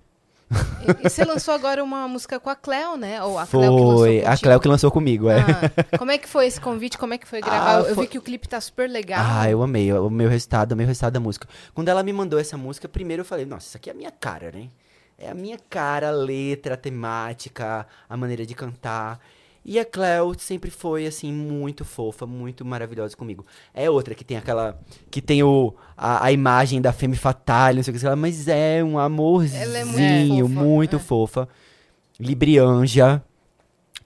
[0.49, 3.21] E, e você lançou agora uma música com a Cleo, né?
[3.21, 4.25] Ou a Cleo que lançou Foi.
[4.25, 4.37] A.
[4.37, 5.39] Cleo que lançou comigo, é.
[5.39, 6.97] Ah, como é que foi esse convite?
[6.97, 7.77] Como é que foi gravar?
[7.77, 9.19] Ah, eu foi- vi que o clipe tá super legal.
[9.27, 9.91] Ah, eu amei.
[9.93, 11.47] O meu resultado, o meu resultado da música.
[11.73, 14.11] Quando ela me mandou essa música, primeiro eu falei, nossa, isso aqui é a minha
[14.11, 14.69] cara, né?
[15.17, 19.19] É a minha cara, a letra, a temática, a maneira de cantar.
[19.67, 23.45] E a Cleo sempre foi, assim, muito fofa, muito maravilhosa comigo.
[23.73, 24.79] É outra que tem aquela.
[25.11, 28.15] Que tem o, a, a imagem da Femme Fatale, não sei o que, sei lá,
[28.15, 30.99] mas é um amorzinho, Ela é muito fofa, muito é.
[30.99, 31.49] fofa.
[32.17, 33.21] Librianja.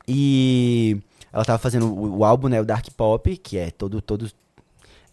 [0.08, 0.98] E
[1.32, 4.32] ela tava fazendo o, o álbum, né, o Dark Pop, que é todo, todo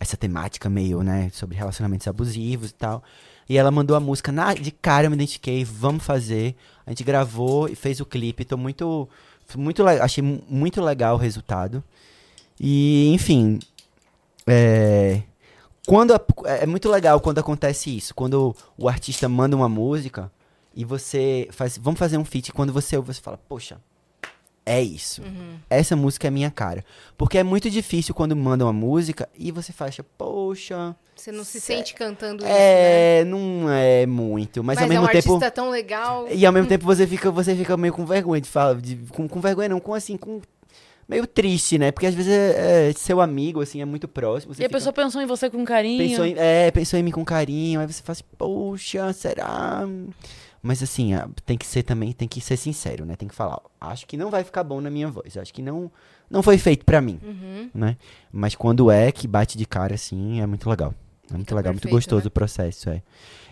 [0.00, 3.02] essa temática meio, né, sobre relacionamentos abusivos e tal.
[3.48, 6.54] E ela mandou a música, na, de cara eu me identifiquei, vamos fazer.
[6.86, 9.08] A gente gravou e fez o clipe, tô muito,
[9.56, 11.82] muito achei mu- muito legal o resultado.
[12.60, 13.58] E, enfim,
[14.46, 15.22] é,
[15.86, 20.30] quando a- é muito legal quando acontece isso, quando o artista manda uma música
[20.74, 23.80] e você faz, vamos fazer um feat, quando você ouve, você fala, poxa,
[24.68, 25.22] é isso.
[25.70, 26.84] Essa música é minha cara.
[27.16, 31.60] Porque é muito difícil quando mandam uma música e você fala, poxa, Você não se
[31.60, 33.20] sente cantando isso, né?
[33.20, 36.26] é, não é muito, mas, Mas, ao mesmo é um tempo artista tão legal.
[36.30, 39.26] e ao mesmo tempo você fica, você fica meio com vergonha de falar, de, com,
[39.28, 40.40] com vergonha não, com assim, com
[41.08, 41.90] meio triste, né?
[41.90, 44.78] Porque às vezes é, é seu amigo assim, é muito próximo, você E a fica-
[44.78, 46.06] pessoa pensou em você com carinho.
[46.06, 49.88] Pensou em, é, pensou em mim com carinho, aí você fala assim, poxa, será?
[50.62, 51.12] Mas assim,
[51.47, 53.14] tem que ser também, tem que ser sincero, né?
[53.16, 55.90] Tem que falar, acho que não vai ficar bom na minha voz, acho que não,
[56.28, 57.70] não foi feito pra mim, Uhum.
[57.74, 57.97] né?
[58.32, 60.93] Mas quando é que bate de cara assim, é muito legal.
[61.30, 62.28] É muito Fica legal, muito perfeito, gostoso né?
[62.28, 63.02] o processo, é.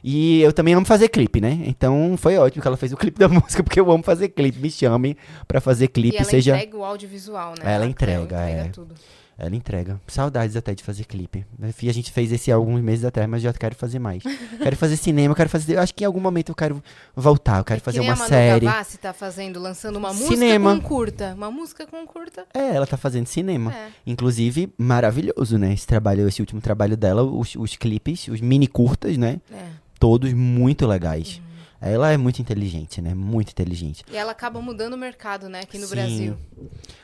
[0.03, 1.61] E eu também amo fazer clipe, né?
[1.67, 4.59] Então foi ótimo que ela fez o clipe da música, porque eu amo fazer clipe.
[4.59, 5.15] Me chamem
[5.47, 6.55] pra fazer E clipe, ela seja.
[6.57, 7.75] entrega o audiovisual, né?
[7.75, 8.69] Ela A Cleo entrega, é.
[8.69, 8.95] tudo.
[9.39, 10.01] Ela entrega.
[10.07, 11.45] Saudades até de fazer clipe.
[11.63, 14.23] A gente fez esse há alguns meses atrás, mas já quero fazer mais.
[14.63, 15.79] quero fazer cinema, quero fazer.
[15.79, 16.83] Acho que em algum momento eu quero
[17.15, 18.65] voltar, eu quero É fazer uma a Manu série.
[18.65, 20.71] Gavassi tá fazendo, lançando uma Cinema.
[20.71, 21.35] música com curta.
[21.35, 22.47] Uma música com curta.
[22.55, 23.75] É, ela tá fazendo cinema.
[23.75, 23.89] É.
[24.07, 25.75] Inclusive, maravilhoso, né?
[25.75, 29.41] Esse trabalho, esse último trabalho dela, os, os clipes, os mini curtas, né?
[29.53, 29.67] É.
[30.01, 31.43] Todos muito legais.
[31.79, 33.15] Ela é muito inteligente, né?
[33.15, 34.03] Muito inteligente.
[34.11, 35.95] E ela acaba mudando o mercado, né, aqui no Sim.
[35.95, 36.37] Brasil.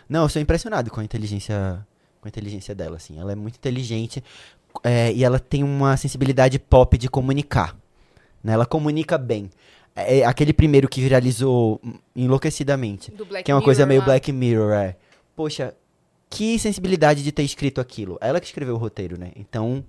[0.08, 1.86] Não, eu sou impressionado com a inteligência,
[2.22, 3.18] com a inteligência dela, assim.
[3.18, 4.22] Ela é muito inteligente
[4.84, 7.76] é, e ela tem uma sensibilidade pop de comunicar.
[8.42, 8.52] Né?
[8.52, 9.50] Ela comunica bem.
[9.94, 11.80] É, aquele primeiro que viralizou
[12.14, 13.12] enlouquecidamente.
[13.44, 14.06] Que é uma coisa Mirror meio lá.
[14.06, 14.96] Black Mirror, é.
[15.34, 15.74] Poxa,
[16.30, 18.16] que sensibilidade de ter escrito aquilo.
[18.20, 19.32] Ela que escreveu o roteiro, né?
[19.34, 19.84] Então,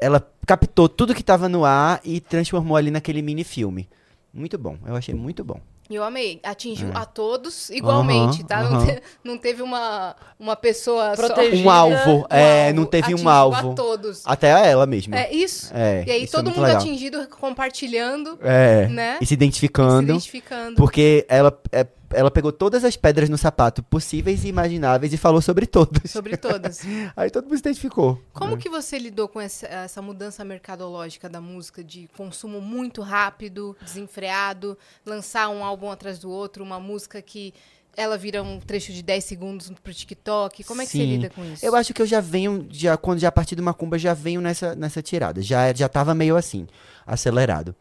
[0.00, 3.86] ela captou tudo que tava no ar e transformou ali naquele mini filme.
[4.32, 5.60] Muito bom, eu achei muito bom.
[5.88, 6.40] E eu amei.
[6.42, 8.54] Atingiu a todos igualmente, É.
[8.54, 8.70] Aham, tá?
[8.70, 11.56] Não, te- não teve uma, uma pessoa Protegida.
[11.68, 12.80] Um alvo, é, alvo.
[12.80, 13.70] não teve um alvo.
[13.72, 14.22] a todos.
[14.24, 15.16] Até a ela mesma.
[15.16, 15.70] É isso.
[15.74, 16.80] É, e aí isso é todo muito mundo legal.
[16.82, 19.12] atingido, compartilhando, É, né?
[19.14, 20.02] e se e se identificando.
[20.12, 20.76] identificando.
[20.76, 25.40] Porque ela, é- ela pegou todas as pedras no sapato possíveis e imagináveis e falou
[25.40, 26.10] sobre todas.
[26.10, 26.80] Sobre todas.
[27.16, 28.20] Aí todo mundo se identificou.
[28.32, 33.76] Como que você lidou com essa, essa mudança mercadológica da música, de consumo muito rápido,
[33.80, 37.52] desenfreado, lançar um álbum atrás do outro, uma música que
[37.96, 40.64] ela vira um trecho de 10 segundos pro TikTok?
[40.64, 41.64] Como é que você lida com isso?
[41.64, 44.74] Eu acho que eu já venho, já, quando já parti do Macumba, já venho nessa,
[44.74, 45.40] nessa tirada.
[45.40, 46.66] Já, já tava meio assim,
[47.06, 47.74] acelerado.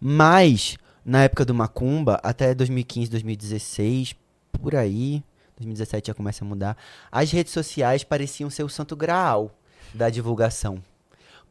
[0.00, 4.16] Mas, na época do Macumba, até 2015, 2016,
[4.52, 5.22] por aí,
[5.56, 6.76] 2017 já começa a mudar,
[7.12, 9.50] as redes sociais pareciam ser o santo graal
[9.92, 10.82] da divulgação.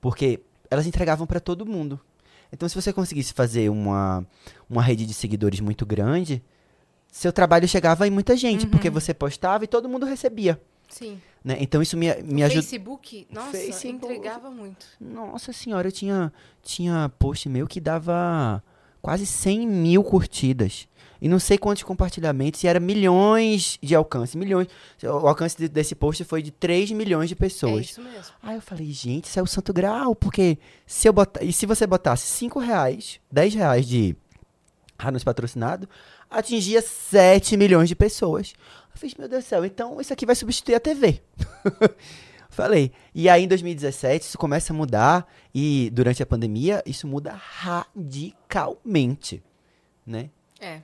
[0.01, 1.99] Porque elas entregavam para todo mundo.
[2.51, 4.25] Então, se você conseguisse fazer uma,
[4.69, 6.43] uma rede de seguidores muito grande,
[7.11, 10.59] seu trabalho chegava em muita gente, porque você postava e todo mundo recebia.
[10.89, 11.19] Sim.
[11.43, 11.57] Né?
[11.59, 12.61] Então, isso me, me o ajuda.
[12.61, 13.95] Facebook, nossa, Facebook.
[13.95, 14.85] entregava muito.
[14.99, 16.31] Nossa senhora, eu tinha,
[16.61, 18.63] tinha post meu que dava
[19.03, 20.87] quase 100 mil curtidas.
[21.21, 24.37] E não sei quantos compartilhamentos, e era milhões de alcance.
[24.37, 24.67] Milhões.
[25.03, 27.91] O alcance de- desse post foi de 3 milhões de É pessoas.
[27.91, 28.33] isso mesmo.
[28.41, 31.41] Aí eu falei, gente, isso é o santo grau, porque se eu botar.
[31.43, 34.15] E se você botasse 5 reais, 10 reais de
[34.97, 35.87] anúncio patrocinado,
[36.29, 38.53] atingia 7 milhões de pessoas.
[38.93, 41.21] Eu fiz, meu Deus do céu, então isso aqui vai substituir a TV.
[42.53, 42.91] Falei.
[43.15, 49.43] E aí em 2017 isso começa a mudar e durante a pandemia isso muda radicalmente,
[50.05, 50.29] né?
[50.59, 50.81] É.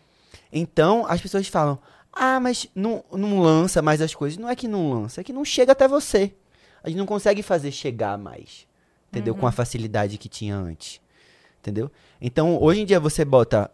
[0.51, 1.77] Então as pessoas falam:
[2.11, 4.37] "Ah, mas não, não lança mais as coisas".
[4.37, 6.33] Não é que não lança, é que não chega até você.
[6.83, 8.67] A gente não consegue fazer chegar mais,
[9.09, 9.35] entendeu?
[9.35, 10.99] Com a facilidade que tinha antes.
[11.59, 11.91] Entendeu?
[12.19, 13.69] Então, hoje em dia você bota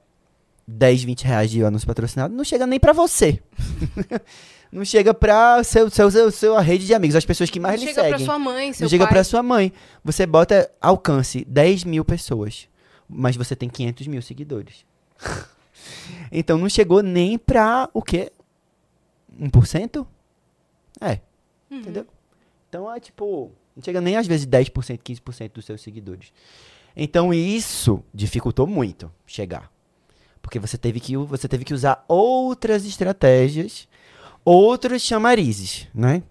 [0.67, 3.41] 10, 20 reais de anúncio patrocinado, não chega nem pra você.
[4.71, 7.87] não chega pra seu, seu, seu, sua rede de amigos, as pessoas que mais Não
[7.87, 8.25] lhe chega pra seguem.
[8.25, 9.13] sua mãe, seu Não chega pai.
[9.13, 9.71] pra sua mãe.
[10.03, 12.67] Você bota alcance 10 mil pessoas,
[13.07, 14.85] mas você tem 500 mil seguidores.
[16.31, 18.31] então não chegou nem pra o quê?
[19.39, 20.05] 1%?
[20.99, 21.19] É.
[21.69, 21.79] Uhum.
[21.79, 22.07] Entendeu?
[22.69, 26.33] Então é tipo, não chega nem às vezes 10%, 15% dos seus seguidores.
[26.95, 29.71] Então isso dificultou muito chegar.
[30.45, 33.87] Porque você teve que, você teve que usar outras estratégias,
[34.45, 36.21] outros chamarizes, né?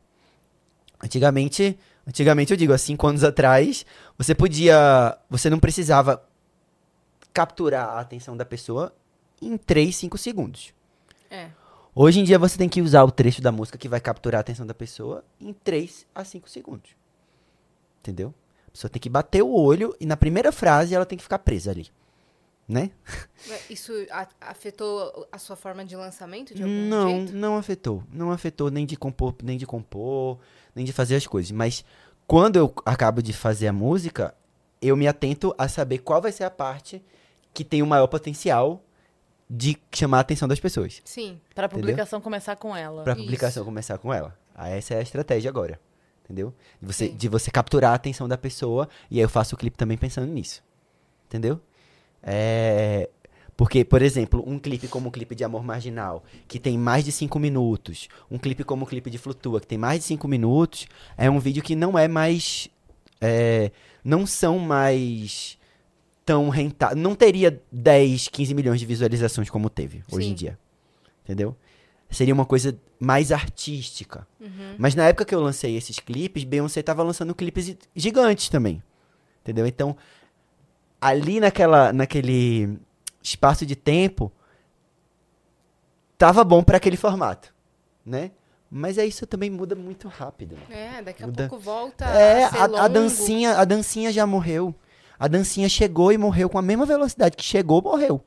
[1.02, 1.76] Antigamente,
[2.06, 3.84] antigamente eu digo, há cinco anos atrás,
[4.16, 6.24] você podia, você não precisava
[7.32, 8.94] capturar a atenção da pessoa
[9.42, 10.72] em 3, 5 segundos.
[11.28, 11.50] É.
[11.92, 14.42] Hoje em dia você tem que usar o trecho da música que vai capturar a
[14.42, 16.90] atenção da pessoa em 3 a 5 segundos.
[17.98, 18.32] Entendeu?
[18.68, 21.40] A pessoa tem que bater o olho e na primeira frase ela tem que ficar
[21.40, 21.88] presa ali.
[22.66, 22.90] Né?
[23.68, 27.32] Isso a- afetou a sua forma de lançamento de algum Não, jeito?
[27.34, 28.02] não afetou.
[28.10, 30.38] Não afetou nem de compor, nem de compor,
[30.74, 31.50] nem de fazer as coisas.
[31.50, 31.84] Mas
[32.26, 34.34] quando eu acabo de fazer a música,
[34.80, 37.02] eu me atento a saber qual vai ser a parte
[37.52, 38.82] que tem o maior potencial
[39.48, 41.02] de chamar a atenção das pessoas.
[41.04, 41.38] Sim.
[41.54, 41.82] Pra Entendeu?
[41.82, 43.02] publicação começar com ela.
[43.04, 43.22] Pra Isso.
[43.22, 44.36] publicação começar com ela.
[44.54, 45.78] Aí essa é a estratégia agora.
[46.24, 46.54] Entendeu?
[46.80, 47.14] De você, Sim.
[47.16, 48.88] de você capturar a atenção da pessoa.
[49.10, 50.62] E aí eu faço o clipe também pensando nisso.
[51.26, 51.60] Entendeu?
[52.24, 53.08] É.
[53.56, 57.12] Porque, por exemplo, um clipe como o clipe de Amor Marginal, que tem mais de
[57.12, 60.88] 5 minutos, um clipe como o clipe de Flutua, que tem mais de 5 minutos,
[61.16, 62.68] é um vídeo que não é mais.
[63.20, 63.70] é,
[64.04, 65.56] não são mais
[66.24, 67.00] tão rentáveis.
[67.00, 70.34] Não teria 10, 15 milhões de visualizações como teve hoje em Sim.
[70.34, 70.58] dia.
[71.22, 71.56] Entendeu?
[72.10, 74.26] Seria uma coisa mais artística.
[74.40, 74.74] Uhum.
[74.78, 78.82] Mas na época que eu lancei esses clipes, Beyoncé tava lançando clipes gigantes também.
[79.42, 79.66] Entendeu?
[79.66, 79.96] Então,
[81.06, 82.78] ali naquela, naquele
[83.22, 84.32] espaço de tempo,
[86.16, 87.52] tava bom para aquele formato,
[88.04, 88.30] né?
[88.70, 90.56] Mas é isso também muda muito rápido.
[90.68, 91.48] É, daqui a Muda.
[91.48, 94.74] pouco volta É, a a, a dancinha, a dancinha já morreu.
[95.18, 98.20] A dancinha chegou e morreu com a mesma velocidade que chegou, morreu.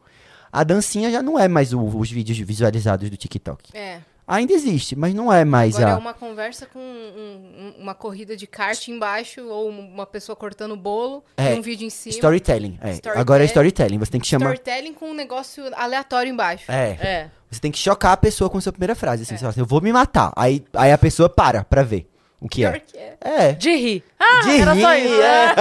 [0.52, 3.76] A dancinha já não é mais o- os vídeos visualizados do TikTok.
[3.78, 4.02] É.
[4.28, 5.96] Ainda existe, mas não é mais Agora a.
[5.96, 10.76] é uma conversa com um- um- uma corrida de kart embaixo, ou uma pessoa cortando
[10.76, 12.14] bolo, É, e um vídeo em cima.
[12.14, 12.78] Storytelling.
[12.82, 12.92] é.
[12.92, 13.20] Storytelling.
[13.22, 13.98] Agora é storytelling.
[14.00, 14.54] Você tem que chamar.
[14.54, 16.70] Storytelling com um negócio aleatório embaixo.
[16.70, 16.90] É.
[17.02, 17.30] É.
[17.50, 19.24] Você tem que chocar a pessoa com a sua primeira frase.
[19.24, 20.34] Assim, você fala assim, eu vou me matar.
[20.36, 22.06] Aí, aí a pessoa para pra ver
[22.40, 22.80] o que é.
[22.80, 23.18] que é.
[23.22, 23.52] É.
[23.54, 24.04] De rir.
[24.20, 25.22] Ah, De era só rir, isso.
[25.22, 25.56] é.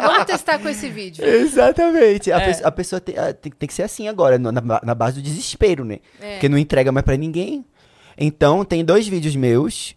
[0.00, 1.24] Vamos testar com esse vídeo.
[1.24, 2.32] Exatamente.
[2.32, 2.52] A, É.
[2.54, 5.22] pe- a pessoa tem, a- tem, tem que ser assim agora, na, na- base do
[5.22, 5.98] desespero, né?
[6.20, 6.32] É.
[6.34, 7.64] Porque não entrega mais pra ninguém.
[8.16, 9.94] Então, tem dois vídeos meus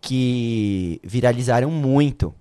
[0.00, 2.34] que viralizaram muito.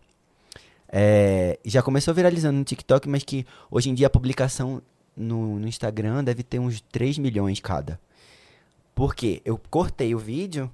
[0.92, 4.82] É, já começou viralizando no TikTok, mas que hoje em dia a publicação
[5.16, 8.00] no, no Instagram deve ter uns 3 milhões cada.
[8.96, 9.42] Por quê?
[9.46, 10.72] Eu cortei o vídeo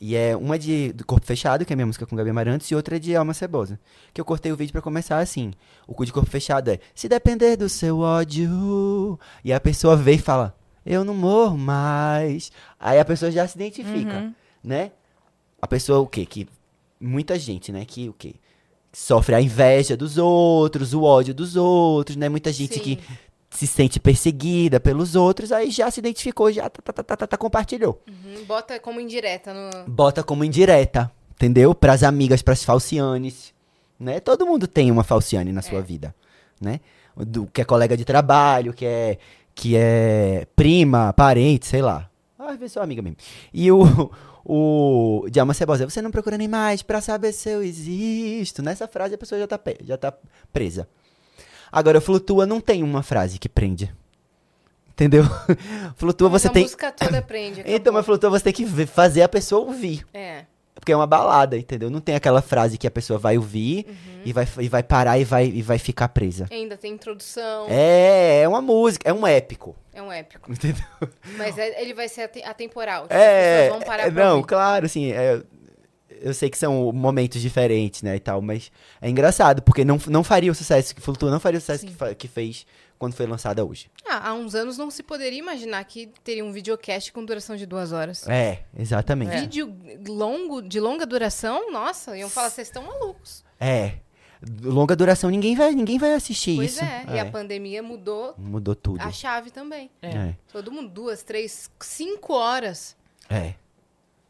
[0.00, 2.70] e é uma de do Corpo Fechado, que é a minha música com Gabi Amarantos,
[2.70, 3.80] e outra de Alma Cebosa.
[4.12, 5.52] Que eu cortei o vídeo pra começar assim.
[5.86, 9.18] O cu de corpo fechado é Se depender do seu ódio.
[9.42, 12.52] E a pessoa vê e fala, eu não morro mais.
[12.78, 14.32] Aí a pessoa já se identifica,
[14.62, 14.92] né?
[15.60, 16.26] A pessoa o quê?
[16.26, 16.46] Que
[17.00, 17.84] muita gente, né?
[17.84, 18.34] Que o quê?
[18.92, 22.28] Sofre a inveja dos outros, o ódio dos outros, né?
[22.28, 22.80] Muita gente Sim.
[22.80, 22.98] que
[23.50, 27.26] se sente perseguida pelos outros, aí já se identificou, já tá, tá, tá, tá, tá,
[27.26, 29.70] tá, compartilhou Uhum, Bota como indireta no.
[29.90, 31.74] bota como indireta, entendeu?
[31.74, 33.54] Pras amigas, pras falcianes,
[33.98, 34.20] né?
[34.20, 36.14] Todo mundo tem uma falciane na sua vida,
[36.60, 36.80] né?
[37.16, 39.18] Do, que é colega de trabalho, que é
[39.54, 42.10] que é prima, parente, sei lá.
[42.38, 43.16] Ah, Às vezes sou amiga mesmo.
[43.54, 44.10] E o
[44.44, 48.62] o de Alma Cebosa, você não procura nem mais pra saber se eu existo.
[48.62, 50.12] Nessa frase a pessoa já tá, já tá
[50.52, 50.86] presa.
[51.70, 53.92] Agora, Flutua não tem uma frase que prende.
[54.90, 55.24] Entendeu?
[55.96, 56.62] Flutua Mas você a tem.
[56.62, 57.60] música toda prende.
[57.66, 57.92] Então, acabou.
[57.94, 60.06] mas Flutua você tem que fazer a pessoa ouvir.
[60.14, 60.44] É.
[60.74, 61.88] Porque é uma balada, entendeu?
[61.90, 64.22] Não tem aquela frase que a pessoa vai ouvir Uhum.
[64.26, 66.46] e, vai, e vai parar e vai, e vai ficar presa.
[66.50, 67.66] Ainda tem introdução.
[67.68, 69.74] É, é uma música, é um épico.
[69.94, 70.48] É um épico.
[70.52, 70.84] Entendeu?
[71.38, 73.02] Mas é- ele vai ser ate- atemporal.
[73.04, 74.46] Tipo, É, As pessoas vão parar é, não, ouvir.
[74.48, 75.42] claro, assim, é,
[76.20, 78.70] eu sei que são momentos diferentes, né, e tal, mas
[79.00, 82.14] é engraçado, porque não, não faria o sucesso que Flutua, não faria o sucesso que,
[82.14, 82.66] que fez
[82.98, 83.90] quando foi lançada hoje.
[84.08, 87.66] Ah, há uns anos não se poderia imaginar que teria um videocast com duração de
[87.66, 88.26] duas horas.
[88.28, 89.38] É, exatamente.
[89.38, 89.74] Vídeo
[90.08, 93.44] longo, de longa duração, nossa, iam falar, vocês estão malucos.
[93.60, 93.96] É.
[94.62, 96.84] Longa duração, ninguém vai, ninguém vai assistir Pois isso.
[96.84, 99.00] é, e a pandemia mudou Mudou tudo.
[99.00, 99.90] a chave também.
[100.02, 100.34] É.
[100.52, 102.96] Todo mundo, duas, três, cinco horas.
[103.28, 103.54] é.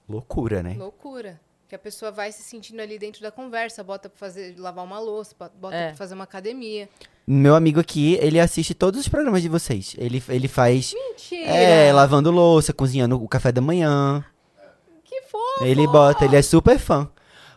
[0.08, 0.74] Loucura, né?
[0.78, 1.40] Loucura.
[1.68, 5.01] Que a pessoa vai se sentindo ali dentro da conversa, bota pra fazer, lavar uma
[5.01, 5.88] louça, bota É.
[5.88, 6.88] pra fazer uma academia.
[7.26, 9.97] Meu amigo aqui, ele assiste todos os programas de vocês.
[9.98, 10.94] Ele, ele faz.
[10.94, 11.51] Mentira!
[11.51, 14.24] É, lavando louça, cozinhando o café da manhã.
[15.05, 15.64] Que fofo!
[15.64, 17.10] Ele bota, ele é super fã.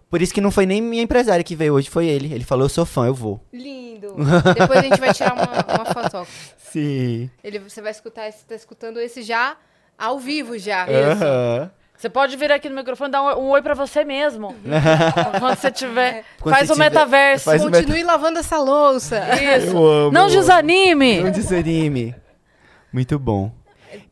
[0.10, 2.34] Por isso que não foi nem minha empresária que veio hoje, foi ele.
[2.34, 3.40] Ele falou, eu sou fã, eu vou.
[3.54, 4.16] Lindo!
[4.58, 5.44] Depois a gente vai tirar uma,
[5.76, 6.28] uma foto.
[6.58, 7.30] Sim.
[7.44, 9.56] Ele, você vai escutar, você tá escutando esse já
[9.96, 10.88] ao vivo já.
[10.88, 11.72] Aham.
[12.00, 14.56] Você pode vir aqui no microfone e dar um, um oi pra você mesmo.
[15.40, 16.24] Quando você tiver.
[16.40, 17.44] Quando faz você o tiver- metaverso.
[17.46, 19.20] faz Continue lavando essa louça.
[19.36, 19.76] Isso.
[19.76, 20.36] Eu amo, Não eu amo.
[20.40, 21.22] desanime.
[21.22, 22.16] Não desanime.
[22.94, 23.52] Muito bom.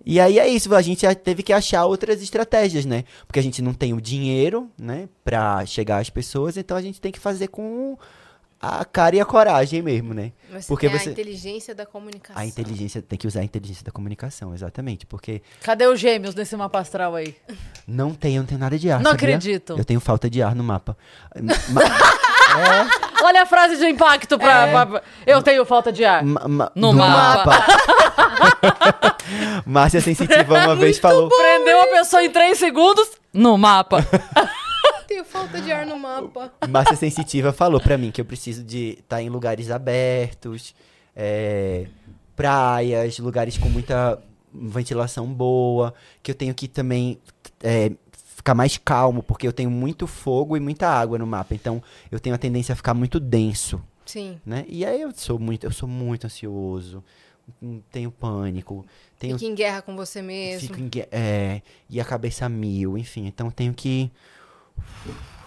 [0.06, 3.06] E aí é isso, a gente já teve que achar outras estratégias, né?
[3.26, 7.00] Porque a gente não tem o dinheiro, né, pra chegar às pessoas, então a gente
[7.00, 7.98] tem que fazer com
[8.60, 10.32] a cara e a coragem mesmo, né?
[10.52, 12.42] Mas Porque tem você- a inteligência da comunicação.
[12.42, 16.56] A inteligência, tem que usar a inteligência da comunicação, exatamente, porque Cadê os gêmeos nesse
[16.58, 17.36] mapa astral aí?
[17.88, 19.36] não tem, eu não tenho nada de ar, Não sabia?
[19.36, 19.76] acredito.
[19.78, 20.98] Eu tenho falta de ar no mapa.
[21.42, 21.84] Ma-
[23.24, 24.68] Olha a frase de impacto pra.
[24.68, 24.86] É.
[24.86, 26.24] pra- Eu tenho falta de ar.
[26.24, 27.52] ma- ma- No mapa.
[29.66, 34.04] Márcia Sensitiva uma vez falou, Prendeu a pessoa em três segundos no mapa.
[35.08, 36.52] Tenho falta de ar no mapa.
[36.70, 40.76] Márcia Sensitiva falou pra mim que eu preciso de estar em lugares abertos,
[41.16, 41.88] é,
[42.36, 44.22] praias, lugares com muita
[44.54, 47.18] ventilação boa, que eu tenho que também
[47.64, 47.92] é,
[48.36, 51.82] ficar mais calmo, porque eu tenho muito fogo e muita água no mapa, então
[52.12, 54.40] eu tenho a tendência a ficar muito denso, Sim.
[54.46, 54.66] né?
[54.68, 57.04] E aí eu sou muito, eu sou muito ansioso,
[57.92, 58.86] tenho pânico,
[59.20, 60.68] tenho Fique em guerra com você mesmo.
[60.68, 63.26] Fico em gue- é, e a cabeça mil, enfim.
[63.26, 64.12] Então tenho que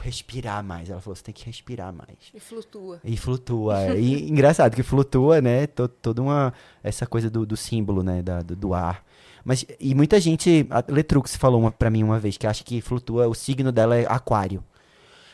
[0.00, 0.88] respirar mais.
[0.90, 2.16] Ela falou, você tem que respirar mais.
[2.34, 3.00] E flutua.
[3.04, 3.80] E flutua.
[3.82, 3.98] é.
[4.00, 5.66] e engraçado que flutua, né?
[5.66, 6.52] to- Toda uma.
[6.82, 8.22] Essa coisa do, do símbolo, né?
[8.22, 9.04] Da, do, do ar.
[9.44, 10.66] Mas, e muita gente.
[10.70, 13.96] A Letrux falou uma, pra mim uma vez que acha que flutua, o signo dela
[13.96, 14.62] é aquário.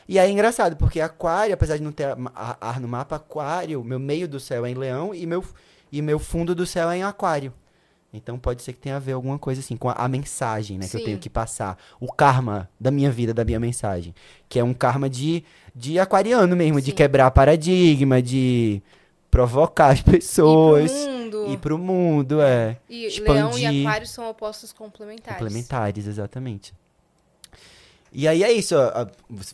[0.09, 2.17] E aí é engraçado, porque aquário, apesar de não ter
[2.61, 5.45] ar no mapa, aquário, meu meio do céu é em leão e meu,
[5.91, 7.53] e meu fundo do céu é em aquário.
[8.17, 10.89] Então pode ser que tenha a ver alguma coisa assim com a, a mensagem, né?
[10.89, 11.07] Que eu Sim.
[11.07, 11.79] tenho que passar.
[12.01, 14.15] O karma da minha vida, da minha mensagem.
[14.49, 15.45] Que é um karma de,
[15.75, 16.97] de aquariano mesmo, de Sim.
[16.97, 18.83] quebrar paradigma, de
[19.31, 20.93] provocar as Ir pro pessoas.
[20.93, 21.39] mundo.
[21.47, 21.59] mundo.
[21.59, 22.79] pro mundo, é.
[22.89, 23.33] E expandir.
[23.35, 25.39] leão e aquário são opostos complementares.
[25.39, 26.73] Complementares, exatamente.
[28.13, 28.75] E aí é isso,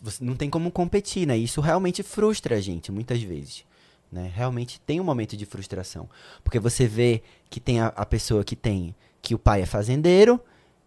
[0.01, 1.35] você não tem como competir, né?
[1.35, 3.65] Isso realmente frustra a gente, muitas vezes.
[4.13, 4.31] Né?
[4.31, 6.07] Realmente tem um momento de frustração.
[6.43, 10.39] Porque você vê que tem a, a pessoa que tem, que o pai é fazendeiro,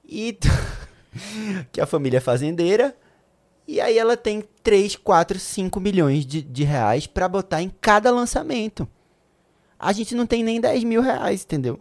[0.08, 0.38] e
[1.72, 2.96] que a família é fazendeira,
[3.66, 8.12] e aí ela tem 3, 4, 5 milhões de, de reais pra botar em cada
[8.12, 8.86] lançamento.
[9.76, 11.80] A gente não tem nem 10 mil reais, entendeu?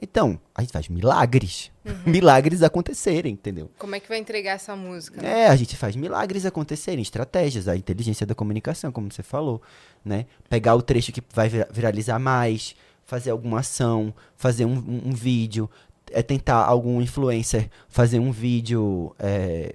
[0.00, 1.70] Então, a gente faz milagres.
[2.06, 3.70] Milagres acontecerem, entendeu?
[3.78, 5.20] Como é que vai entregar essa música?
[5.20, 5.40] né?
[5.42, 9.60] É, a gente faz milagres acontecerem, estratégias, a inteligência da comunicação, como você falou,
[10.04, 10.26] né?
[10.48, 15.12] Pegar o trecho que vai vira- viralizar mais, fazer alguma ação, fazer um, um- um
[15.12, 15.68] vídeo,
[16.12, 19.74] é tentar algum influencer fazer um vídeo é,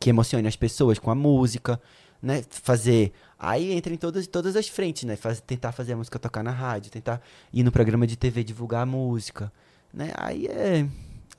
[0.00, 1.80] que emocione as pessoas com a música,
[2.22, 2.44] né?
[2.50, 3.12] Fazer.
[3.38, 5.14] Aí entra em todas, todas as frentes, né?
[5.16, 7.20] Faz, tentar fazer a música tocar na rádio, tentar
[7.52, 9.52] ir no programa de TV divulgar a música,
[9.92, 10.12] né?
[10.16, 10.86] Aí é.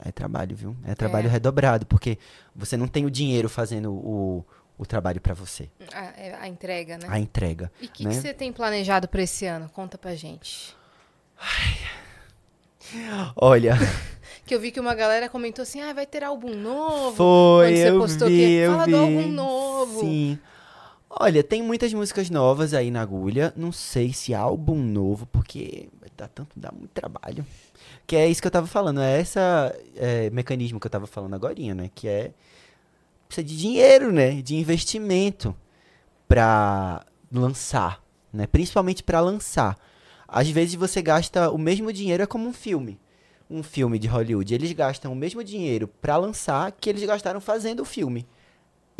[0.01, 0.77] É trabalho, viu?
[0.85, 1.30] É trabalho É.
[1.30, 2.18] redobrado, porque
[2.56, 4.45] você não tem o dinheiro fazendo o,
[4.77, 7.06] o trabalho pra você, A, é a entrega, né?
[7.10, 7.69] a entrega.
[7.81, 8.11] E o que, né?
[8.11, 9.68] que você tem planejado pra esse ano?
[9.73, 10.73] Conta pra gente.
[13.35, 13.77] Olha,
[14.45, 17.15] Que eu vi que uma galera comentou assim, ah, vai ter álbum novo.
[17.18, 18.91] foi, Quando você eu postou vi, que eu fala vi.
[18.91, 19.99] do álbum novo.
[19.99, 20.39] Sim.
[21.21, 23.53] Olha, tem muitas músicas novas aí na agulha.
[23.57, 27.45] Não sei se álbum novo, porque dá tanto, dá muito trabalho.
[28.07, 29.37] Que é isso que eu tava falando, é esse
[30.31, 31.91] mecanismo que eu tava falando agora, né?
[31.93, 32.31] Que é
[33.27, 34.41] precisa de dinheiro, né?
[34.41, 35.53] De investimento
[36.25, 38.01] pra lançar,
[38.31, 38.47] né?
[38.47, 39.77] Principalmente pra lançar.
[40.25, 42.97] Às vezes você gasta o mesmo dinheiro é como um filme.
[43.49, 47.81] Um filme de Hollywood, eles gastam o mesmo dinheiro pra lançar que eles gastaram fazendo
[47.81, 48.25] o filme.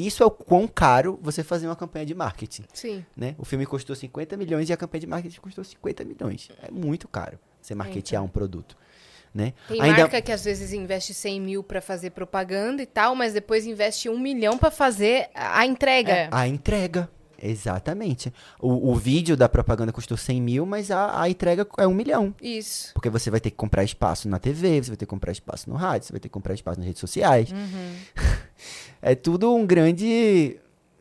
[0.06, 3.06] Isso é o quão caro você fazer uma campanha de marketing, Sim.
[3.18, 3.36] né?
[3.38, 6.50] O filme custou 50 milhões e a campanha de marketing custou 50 milhões.
[6.64, 8.78] É muito caro você marketear um produto,
[9.34, 9.54] né?
[9.68, 13.34] Tem Ainda- marca que às vezes investe 100 mil pra fazer propaganda e tal, mas
[13.34, 16.12] depois investe um milhão pra fazer a a entrega.
[16.14, 16.30] É.
[16.32, 17.10] A entrega.
[17.42, 18.34] Exatamente.
[18.60, 22.34] O, o vídeo da propaganda custou 100 mil, mas a, a entrega é um milhão.
[22.42, 22.94] Isso.
[22.94, 25.70] Porque você vai ter que comprar espaço na TV, você vai ter que comprar espaço
[25.70, 27.50] no rádio, você vai ter que comprar espaço nas redes sociais.
[29.02, 30.58] é tudo um grande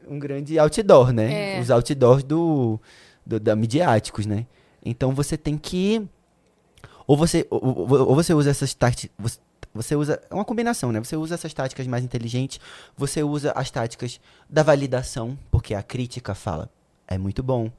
[0.08, 1.56] um grande outdoor, né?
[1.56, 1.60] É.
[1.60, 2.80] Os outdoors do,
[3.26, 4.46] do da midiáticos, né?
[4.84, 6.06] Então você tem que
[7.06, 7.60] ou você ou,
[7.90, 9.40] ou- ou você usa essas táticas
[9.82, 10.98] você, usa é uma combinação, né?
[10.98, 12.60] Você usa essas táticas mais inteligentes,
[12.96, 16.68] você usa as táticas da validação, porque a crítica fala
[17.06, 17.70] é muito bom,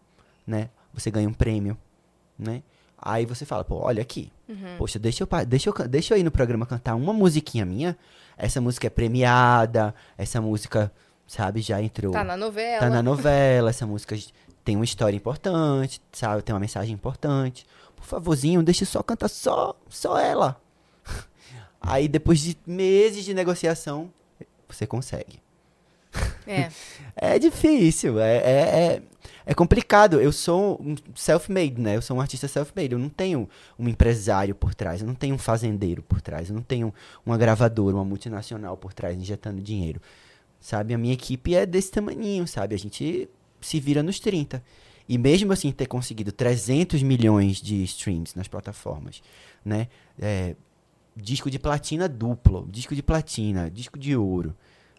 [0.47, 0.69] né?
[0.93, 1.77] Você ganha um prêmio,
[2.37, 2.63] né?
[2.97, 4.31] Aí você fala, pô, olha aqui.
[4.77, 7.97] Poxa, deixa eu, deixa, eu, deixa eu ir no programa cantar uma musiquinha minha.
[8.37, 10.91] Essa música é premiada, essa música,
[11.27, 12.11] sabe, já entrou.
[12.11, 12.79] Tá na novela.
[12.79, 14.17] Tá na novela, essa música
[14.63, 16.41] tem uma história importante, sabe?
[16.41, 17.65] Tem uma mensagem importante.
[17.95, 20.59] Por favorzinho, deixa eu só cantar só, só ela.
[21.81, 24.11] Aí depois de meses de negociação,
[24.67, 25.41] você consegue.
[26.47, 26.69] É.
[27.21, 29.01] É difícil, é, é, é,
[29.45, 30.21] é complicado.
[30.21, 31.97] Eu sou um self-made, né?
[31.97, 32.93] Eu sou um artista self-made.
[32.93, 36.55] Eu não tenho um empresário por trás, eu não tenho um fazendeiro por trás, eu
[36.55, 36.93] não tenho
[37.25, 40.01] uma gravadora, uma multinacional por trás injetando dinheiro.
[40.61, 40.93] Sabe?
[40.93, 42.73] A minha equipe é desse tamaninho, sabe?
[42.73, 43.27] A gente
[43.59, 44.63] se vira nos 30.
[45.09, 49.21] E mesmo assim ter conseguido 300 milhões de streams nas plataformas,
[49.65, 49.89] né?
[50.17, 50.55] É,
[51.21, 54.49] disco de platina duplo, disco de platina, disco de ouro.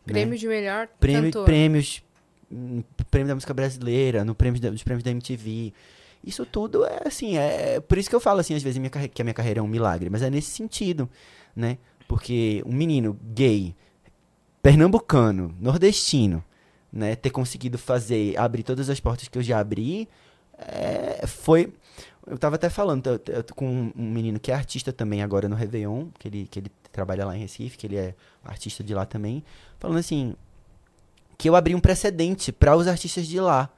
[0.07, 0.13] né?
[0.13, 1.45] Prêmio de melhor Prêmio- cantor.
[1.45, 2.03] prêmios,
[2.51, 5.73] hum, prêmio da música brasileira, no prêmio da, nos prêmios da MTV.
[6.25, 9.23] Isso tudo é assim, é por isso que eu falo assim às vezes minha que
[9.23, 11.09] a minha carreira é um milagre, mas é nesse sentido,
[11.57, 11.79] né?
[12.09, 13.75] Porque um menino gay,
[14.63, 16.45] pernambucano, nordestino,
[16.93, 20.09] né, ter conseguido fazer, abrir todas as portas que eu já abri,
[20.59, 21.73] é, foi
[22.27, 23.21] eu tava até falando eu-
[23.55, 27.25] com um menino que é artista também agora no Réveillon, que ele, que ele trabalha
[27.27, 28.15] lá em Recife, que ele é
[28.45, 29.43] artista de lá também,
[29.79, 30.35] falando assim,
[31.39, 33.71] que eu abri um precedente para os artistas de lá.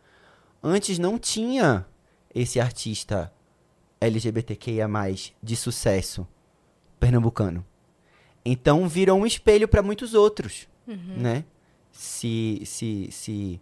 [0.62, 1.86] Antes não tinha
[2.34, 3.32] esse artista
[4.00, 4.88] LGBTQIA+,
[5.42, 6.26] de sucesso
[6.98, 7.64] pernambucano.
[8.44, 11.44] Então virou um espelho para muitos outros, né?
[11.92, 13.60] Se se se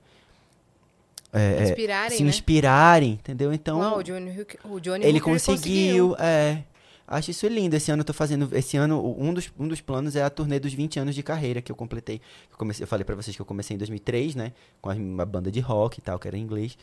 [1.32, 2.28] é, é, Inspirarem, se né?
[2.30, 3.52] inspirarem, entendeu?
[3.52, 4.30] Então Uau, o Johnny,
[4.64, 6.64] o Johnny ele Hooker conseguiu, é.
[7.06, 7.74] Acho isso lindo.
[7.74, 8.48] Esse ano eu tô fazendo.
[8.56, 11.60] Esse ano, um dos, um dos planos é a turnê dos 20 anos de carreira
[11.60, 12.20] que eu completei.
[12.50, 14.52] Eu, comecei, eu falei pra vocês que eu comecei em 2003, né?
[14.80, 16.78] Com a- uma banda de rock e tal, que era em inglês.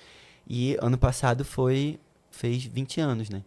[0.46, 1.98] E ano passado foi.
[2.30, 3.42] fez 20 anos, né?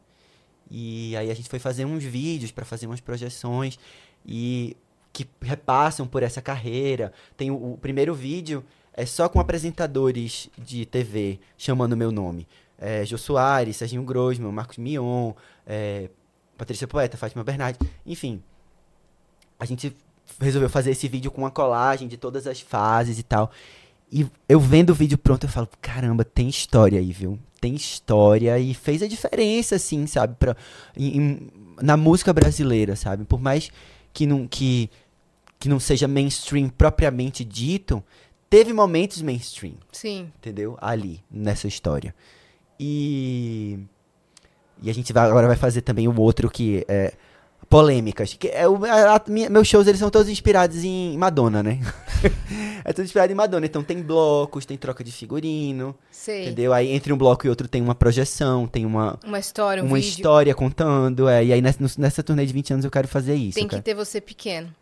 [0.70, 3.78] E aí a gente foi fazer uns vídeos pra fazer umas projeções
[4.24, 4.74] e
[5.12, 7.12] que repassam por essa carreira.
[7.36, 8.64] Tem o, o primeiro vídeo
[8.95, 12.47] é só com apresentadores de TV chamando meu nome.
[12.79, 15.33] é, Jô Soares, Serginho Grosman, Marcos Mion,
[15.67, 16.09] é,
[16.57, 18.43] Patrícia Poeta, Fátima Bernardi, enfim.
[19.59, 19.95] A gente
[20.41, 23.51] resolveu fazer esse vídeo com uma colagem de todas as fases e tal.
[24.12, 27.39] E eu vendo o vídeo pronto, eu falo, caramba, tem história aí, viu?
[27.61, 30.35] Tem história e fez a diferença, assim, sabe?
[30.39, 30.57] Pra,
[30.97, 31.49] em-
[31.83, 33.25] na música brasileira, sabe?
[33.25, 33.71] Por mais
[34.12, 34.91] que não, que,
[35.59, 38.03] que não seja mainstream propriamente dito,
[38.51, 40.31] teve momentos mainstream Sim.
[40.39, 40.77] entendeu?
[40.81, 42.14] Ali, nessa história.
[42.78, 43.78] E.
[44.82, 47.12] E a gente vai, agora vai fazer também o outro que é.
[47.68, 48.35] Polêmicas.
[48.35, 51.78] Que é o, a- a- minha- meus shows eles são todos inspirados em Madonna, né?
[52.85, 53.64] é tudo inspirado em Madonna.
[53.64, 56.47] Então tem blocos, tem troca de figurino, Sei.
[56.47, 56.72] entendeu?
[56.72, 59.98] Aí entre um bloco e outro tem uma projeção, tem uma, Uma história, um uma
[59.98, 60.09] vídeo.
[60.09, 61.28] história contando.
[61.28, 63.55] É, e aí nessa, nessa turnê de 20 anos eu quero fazer isso.
[63.55, 64.74] Tem que quero- ter você pequeno.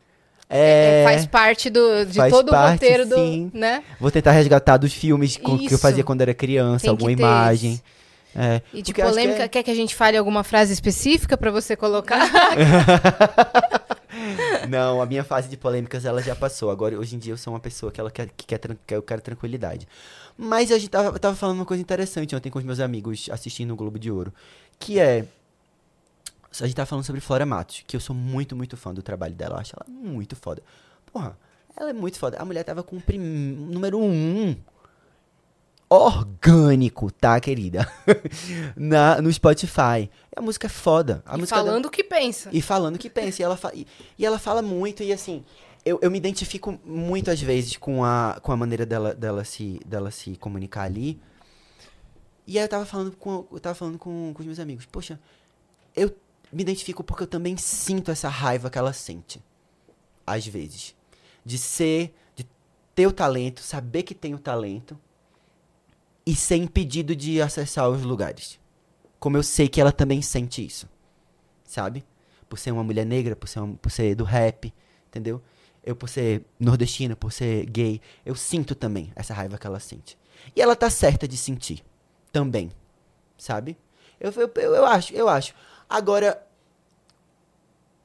[0.50, 3.16] É, É, faz parte do, de faz todo parte, o roteiro do.
[3.16, 3.50] sim.
[3.52, 3.82] Né?
[4.00, 7.72] Vou tentar resgatar dos filmes que eu fazia quando era criança, Tem alguma imagem.
[7.72, 7.82] isso.
[8.36, 11.36] É, E de acho que polêmica, é- quer que a gente fale alguma frase específica
[11.36, 12.20] pra você colocar?
[14.68, 16.70] Não, a minha fase de polêmicas ela já passou.
[16.70, 19.02] Agora, hoje em dia, eu sou uma pessoa que ela quer, que quer, que eu
[19.02, 19.86] quero tranquilidade.
[20.36, 23.72] Mas a gente tava, tava falando uma coisa interessante ontem com os meus amigos assistindo
[23.72, 24.32] o Globo de Ouro.
[24.78, 25.24] Que é.
[26.50, 29.34] A gente tava falando sobre Flora Matos, que eu sou muito, muito fã do trabalho
[29.34, 29.56] dela.
[29.56, 30.62] Eu acho ela muito foda.
[31.12, 31.38] Porra,
[31.76, 32.38] ela é muito foda.
[32.38, 33.18] A mulher tava com o prim...
[33.18, 34.56] número um
[35.90, 37.90] orgânico, tá, querida?
[38.76, 40.10] Na, no Spotify.
[40.36, 41.22] A música é foda.
[41.24, 42.50] A e música falando o que pensa.
[42.52, 43.42] e falando o que pensa.
[43.42, 43.86] E ela, fa- e,
[44.18, 45.44] e ela fala muito, e assim,
[45.84, 49.80] eu, eu me identifico muito às vezes com a, com a maneira dela, dela, se,
[49.86, 51.20] dela se comunicar ali.
[52.46, 55.18] E aí eu tava falando com, eu tava falando com, com os meus amigos, poxa,
[55.94, 56.14] eu
[56.52, 59.42] me identifico porque eu também sinto essa raiva que ela sente.
[60.26, 60.94] Às vezes.
[61.44, 62.46] De ser, de
[62.94, 64.98] ter o talento, saber que tem o talento
[66.26, 68.58] e ser impedido de acessar os lugares.
[69.18, 70.88] Como eu sei que ela também sente isso
[71.68, 72.04] sabe?
[72.48, 74.72] Por ser uma mulher negra, por ser, um- por ser do rap,
[75.06, 75.42] entendeu?
[75.84, 80.18] Eu por ser nordestina, por ser gay, eu sinto também essa raiva que ela sente.
[80.56, 81.84] E ela tá certa de sentir
[82.32, 82.70] também,
[83.36, 83.76] sabe?
[84.18, 85.54] Eu, eu, eu acho, eu acho.
[85.88, 86.44] Agora,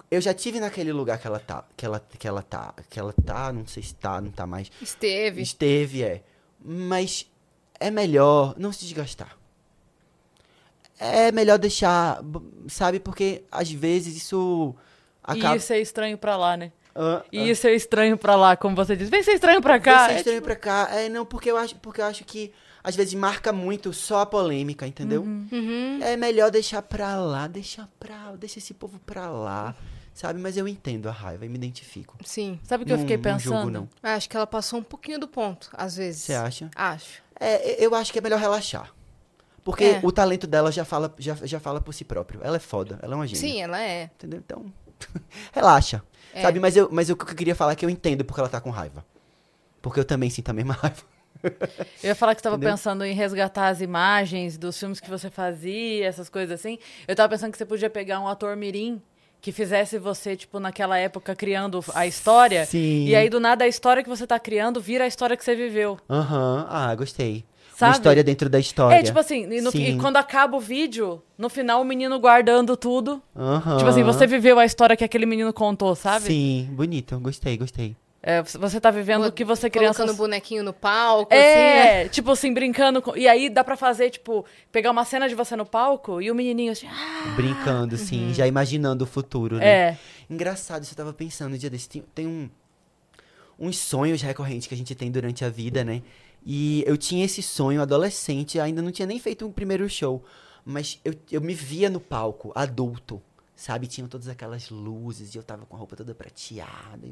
[0.09, 3.13] eu já tive naquele lugar que ela tá, que ela, que ela tá, que ela
[3.25, 4.71] tá, não sei se tá, não tá mais.
[4.81, 5.41] Esteve.
[5.41, 6.23] Esteve, é.
[6.63, 7.29] Mas
[7.79, 9.35] é melhor não se desgastar.
[10.99, 12.21] É melhor deixar,
[12.69, 12.99] sabe?
[12.99, 14.73] Porque às vezes isso
[15.23, 15.55] acaba.
[15.57, 16.71] E ser estranho pra lá, né?
[16.95, 19.09] Ah, E ser estranho pra lá, como você diz.
[19.09, 20.07] Vem ser estranho pra cá.
[20.07, 20.87] Vem ser É estranho pra cá.
[20.91, 22.53] É, não, porque eu acho, porque eu acho que
[22.83, 25.21] às vezes marca muito só a polêmica, entendeu?
[25.23, 25.99] Uhum.
[26.01, 29.73] É melhor deixar pra lá, deixar pra lá, deixa esse povo pra lá,
[30.13, 30.39] sabe?
[30.39, 32.17] Mas eu entendo a raiva e me identifico.
[32.25, 32.59] Sim.
[32.63, 33.71] Sabe o que eu Não- fiquei não julgo, pensando?
[33.71, 33.89] não.
[34.11, 36.23] Acho que ela passou um pouquinho do ponto, às vezes.
[36.23, 36.69] Você acha?
[36.75, 37.21] Acho.
[37.39, 38.91] É, eu acho que é melhor relaxar.
[39.63, 39.99] Porque É.
[40.03, 42.41] o talento dela já fala, já, já fala por si próprio.
[42.43, 43.39] Ela é foda, ela é uma gênia.
[43.41, 44.03] Sim, ela é.
[44.15, 44.39] Entendeu?
[44.45, 44.65] Então,
[45.53, 46.03] relaxa.
[46.33, 46.41] É.
[46.41, 46.59] Sabe?
[46.59, 48.59] Mas, eu, mas o que eu queria falar é que eu entendo porque ela tá
[48.59, 49.05] com raiva.
[49.81, 51.01] Porque eu também sinto a mesma raiva.
[51.43, 52.73] Eu ia falar que você tava Entendeu?
[52.73, 56.77] pensando em resgatar as imagens dos filmes que você fazia, essas coisas assim.
[57.07, 59.01] Eu tava pensando que você podia pegar um ator mirim
[59.41, 62.65] que fizesse você, tipo, naquela época, criando a história.
[62.65, 63.05] Sim.
[63.07, 65.53] E aí, do nada, a história que você tá criando vira a história que você
[65.53, 65.99] viveu.
[66.09, 66.65] Aham.
[66.69, 67.43] Ah, gostei.
[67.75, 67.89] Sabe?
[67.91, 68.95] Uma história dentro da história.
[68.99, 72.77] É, tipo assim, e, no- e quando acaba o vídeo, no final o menino guardando
[72.77, 73.21] tudo.
[73.35, 73.77] Aham.
[73.77, 76.25] Tipo assim, você viveu a história que aquele menino contou, sabe?
[76.25, 77.19] Sim, bonito.
[77.19, 77.97] Gostei, gostei.
[78.25, 79.97] É, você tá vivendo o que você criança.
[79.99, 82.03] Colocando o bonequinho no palco, assim, né?
[82.05, 83.01] É, tipo assim, brincando.
[83.01, 83.17] Com...
[83.17, 86.35] E aí dá pra fazer, tipo, pegar uma cena de você no palco e o
[86.35, 86.87] menininho assim.
[86.87, 88.33] Ah, Brincando, sim.
[88.33, 89.65] Já imaginando o futuro, né?
[89.67, 89.97] é.
[90.29, 91.89] Engraçado, isso eu tava pensando um dia desse.
[91.89, 92.49] Tem, tem um,
[93.59, 96.01] uns sonhos recorrentes que a gente tem durante a vida, né?
[96.45, 100.23] E eu tinha esse sonho adolescente, ainda não tinha nem feito um primeiro show.
[100.63, 103.21] Mas eu, eu me via no palco, adulto,
[103.53, 103.85] sabe?
[103.85, 107.05] Tinham todas aquelas luzes e eu tava com a roupa toda prateada.
[107.05, 107.11] e-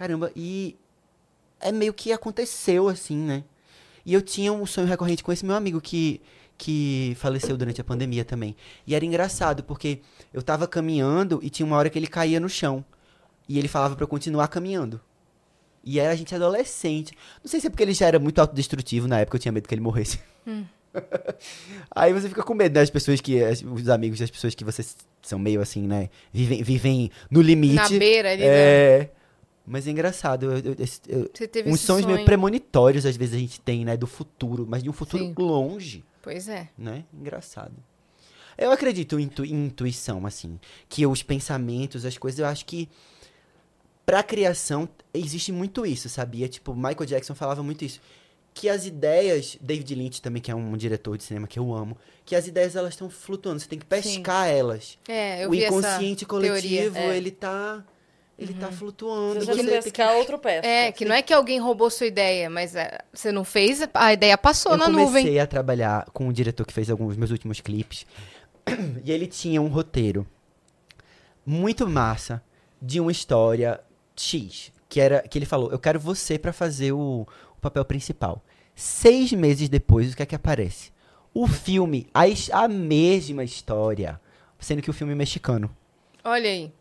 [0.00, 0.78] Caramba, e
[1.60, 3.44] é meio que aconteceu assim, né?
[4.02, 6.22] E eu tinha um sonho recorrente com esse meu amigo que,
[6.56, 8.56] que faleceu durante a pandemia também.
[8.86, 10.00] E era engraçado, porque
[10.32, 12.82] eu tava caminhando e tinha uma hora que ele caía no chão.
[13.46, 14.98] E ele falava pra eu continuar caminhando.
[15.84, 17.12] E era a gente adolescente.
[17.44, 19.68] Não sei se é porque ele já era muito autodestrutivo na época, eu tinha medo
[19.68, 20.18] que ele morresse.
[21.94, 23.38] Aí você fica com medo das pessoas que.
[23.70, 26.08] Os amigos das pessoas que vocês são meio assim, né?
[26.32, 27.74] Vivem, vivem no limite.
[27.74, 29.10] Na beira ali, né?
[29.70, 30.46] Mas é engraçado.
[30.46, 30.76] Eu, eu-
[31.08, 32.24] eu- uns sonhos meio sonho.
[32.26, 33.96] premonitórios, às vezes, a gente tem, né?
[33.96, 34.66] Do futuro.
[34.68, 35.34] Mas de um futuro Sim.
[35.38, 36.68] longe, Pois é.
[36.76, 37.04] né?
[37.14, 37.72] Engraçado.
[38.58, 40.58] Eu acredito em, intu- em intuição, assim.
[40.88, 42.88] Que os pensamentos, as coisas, eu acho que.
[44.04, 46.48] Pra criação, existe muito isso, sabia?
[46.48, 48.00] Tipo, Michael Jackson falava muito isso.
[48.52, 51.96] que as ideias, David Lynch também, que é um diretor de cinema que eu amo,
[52.24, 54.98] que as ideias elas estão flutuando, você tem que pescar elas.
[55.06, 57.12] É, eu o vi inconsciente coletivo, teoria.
[57.12, 57.16] é.
[57.16, 57.84] ele tá
[58.40, 60.60] ele tá flutuando, Você você já tem que outro pé.
[60.64, 64.12] É, que não é que alguém roubou sua ideia, mas é, você não fez, a
[64.14, 65.40] ideia passou eu na comecei nuvem.
[65.40, 68.06] a trabalhar com um diretor que fez alguns dos meus últimos clipes.
[69.04, 70.26] e ele tinha um roteiro
[71.44, 72.42] muito massa
[72.80, 73.78] de uma história
[74.16, 77.26] X, que era que ele falou, eu quero você pra fazer o,
[77.56, 78.42] o papel principal.
[78.74, 80.90] Seis meses depois, o que é que aparece?
[81.34, 82.22] O filme, a,
[82.52, 84.18] a mesma história,
[84.58, 85.70] sendo que o filme é mexicano.
[86.24, 86.72] Olha aí.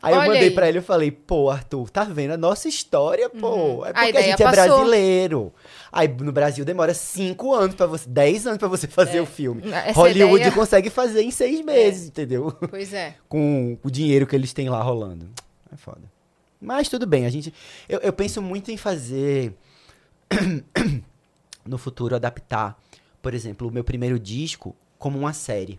[0.00, 0.50] Aí eu Olha mandei aí.
[0.52, 2.30] pra ele e falei, pô, Arthur, tá vendo?
[2.32, 3.84] A nossa história, pô.
[3.84, 4.66] É A porque a, ideia gente é passou.
[4.78, 5.52] brasileiro.
[5.90, 9.62] Aí no Brasil demora cinco anos pra você, dez anos pra você fazer o filme.
[9.72, 12.52] Essa Hollywood ideia- consegue fazer em seis meses, entendeu?
[12.70, 13.14] Pois é.
[13.28, 15.28] Com o dinheiro que eles têm lá rolando.
[15.72, 16.02] É foda.
[16.60, 17.52] Mas tudo bem, a gente.
[17.88, 19.54] Eu, eu penso muito em fazer.
[21.66, 22.78] no futuro, adaptar,
[23.20, 25.78] por exemplo, o meu primeiro disco como uma série.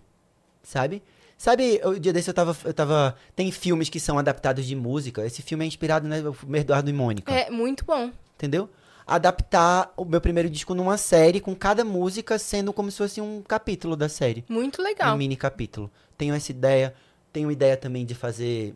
[0.63, 1.01] Sabe?
[1.39, 3.15] Sabe, o dia desse eu tava, eu tava.
[3.33, 5.25] Tem filmes que são adaptados de música.
[5.25, 7.31] Esse filme é inspirado no Eduardo e Mônica.
[7.33, 8.11] É muito bom.
[8.35, 8.69] Entendeu?
[9.07, 13.41] Adaptar o meu primeiro disco numa série, com cada música sendo como se fosse um
[13.41, 14.43] capítulo da série.
[14.49, 15.15] Muito Um legal.
[15.17, 15.89] mini capítulo.
[16.17, 16.93] Tenho essa ideia.
[17.31, 18.75] Tenho ideia também de fazer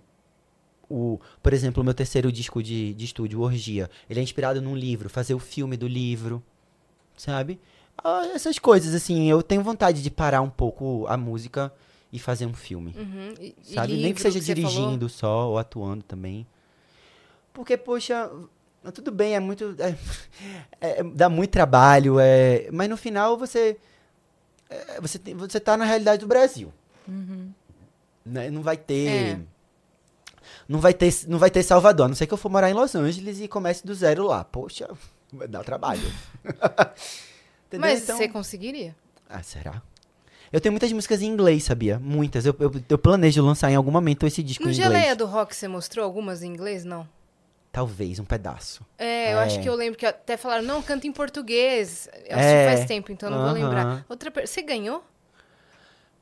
[0.90, 3.90] o, por exemplo, o meu terceiro disco de, de estúdio, Orgia.
[4.10, 6.41] Ele é inspirado num livro, fazer o filme do livro,
[7.18, 7.60] sabe?
[8.02, 11.73] Ah, essas coisas, assim, eu tenho vontade de parar um pouco a música
[12.14, 13.34] e fazer um filme, Uhum.
[13.40, 13.94] E- e sabe?
[13.94, 16.45] Nem livro que seja você dirigindo só ou atuando também.
[17.52, 18.31] Porque, poxa,
[18.94, 19.76] tudo bem, é muito.
[19.80, 19.95] é-
[20.99, 23.77] é- dá muito trabalho, é, mas no final você.
[24.69, 26.72] é, você, tem, você tá na realidade do Brasil.
[28.26, 28.49] Né?
[28.49, 29.07] Não vai ter.
[29.10, 29.40] É.
[30.68, 32.73] Não vai ter, não vai ter Salvador, a não ser que eu for morar em
[32.73, 34.44] Los Angeles e comece do zero lá.
[34.44, 34.88] Poxa,
[35.34, 36.02] vai dar trabalho.
[37.77, 38.95] Mas Então- você conseguiria?
[39.30, 39.81] Ah, será?
[40.54, 41.98] Eu tenho muitas músicas em inglês, sabia?
[42.00, 42.46] Muitas.
[42.46, 44.94] Eu, eu, eu planejo lançar em algum momento esse disco No em inglês.
[44.94, 46.86] Geleia do Rock você mostrou algumas em inglês?
[46.86, 47.10] Não.
[47.72, 48.86] Talvez, um pedaço.
[49.00, 49.44] É, eu É.
[49.46, 52.08] acho que eu lembro que até falaram, não, canta em português.
[52.30, 52.68] Eu É.
[52.68, 53.54] faz tempo, então não vou Aham.
[53.56, 54.06] lembrar.
[54.08, 54.32] Outra.
[54.46, 55.04] Você ganhou?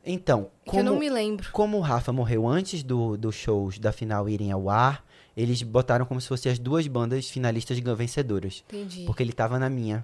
[0.05, 1.49] Então, É que eu não como, me lembro.
[1.51, 5.05] como o Rafa morreu antes do, dos shows da final irem ao ar,
[5.35, 8.63] eles botaram como se fossem as duas bandas finalistas vencedoras.
[8.69, 9.03] Entendi.
[9.05, 10.03] Porque ele tava na minha,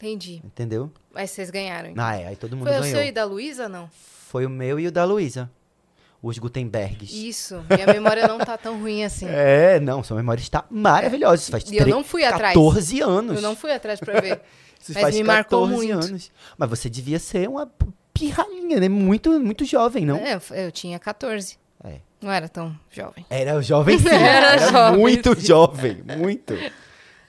[0.00, 0.40] Entendi.
[0.44, 0.90] entendeu?
[1.12, 1.90] Mas vocês ganharam.
[1.90, 2.02] então.
[2.04, 2.96] Ah, é, aí todo mundo Foi o ganhou.
[2.96, 3.90] seu e da Luísa, não?
[4.28, 5.50] Foi o meu e o da Luísa.
[6.22, 7.10] Os Gutenbergs.
[7.12, 7.64] Isso.
[7.70, 9.26] Minha memória não tá tão ruim assim.
[9.30, 11.42] É, não, sua memória está maravilhosa.
[11.42, 12.54] Isso faz E eu não fui atrás.
[12.54, 13.36] 14 anos.
[13.36, 14.40] Eu não fui atrás pra ver.
[14.80, 16.04] Isso mas faz me marcou 14 muito.
[16.06, 16.32] anos.
[16.56, 17.70] Mas você devia ser uma
[18.14, 18.88] pirralhinha, né?
[18.88, 20.16] Muito, muito jovem, não?
[20.16, 21.58] É, eu- eu tinha 14.
[21.84, 21.96] É.
[22.20, 23.24] Não era tão jovem.
[23.30, 24.08] Era jovem sim.
[24.08, 25.46] Era Era, jovem, muito sim.
[25.46, 26.54] jovem, muito.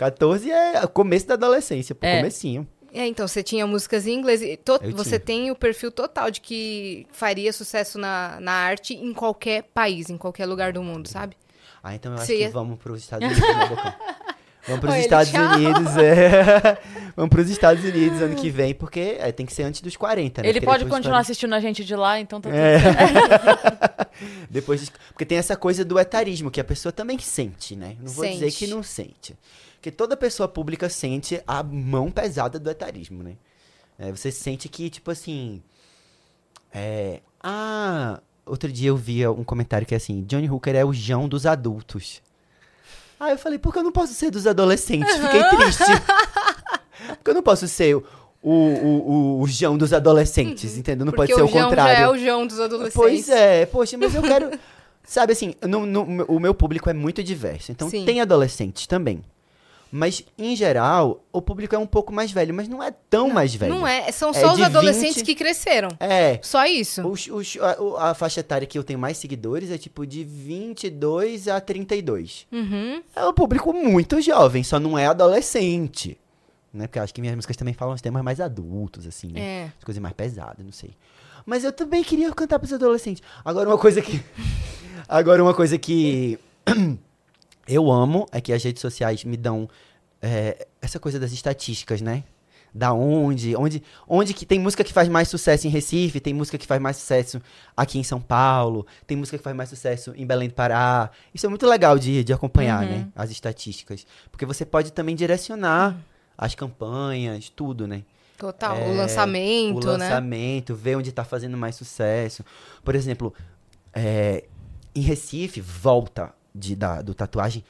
[0.05, 2.17] 14 é o começo da adolescência, É.
[2.17, 2.67] comecinho.
[2.91, 4.41] É, então, você tinha músicas em inglês.
[4.41, 4.59] e
[4.91, 5.19] você tinha.
[5.19, 10.17] tem o perfil total de que faria sucesso na, na arte em qualquer país, em
[10.17, 11.37] qualquer lugar do mundo, sabe?
[11.83, 13.47] Ah, então eu acho Você que ia- vamos pros Estados Unidos?
[14.67, 15.53] Vamos pros Olha ele, Estados tchau.
[15.55, 16.77] Unidos, é.
[17.15, 20.41] Vamos pros Estados Unidos ano que vem, porque é, tem que ser antes dos 40,
[20.41, 20.47] né?
[20.49, 22.79] Ele Porque pode continuar assistindo a gente de lá, então tá tudo É.
[22.79, 24.07] certo.
[24.49, 27.95] Depois disso- porque tem essa coisa do etarismo que a pessoa também sente, né?
[27.99, 28.57] Não vou dizer Sente.
[28.57, 29.35] que não sente.
[29.81, 33.33] Porque toda pessoa pública sente a mão pesada do etarismo, né?
[33.97, 35.59] É, você sente que, tipo assim.
[36.71, 37.19] É.
[37.41, 38.19] Ah.
[38.45, 41.47] Outro dia eu vi um comentário que é assim: Johnny Hooker é o João dos
[41.47, 42.21] adultos.
[43.19, 45.15] Aí eu falei, por que eu não posso ser dos adolescentes?
[45.15, 45.83] Fiquei triste.
[47.17, 48.03] Porque eu não posso ser o,
[48.41, 51.05] o, o, o João dos adolescentes, entendeu?
[51.05, 51.95] Não Porque pode ser o o João contrário.
[51.95, 52.93] já é o João dos adolescentes.
[52.95, 54.51] Pois é, poxa, mas eu quero.
[55.03, 57.71] Sabe assim, no- no- o meu público é muito diverso.
[57.71, 58.05] Então Sim.
[58.05, 59.23] tem adolescentes também.
[59.93, 63.53] Mas, em geral, o público é um pouco mais velho, mas não é tão mais
[63.53, 63.75] velho.
[63.75, 65.89] Não é, são É só os de adolescentes 20 que cresceram.
[65.99, 66.39] É.
[66.41, 67.05] Só isso.
[67.05, 67.57] Os, os-
[67.97, 72.47] a, a faixa etária que eu tenho mais seguidores é tipo de 22 a 32.
[72.51, 73.03] Uhum.
[73.13, 76.17] É um público muito jovem, só não é adolescente.
[76.73, 76.87] Né?
[76.87, 79.41] Porque eu acho que minhas músicas também falam de temas mais adultos, assim, né?
[79.41, 79.71] É.
[79.77, 80.91] As coisas mais pesadas, não sei.
[81.45, 83.21] Mas eu também queria cantar pros adolescentes.
[83.43, 84.21] Agora uma coisa que.
[85.09, 86.39] Agora uma coisa que
[87.71, 89.69] eu amo é que as redes sociais me dão
[90.21, 92.23] é, essa coisa das estatísticas, né?
[92.73, 96.57] Da onde, onde, onde que tem música que faz mais sucesso em Recife, tem música
[96.57, 97.41] que faz mais sucesso
[97.75, 101.09] aqui em São Paulo, tem música que faz mais sucesso em Belém do Pará.
[101.33, 103.07] Isso é muito legal de, de acompanhar, né?
[103.15, 104.05] As estatísticas.
[104.29, 105.97] Porque você pode também direcionar
[106.37, 108.03] as campanhas, tudo, né?
[108.37, 108.75] Total.
[108.75, 110.09] É, o lançamento, o né?
[110.09, 112.43] lançamento, ver onde tá fazendo mais sucesso.
[112.83, 113.33] Por exemplo,
[113.93, 114.45] é,
[114.95, 117.63] em Recife, volta de, da, do tatuagem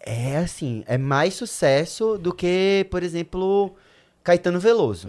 [0.00, 3.74] é assim, é mais sucesso do que, por exemplo,
[4.22, 5.08] Caetano Veloso.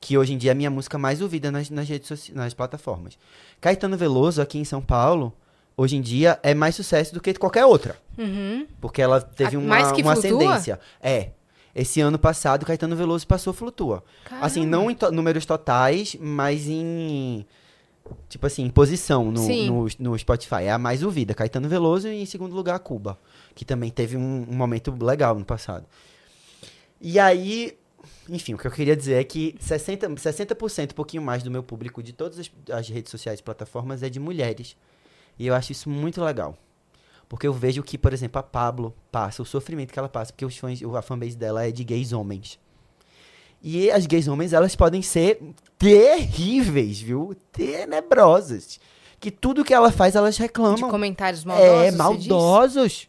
[0.00, 2.54] Que hoje em dia é a minha música mais ouvida nas, nas redes sociais, nas
[2.54, 3.18] plataformas.
[3.60, 5.30] Caetano Veloso, aqui em São Paulo,
[5.76, 7.96] hoje em dia é mais sucesso do que qualquer outra.
[8.16, 8.66] Uhum.
[8.80, 10.80] Porque ela teve A- uma, uma ascendência.
[11.02, 11.32] É.
[11.74, 14.02] Esse ano passado, Caetano Veloso passou Flutua.
[14.40, 14.76] Assim, Caramba.
[14.78, 17.46] não em to- números totais, mas em.
[18.28, 20.64] Tipo assim, em posição no, no, no Spotify.
[20.64, 21.34] É a mais ouvida.
[21.34, 23.18] Caetano Veloso e em segundo lugar, Cuba.
[23.54, 25.86] Que também teve um, um momento legal no passado.
[27.00, 27.76] E aí.
[28.28, 31.62] Enfim, o que eu queria dizer é que 60%, 60% um pouquinho mais do meu
[31.62, 34.76] público de todas as, as redes sociais e plataformas é de mulheres.
[35.38, 36.56] E eu acho isso muito legal.
[37.28, 40.44] Porque eu vejo que, por exemplo, a Pablo passa, o sofrimento que ela passa, porque
[40.44, 42.58] os fãs, a fanbase dela é de gays homens.
[43.62, 45.38] E as gays homens, elas podem ser
[45.78, 47.34] terríveis, viu?
[47.52, 48.80] Tenebrosas.
[49.18, 50.88] Que tudo que ela faz, elas De reclamam.
[50.90, 51.82] comentários maldosos.
[51.84, 53.08] É, maldosos.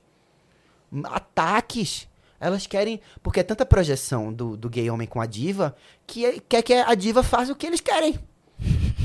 [1.06, 2.08] Ataques.
[2.40, 3.00] Elas querem.
[3.24, 5.76] Porque é tanta projeção do, do gay homem com a diva
[6.06, 8.20] que é- quer que a diva faça o que eles querem.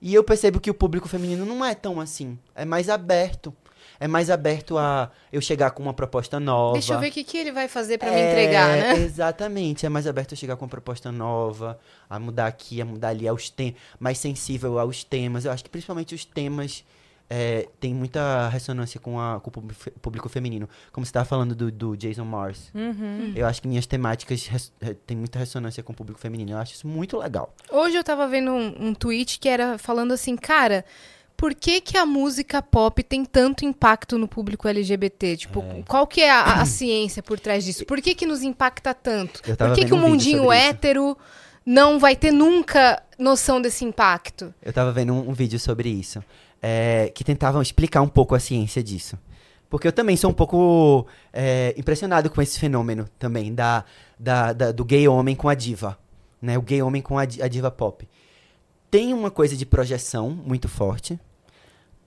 [0.00, 2.38] E eu percebo que o público feminino não é tão assim.
[2.54, 3.52] É mais aberto.
[4.00, 6.74] É mais aberto a eu chegar com uma proposta nova.
[6.74, 8.94] Deixa eu ver o que, que ele vai fazer pra me É, entregar, né?
[8.96, 9.84] Exatamente.
[9.84, 13.26] É mais aberto a chegar com uma proposta nova, a mudar aqui, a mudar ali,
[13.26, 15.44] aos tem mais sensível aos temas.
[15.44, 16.84] Eu acho que principalmente os temas
[17.28, 20.68] é, têm muita ressonância com, a, com o público fe- público feminino.
[20.92, 22.70] Como você estava falando do, do Jason Mars.
[22.74, 23.32] Uhum.
[23.34, 26.52] Eu acho que minhas temáticas res, eh, têm muita ressonância com o público feminino.
[26.52, 27.52] Eu acho isso muito legal.
[27.70, 30.84] Hoje eu tava vendo um, um tweet que era falando assim, cara,
[31.38, 35.36] por que, que a música pop tem tanto impacto no público LGBT?
[35.36, 37.86] Tipo, qual que é a, a ciência por trás disso?
[37.86, 39.40] Por que que nos impacta tanto?
[39.40, 40.68] Por que, que o um mundinho sobre isso.
[40.68, 41.16] hétero
[41.64, 44.52] não vai ter nunca noção desse impacto?
[44.60, 46.22] Eu tava vendo um, um vídeo sobre isso,
[46.60, 49.16] é, que tentavam explicar um pouco a ciência disso.
[49.70, 53.84] Porque eu também sou um pouco é, impressionado com esse fenômeno também, da,
[54.18, 55.96] da, da- do gay homem com a diva.
[56.42, 56.58] Né?
[56.58, 58.08] O gay homem com a, a diva pop.
[58.90, 61.20] Tem uma coisa de projeção muito forte,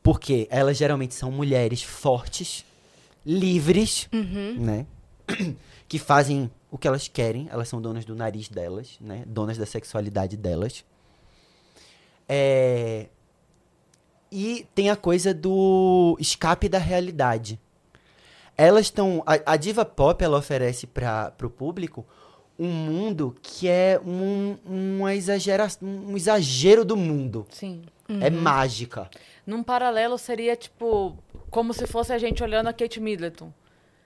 [0.03, 2.65] porque elas geralmente são mulheres fortes,
[3.25, 4.07] livres,
[4.57, 4.85] né?
[5.87, 9.23] que fazem o que elas querem, elas são donas do nariz delas, né?
[9.27, 10.83] Donas da sexualidade delas.
[12.27, 13.07] É,
[14.31, 17.59] E tem a coisa do escape da realidade.
[18.57, 19.21] Elas estão.
[19.25, 22.05] A, a diva pop ela oferece para o público
[22.59, 27.45] um mundo que é um, uma exagera, um exagero do mundo.
[27.49, 27.81] Sim.
[28.19, 29.09] É mágica.
[29.47, 31.17] Num paralelo seria, tipo,
[31.49, 33.51] como se fosse a gente olhando a Kate Middleton.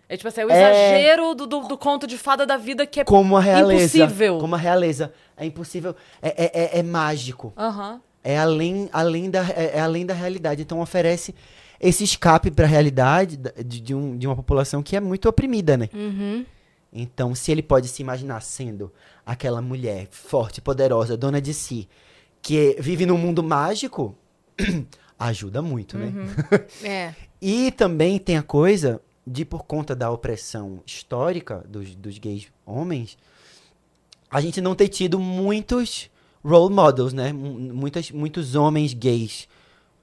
[0.07, 0.53] É tipo assim, é o É.
[0.99, 3.97] exagero do, do, do conto de fada da vida que é Como a realeza.
[3.97, 4.38] impossível.
[4.38, 5.11] Como a realeza.
[5.35, 5.95] É impossível.
[6.22, 7.51] É, é, é, é mágico.
[7.57, 7.99] Aham.
[8.23, 10.61] É além, além, da, é, é além da realidade.
[10.61, 11.34] Então oferece
[11.81, 15.27] esse escape para a realidade da- de, de, um- de uma população que é muito
[15.27, 15.89] oprimida, né?
[15.93, 16.45] Uhum.
[16.97, 18.89] Então, se ele pode se imaginar sendo
[19.26, 21.89] aquela mulher forte, poderosa, dona de si,
[22.41, 24.15] que vive num mundo mágico,
[25.19, 26.13] ajuda muito, né?
[26.84, 27.13] É.
[27.41, 33.17] E também tem a coisa de, por conta da opressão histórica dos, dos gays homens,
[34.31, 36.09] a gente não ter tido muitos
[36.43, 37.34] role models, né?
[37.34, 39.47] Mu- Muitas, muitos homens gays,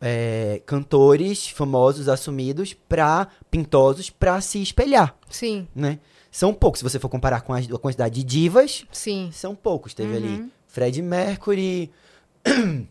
[0.00, 5.98] é, cantores famosos, assumidos, pra, pintosos, pra se espelhar, Sim, né?
[6.32, 9.28] São poucos, se você for comparar com a, a quantidade de divas, sim.
[9.32, 9.92] são poucos.
[9.94, 11.90] Teve ali Fred Mercury,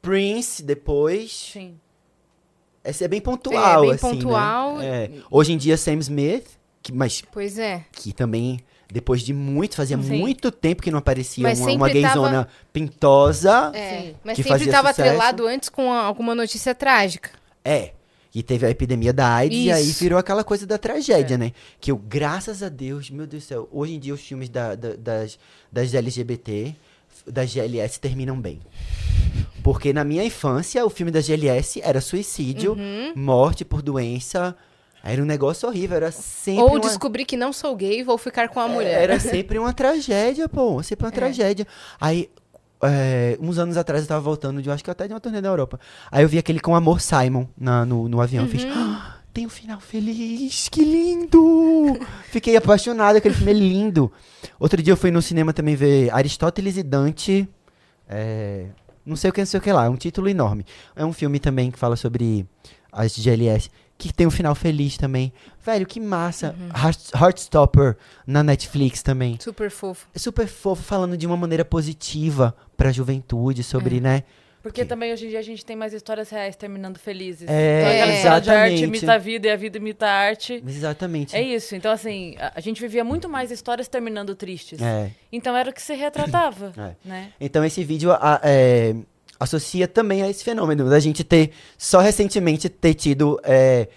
[0.00, 1.50] Prince depois.
[1.52, 1.78] Sim.
[2.84, 4.12] Esse é bem pontual, É, bem assim, né?
[4.14, 4.80] pontual.
[4.80, 5.10] É.
[5.30, 6.46] Hoje em dia, Sam Smith,
[6.82, 7.84] que, mas Pois é.
[7.92, 8.58] que também,
[8.92, 10.18] depois de muito, fazia Sim.
[10.18, 13.70] muito tempo que não aparecia Mas uma, uma sempre tava- gayzona pintosa.
[13.74, 17.30] É, mas sempre estava atrelado antes com a- alguma notícia trágica.
[17.64, 17.92] É.
[18.34, 20.00] E teve a epidemia da AIDS e aí Isso.
[20.00, 21.52] virou aquela coisa da tragédia, né?
[21.80, 24.74] Que eu, graças a Deus, meu Deus do céu, hoje em dia os filmes da-
[24.74, 25.38] da- das,
[25.70, 26.74] das LGBT,
[27.26, 28.58] das GLS, terminam bem.
[29.62, 33.12] Porque na minha infância, o filme da GLS era suicídio, Uhum.
[33.14, 34.56] morte por doença.
[35.04, 36.80] Era um negócio horrível, era sempre Ou uma...
[36.80, 39.02] descobrir que não sou gay e vou ficar com a mulher.
[39.02, 40.82] Era sempre uma tragédia, pô.
[40.82, 41.06] Sempre É.
[41.08, 41.66] uma tragédia.
[42.00, 42.30] Aí,
[42.82, 45.48] é, uns anos atrás, eu tava voltando de, acho que até de uma turnê da
[45.48, 45.78] Europa.
[46.10, 48.44] Aí eu vi aquele com Amor Simon na- no, no avião.
[48.44, 48.70] Eu Fiz, Uhum.
[48.74, 51.98] "Ah, tem um final feliz, que lindo!
[52.30, 54.12] Fiquei apaixonado, aquele filme é lindo.
[54.58, 57.48] Outro dia eu fui no cinema também ver Aristóteles e Dante.
[58.08, 58.66] é,
[59.06, 59.86] não sei o que, não sei o que lá.
[59.86, 60.64] É um título enorme.
[60.94, 62.46] É um filme também que fala sobre
[62.92, 63.70] as GLS.
[64.02, 65.32] Que tem um final feliz também.
[65.64, 66.56] Velho, que massa.
[66.58, 66.68] Uhum.
[66.70, 67.96] Heart- Heartstopper
[68.26, 69.38] na Netflix também.
[69.40, 70.08] Super fofo.
[70.12, 74.00] É super fofo, falando de uma maneira positiva pra juventude, sobre, É.
[74.00, 74.22] né?
[74.60, 77.48] Porque também hoje em dia a gente tem mais histórias reais terminando felizes.
[77.48, 78.82] É, Então, aquela história de arte exatamente.
[78.98, 80.62] imita a vida e a vida imita a arte.
[80.66, 81.36] Exatamente.
[81.36, 81.74] É isso.
[81.76, 84.80] Então, assim, a, a gente vivia muito mais histórias terminando tristes.
[84.82, 85.10] É.
[85.32, 86.94] Então era o que se retratava, É.
[87.08, 87.32] né?
[87.40, 88.94] Então esse vídeo a- é,
[89.42, 93.88] associa também a esse fenômeno da gente ter só recentemente ter tido é,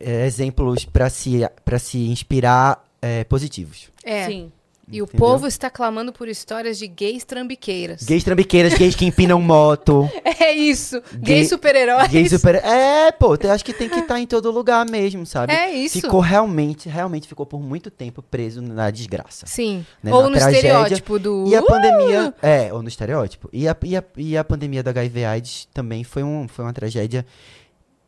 [0.00, 3.90] é, exemplos para se para se inspirar é, positivos.
[4.02, 4.26] É.
[4.26, 4.52] Sim.
[4.86, 5.18] E o Entendeu?
[5.26, 8.02] povo está clamando por histórias de gays trambiqueiras.
[8.04, 10.08] Gays trambiqueiras, gays que empinam moto,
[10.40, 11.00] É isso.
[11.12, 12.08] Gay- Gays super-heróis.
[12.08, 12.56] gays super.
[12.56, 15.52] É, pô, eu acho que tem que estar em todo lugar mesmo, sabe?
[15.52, 16.00] É isso.
[16.00, 19.46] Ficou realmente, realmente ficou por muito tempo preso na desgraça.
[19.46, 19.86] Sim.
[20.02, 20.56] né, Ou na no tragédia.
[20.68, 21.46] estereótipo do.
[21.48, 22.34] E a "Uh!" pandemia.
[22.42, 23.48] É, ou no estereótipo.
[23.52, 27.24] E a, e a, e a pandemia da HIV-AIDS também foi, um, foi uma tragédia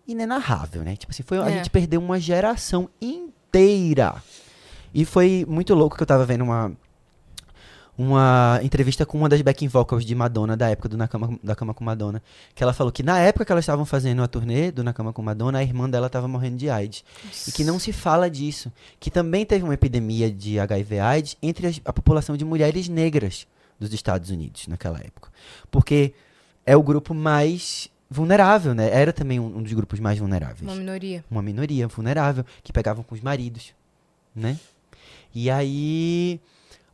[0.07, 0.94] inenarrável, né?
[0.97, 1.53] Tipo assim, foi, a É.
[1.53, 4.15] gente perdeu uma geração inteira.
[4.97, 6.73] E foi muito louco que eu tava vendo uma.
[7.98, 11.55] Uma entrevista com uma das backing vocals de Madonna, da época do Na Cama, da
[11.56, 12.23] Cama com Madonna.
[12.55, 15.14] Que ela falou que na época que elas estavam fazendo a turnê do Na Cama
[15.14, 17.02] com Madonna, a irmã dela tava morrendo de AIDS.
[17.48, 18.70] E que não se fala disso.
[19.01, 23.47] Que também teve uma epidemia de HIV/AIDS entre as- a população de mulheres negras
[23.81, 25.31] dos Estados Unidos naquela época.
[25.70, 26.12] Porque
[26.66, 28.90] é o grupo mais vulnerável, né?
[28.93, 30.60] Era também um, um dos grupos mais vulneráveis.
[30.60, 31.24] Uma minoria.
[31.31, 33.73] Uma minoria vulnerável que pegavam com os maridos,
[34.35, 34.59] né?
[35.39, 36.41] E aí.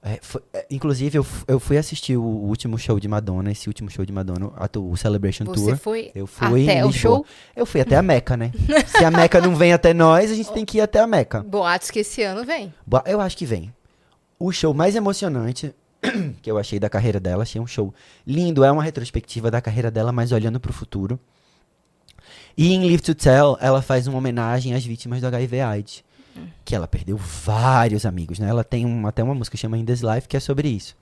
[0.03, 3.69] é, foi- é, inclusive, eu, eu fui assistir o, o último show de Madonna, esse
[3.69, 5.77] último show de Madonna, o Celebration Você Tour.
[5.77, 7.25] foi Eu fui até o show.
[7.55, 8.51] Eu fui até a Meca, né?
[8.89, 11.45] Se a Meca não vem até nós, a gente tem que ir até a Meca.
[11.45, 12.75] Boatos que esse ano vem.
[12.85, 13.73] Boa- Eu acho que vem.
[14.41, 15.73] O show mais emocionante
[16.43, 17.95] que eu achei da carreira dela, achei um show
[18.27, 21.17] lindo, é uma retrospectiva da carreira dela, mas olhando pro futuro.
[22.57, 25.61] E em Live to Tell, ela faz uma homenagem às vítimas do HIV
[26.65, 28.49] Que ela perdeu vários amigos, né?
[28.49, 30.97] Ela tem um- até uma música que chama In This Life, que é sobre isso.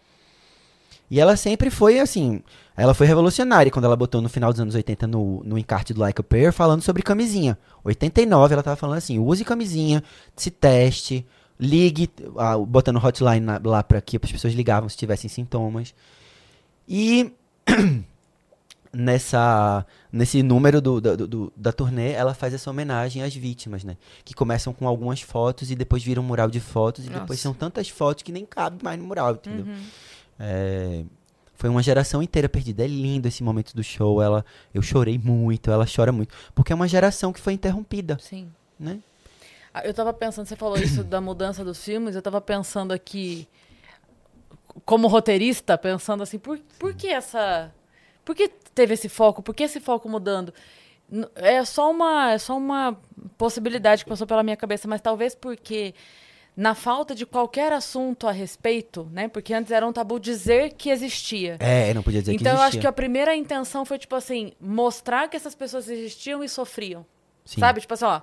[1.10, 2.40] E ela sempre foi assim.
[2.76, 6.00] Ela foi revolucionária quando ela botou no final dos anos 80 no, no encarte do
[6.00, 7.58] Like a Prayer falando sobre camisinha.
[7.82, 10.04] 89 ela tava falando assim: use camisinha,
[10.36, 11.26] se teste,
[11.58, 12.08] ligue,
[12.38, 15.92] ah, botando hotline na- lá para que as pessoas ligavam se tivessem sintomas.
[16.88, 17.32] E
[18.92, 23.96] nessa nesse número do, do- do- da turnê, ela faz essa homenagem às vítimas, né?
[24.24, 27.42] Que começam com algumas fotos e depois viram um mural de fotos e depois Nossa.
[27.42, 29.66] são tantas fotos que nem cabe mais no mural, entendeu?
[30.38, 31.04] É,
[31.54, 32.82] foi uma geração inteira perdida.
[32.84, 34.20] É lindo esse momento do show.
[34.22, 34.44] Ela,
[34.74, 36.34] eu chorei muito, ela chora muito.
[36.54, 38.50] Porque é uma geração que foi interrompida, Sim.
[38.78, 38.98] né?
[39.72, 43.46] Ah, Eu tava pensando, você falou isso da mudança dos filmes, eu tava pensando aqui,
[44.84, 47.72] como roteirista, pensando assim, por, por que essa.
[48.30, 49.42] Por que teve esse foco?
[49.42, 50.54] Por que esse foco mudando?
[51.34, 52.96] É só uma, é só uma
[53.36, 55.92] possibilidade que passou pela minha cabeça, mas talvez porque
[56.56, 59.26] na falta de qualquer assunto a respeito, né?
[59.26, 61.56] Porque antes era um tabu dizer que existia.
[61.58, 62.82] É, não podia dizer que então eu acho existia.
[62.82, 67.04] que a primeira intenção foi tipo assim, mostrar que essas pessoas existiam e sofriam.
[67.44, 67.58] Sim.
[67.58, 67.80] Sabe?
[67.80, 68.20] Tipo assim, ó,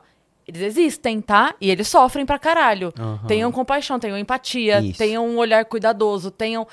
[0.48, 1.54] eles existem, tá?
[1.60, 2.94] E eles sofrem pra caralho.
[2.98, 3.28] Aham.
[3.28, 4.98] Tenham compaixão, tenham empatia, Isso.
[4.98, 6.66] tenham um olhar cuidadoso, tenham.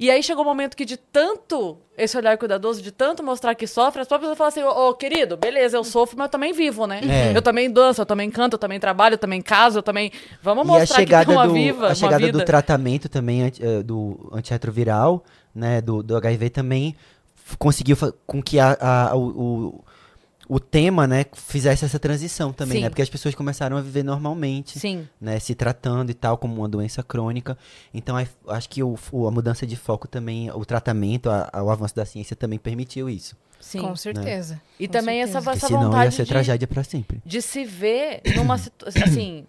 [0.00, 3.66] E aí chegou um momento que de tanto esse olhar cuidadoso, de tanto mostrar que
[3.66, 6.52] sofre, as próprias pessoas falam assim, ô, ô, querido, beleza, eu sofro, mas eu também
[6.52, 7.00] vivo, né?
[7.02, 7.36] É.
[7.36, 10.12] Eu também danço, eu também canto, eu também trabalho, eu também caso, eu também...
[10.40, 12.38] Vamos mostrar que tem uma do, viva, a uma chegada vida.
[12.38, 16.94] do tratamento também eh, do antirretroviral, né, do, do HIV também
[17.58, 17.96] conseguiu
[18.26, 18.76] com que a,
[19.10, 19.82] a- o,
[20.48, 22.82] o, tema, né, fizesse essa transição também, Sim.
[22.84, 26.54] né, porque as pessoas começaram a viver normalmente, Sim, né, se tratando e tal como
[26.56, 27.56] uma doença crônica.
[27.92, 28.16] Então
[28.48, 28.96] acho que o,
[29.26, 33.36] a mudança de foco também, o tratamento, a- o avanço da ciência também permitiu isso.
[33.60, 33.80] sim.
[33.80, 34.60] Com certeza.
[34.78, 35.38] E Com também certeza.
[35.38, 36.28] essa, Porque essa senão ia vontade ser de...
[36.30, 37.20] tragédia pra sempre.
[37.24, 39.46] de se ver numa situação, assim,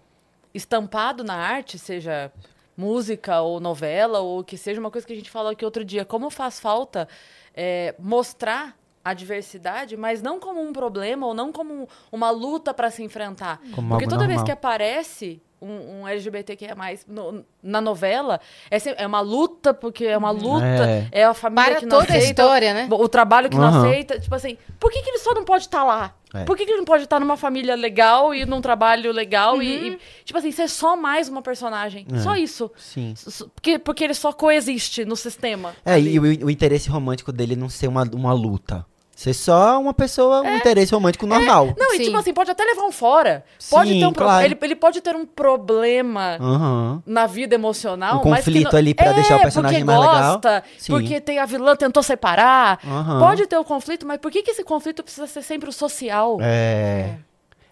[0.52, 2.30] estampado na arte, seja
[2.76, 6.04] música ou novela, ou que seja uma coisa que a gente falou aqui outro dia,
[6.04, 7.06] como faz falta
[7.54, 12.90] é, mostrar a diversidade, mas não como um problema ou não como uma luta para
[12.90, 13.60] se enfrentar.
[13.74, 14.44] Como Porque toda vez normal.
[14.46, 16.74] que aparece um, um LGBTQIA+,
[17.06, 18.40] no, na novela,
[18.70, 21.08] é, sempre- é uma luta, porque é uma luta, É.
[21.12, 22.88] é, a família Para que não toda a aceita, história, né?
[22.90, 23.88] o trabalho que não Aham.
[23.88, 26.14] aceita, tipo assim, por que, que ele só não pode estar lá?
[26.32, 26.44] É.
[26.44, 29.76] Por que, que ele não pode estar numa família legal e num trabalho legal e,
[29.78, 29.86] Uhum.
[29.94, 32.06] e, tipo assim, ser só mais uma personagem?
[32.12, 32.18] É.
[32.20, 32.70] Só isso.
[32.76, 33.14] Sim.
[33.54, 35.74] Porque, porque ele só coexiste no sistema.
[35.84, 36.14] É, ali.
[36.14, 38.86] e o, o interesse romântico dele não ser uma, uma luta.
[39.20, 41.74] Ser só uma pessoa, um interesse romântico normal.
[41.76, 42.04] Não, e Sim.
[42.04, 43.44] tipo assim, pode até levar um fora.
[43.68, 44.46] Pode Sim, ter um pro- claro.
[44.46, 47.02] ele, ele pode ter um problema Aham.
[47.04, 48.22] na vida emocional.
[48.24, 50.32] Um mas que conflito não- ali pra é, deixar o personagem porque mais legal.
[50.32, 50.92] gosta, Sim.
[50.92, 52.78] Porque tem a vilã tentou separar.
[52.82, 53.18] Aham.
[53.20, 56.38] Pode ter o conflito, mas por que, que esse conflito precisa ser sempre o social?
[56.40, 57.16] É.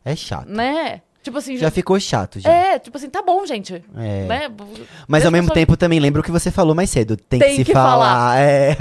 [0.05, 0.49] É chato.
[0.51, 1.01] Né?
[1.29, 2.51] Tipo assim, Já ficou chato, já.
[2.51, 3.75] É, tipo assim, tá bom, gente.
[3.97, 4.25] É.
[4.27, 4.49] Né?
[5.07, 7.17] Mas Deixa ao mesmo só- tempo também lembra o que você falou mais cedo.
[7.17, 7.91] Tem, Tem que se que falar.
[7.91, 8.39] falar.
[8.41, 8.77] É.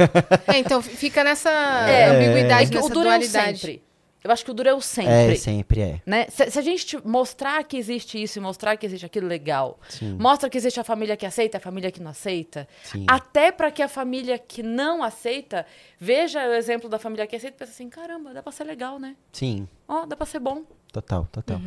[0.47, 3.59] É, então fica nessa É, ambiguidade, É que nessa o duro é o dualidade.
[3.59, 3.83] sempre.
[4.23, 5.37] Eu acho que o duro é o É, sempre.
[5.37, 6.01] sempre é.
[6.05, 6.25] Né?
[6.29, 9.79] Se, se a gente te- mostrar que existe isso e mostrar que existe aquilo legal,
[9.87, 10.17] Sim.
[10.19, 13.05] mostra que existe a família que aceita, a família que não aceita, Sim.
[13.07, 15.65] até para que a família que não aceita
[15.99, 18.99] veja o exemplo da família que aceita e pensa assim, caramba, dá pra ser legal,
[18.99, 19.15] né?
[19.31, 21.61] Sim, Ó, dá pra ser bom, total, total.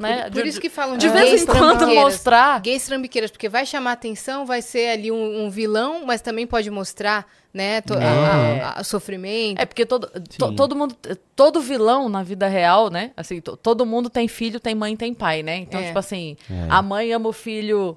[0.00, 0.22] Né?
[0.24, 2.04] Por, por De- isso que falam de de, vez gays em quando trambiqueiras.
[2.14, 6.46] mostrar Gays trambiqueiras, porque vai chamar atenção, vai ser ali um, um vilão, mas também
[6.46, 8.06] pode mostrar, né, to- a- É.
[8.62, 9.66] a- a- É sofrimento.
[9.66, 10.08] porque todo,
[10.38, 10.96] to- todo mundo,
[11.36, 13.10] todo vilão na vida real, né?
[13.16, 15.56] Assim, to- todo mundo tem filho, tem mãe, tem pai, né?
[15.58, 15.86] Então, É.
[15.88, 16.66] tipo assim, É.
[16.68, 17.96] a mãe ama o filho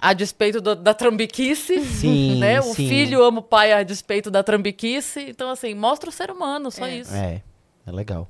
[0.00, 2.60] a despeito do- da trambiquice, Sim, né?
[2.60, 2.88] O sim.
[2.88, 5.20] filho ama o pai a despeito da trambiquice.
[5.28, 6.96] Então, assim, mostra o ser humano, só É.
[6.96, 7.14] isso.
[7.14, 7.40] É,
[7.86, 8.28] é legal.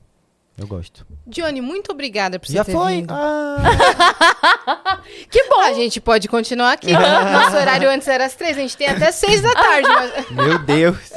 [0.57, 1.05] Eu gosto.
[1.27, 2.95] Johnny, muito obrigada por você Já ter foi?
[2.97, 3.13] vindo.
[3.13, 3.57] Ah,
[5.31, 5.61] Que bom!
[5.61, 6.93] A gente pode continuar aqui.
[6.93, 9.89] Nosso horário antes era às três, a gente tem até seis da tarde.
[9.89, 10.31] Mas...
[10.47, 11.13] meu Deus.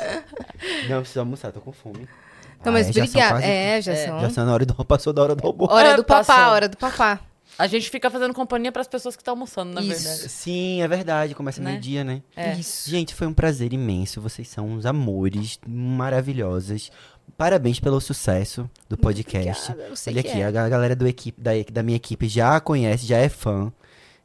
[0.89, 2.07] Não, preciso almoçar, tô com fome.
[2.65, 3.30] Não, mas Ah, é, obrigada.
[3.35, 4.19] quase- É, já são.
[4.22, 5.72] Já são na hora do passou da hora do almoço.
[5.73, 6.53] Hora É, do papá, passou.
[6.53, 7.19] hora do papá.
[7.59, 10.03] A gente fica fazendo companhia para as pessoas que estão almoçando, na Isso.
[10.03, 10.30] verdade.
[10.30, 11.34] Sim, é verdade.
[11.35, 11.72] Começa Né?
[11.72, 12.22] meio-dia, né?
[12.35, 12.53] É.
[12.53, 12.89] Isso.
[12.89, 14.19] Gente, foi um prazer imenso.
[14.22, 16.91] Vocês são uns amores maravilhosas.
[17.36, 19.72] Parabéns pelo sucesso do podcast.
[19.72, 20.45] obrigada, Olha aqui, é.
[20.45, 23.72] a ga- galera do equipe, da, da minha equipe já conhece, já é fã.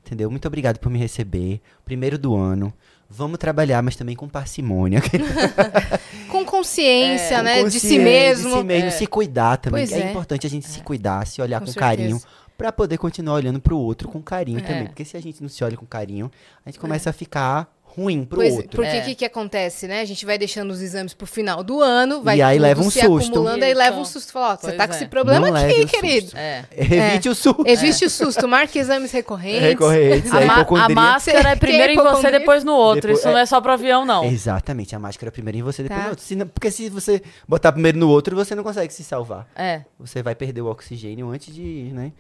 [0.05, 0.31] Entendeu?
[0.31, 1.61] Muito obrigado por me receber.
[1.85, 2.73] Primeiro do ano.
[3.09, 5.01] Vamos trabalhar, mas também com parcimônia.
[6.31, 7.63] Com consciência, Com né?
[7.65, 8.51] De si consciência, mesmo.
[8.51, 8.91] De si mesmo, É.
[8.91, 9.85] se cuidar também.
[9.85, 10.11] É, é.
[10.11, 12.21] importante a gente se cuidar, se olhar Com com, carinho.
[12.57, 14.63] Pra poder continuar olhando pro outro com carinho É.
[14.63, 14.87] também.
[14.87, 16.31] Porque se a gente não se olha com carinho,
[16.65, 18.71] a gente começa a ficar ruim pro Pois, outro.
[18.71, 19.01] porque o É.
[19.03, 20.01] que, que acontece, né?
[20.01, 22.81] A gente vai deixando os exames pro final do ano, vai E aí tudo leva
[22.81, 23.31] um se susto.
[23.33, 23.79] acumulando, aí Isso.
[23.79, 24.33] leva um susto.
[24.33, 24.97] Fala, ó, você tá com é.
[24.97, 26.33] esse problema Não aqui, querido.
[26.35, 26.65] É.
[26.75, 27.65] Evite o susto.
[27.67, 29.61] Existe o susto, marque exames recorrentes.
[29.63, 30.95] Recorrentes, A, é a hipocondria.
[30.95, 33.03] máscara é é primeiro em você, depois no outro.
[33.03, 34.25] Depois- Isso não é só pro avião, não.
[34.25, 36.05] Exatamente, a máscara primeiro em você, depois Tá.
[36.05, 36.25] no outro.
[36.25, 39.47] Se não- porque se você botar primeiro no outro, você não consegue se salvar.
[39.55, 39.83] É.
[39.99, 42.13] Você vai perder o oxigênio antes de, né?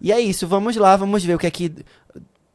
[0.00, 1.72] E é isso, vamos lá, vamos ver o que é que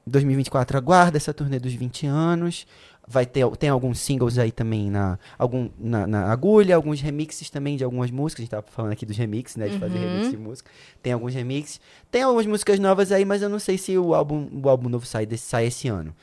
[0.08, 2.66] 2024 aguarda, essa turnê dos 20 anos.
[3.10, 7.78] Vai ter, tem alguns singles aí também na, algum, na, na agulha, alguns remixes também
[7.78, 8.42] de algumas músicas.
[8.42, 9.70] A gente tava falando aqui dos remixes, né?
[9.70, 10.04] De fazer Uhum.
[10.14, 10.70] remix de música.
[11.02, 11.80] Tem alguns remixes.
[12.12, 15.06] Tem algumas músicas novas aí, mas eu não sei se o álbum, o álbum novo
[15.06, 16.14] sai, desse, sai esse ano.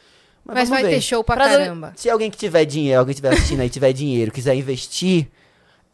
[0.44, 0.96] Mas vamos vai ver.
[0.96, 1.92] ter show pra Pra do- caramba.
[1.96, 5.28] Se alguém que tiver dinheiro, alguém que estiver assistindo aí, tiver dinheiro, quiser investir,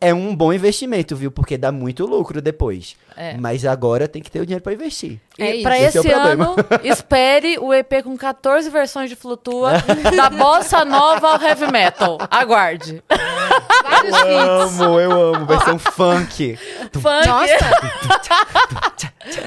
[0.00, 1.30] é um bom investimento, viu?
[1.30, 2.96] Porque dá muito lucro depois.
[3.16, 3.36] É.
[3.36, 5.20] Mas agora tem que ter o dinheiro pra investir.
[5.38, 5.88] E É pra isso.
[5.88, 6.44] Esse esse, é o problema.
[6.52, 9.72] ano, espere o EP com 14 versões de Flutua
[10.16, 12.18] da bossa nova ao heavy metal.
[12.30, 13.02] Aguarde.
[13.82, 14.80] Vários feats.
[14.80, 15.46] amo, eu amo.
[15.46, 16.56] Versão funk.
[16.92, 17.58] Funk, Nossa,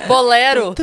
[0.07, 0.73] bolero.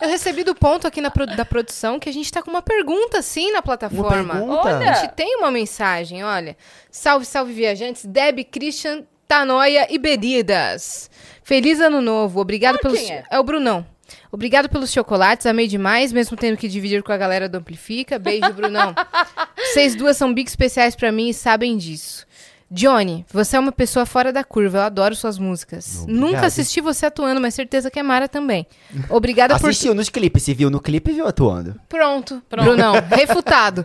[0.00, 2.62] eu recebi do ponto aqui na pro- da produção que a gente tá com uma
[2.62, 4.34] pergunta, sim, na plataforma.
[4.34, 4.68] pergunta?
[4.68, 4.90] Olha.
[4.90, 6.56] A gente tem uma mensagem, olha.
[6.90, 8.04] Salve, salve, viajantes.
[8.04, 11.10] Deb, Christian, Tanoia e Beridas.
[11.42, 12.40] Feliz ano novo.
[12.40, 12.98] Obrigado Ah, pelos...
[13.00, 13.24] é?
[13.30, 13.84] é o Brunão.
[14.32, 18.18] Obrigado pelos chocolates, amei demais, mesmo tendo que dividir com a galera do Amplifica.
[18.18, 18.94] Beijo, Brunão.
[19.58, 22.26] Vocês duas são big especiais pra mim e sabem disso.
[22.72, 26.02] Johnny, você é uma pessoa fora da curva, eu adoro suas músicas.
[26.02, 26.20] Obrigado.
[26.20, 28.64] Nunca assisti você atuando, mas certeza que é Mara também.
[29.08, 30.44] Obrigada por Assistiu nos clipes.
[30.44, 31.80] Se viu no clipe, viu atuando.
[31.88, 33.84] Pronto, Brunão, refutado.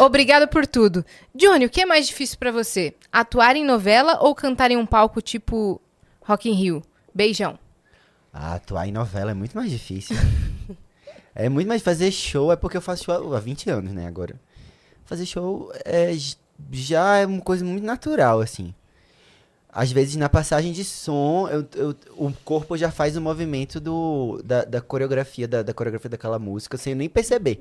[0.00, 1.04] Obrigada por tudo.
[1.32, 2.92] Johnny, o que é mais difícil pra você?
[3.12, 5.80] Atuar em novela ou cantar em um palco tipo
[6.20, 6.82] Rock in Rio?
[7.14, 7.56] Beijão.
[8.36, 10.16] Ah, atuar em novela é muito mais difícil.
[11.34, 14.34] é muito mais fazer show, é porque eu faço show há 20 anos, né, agora.
[15.04, 16.12] Fazer show é,
[16.72, 18.74] já é uma coisa muito natural, assim.
[19.76, 24.40] Às vezes, na passagem de som, eu- eu- o corpo já faz o movimento do,
[24.44, 27.58] da, da coreografia, da, da coreografia daquela música, sem eu nem perceber.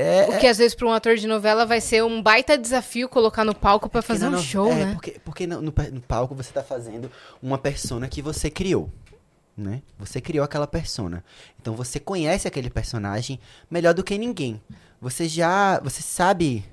[0.00, 3.08] É, O que às vezes pra um ator de novela vai ser um baita desafio
[3.08, 4.92] colocar no palco pra Porque fazer na um show, é, né?
[4.94, 7.10] Porque, porque no, no no palco você tá fazendo
[7.42, 8.90] uma persona que você criou,
[9.56, 9.82] né?
[9.98, 11.22] Você criou aquela persona.
[11.60, 13.38] Então você conhece aquele personagem
[13.70, 14.60] melhor do que ninguém.
[15.00, 16.64] Você já, você sabe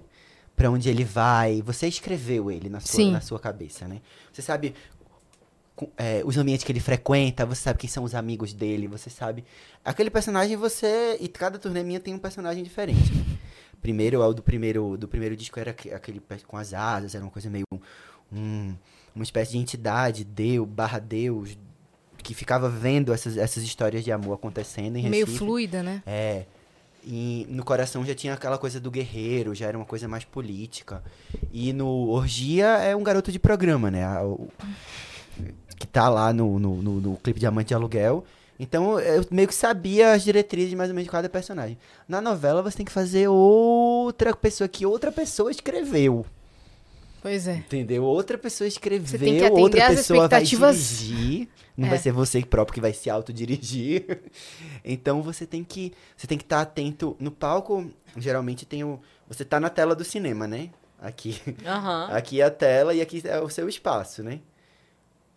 [0.56, 3.12] pra onde ele vai, você escreveu ele na sua, Sim.
[3.12, 4.02] na sua cabeça, né?
[4.34, 4.74] Você sabe
[5.98, 9.44] é, os ambientes que ele frequenta, você sabe quem são os amigos dele, você sabe.
[9.84, 11.18] Aquele personagem você.
[11.20, 13.14] E cada turnê minha tem um personagem diferente.
[13.14, 13.26] né?
[13.82, 17.32] Primeiro, o do primeiro, do primeiro disco era aque- aquele com as asas, era uma
[17.32, 17.66] coisa meio.
[18.32, 18.76] um-
[19.16, 21.58] uma espécie de entidade, Deus, barra Deus,
[22.22, 25.38] que ficava vendo essas, essas histórias de amor acontecendo em Meio Recife.
[25.46, 26.04] fluida, né?
[26.06, 26.44] É.
[27.06, 31.02] E no coração já tinha aquela coisa do guerreiro, já era uma coisa mais política.
[31.54, 34.06] E no Orgia é um garoto de programa, né?
[34.22, 34.50] O-
[35.78, 38.24] que tá lá no, no, no, no clipe Diamante de Aluguel.
[38.60, 41.78] Então eu meio que sabia as diretrizes mais ou menos de cada personagem.
[42.08, 46.26] Na novela você tem que fazer outra pessoa que outra pessoa escreveu.
[47.22, 47.56] Pois é.
[47.56, 48.04] Entendeu?
[48.04, 50.78] Outra pessoa escreveu, Você tem que outra pessoa vai expectativas.
[51.00, 51.48] dirigir.
[51.76, 51.90] Não É.
[51.92, 54.22] vai ser você próprio que vai se autodirigir.
[54.84, 57.92] Então você tem que você tem que estar atento no palco.
[58.16, 60.70] Geralmente tem o você tá na tela do cinema, né?
[61.00, 61.40] Aqui.
[61.66, 62.08] Aham.
[62.12, 64.40] Aqui é a tela e aqui é o seu espaço, né?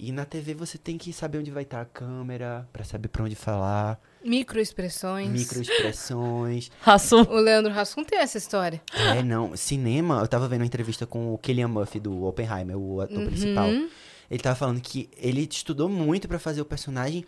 [0.02, 3.22] E na TV você tem que saber onde vai estar a câmera, pra saber pra
[3.22, 5.28] onde falar, Microexpressões.
[5.28, 6.70] microexpressões.
[6.80, 7.20] Rassum.
[7.28, 8.80] O Leandro Hassum tem essa história.
[8.94, 13.02] É, não, cinema, eu tava vendo uma entrevista com o Killian Murphy do Oppenheimer, o
[13.02, 13.68] ator principal.
[13.68, 13.90] Uhum.
[14.30, 17.26] Ele tava falando que ele estudou muito pra fazer o personagem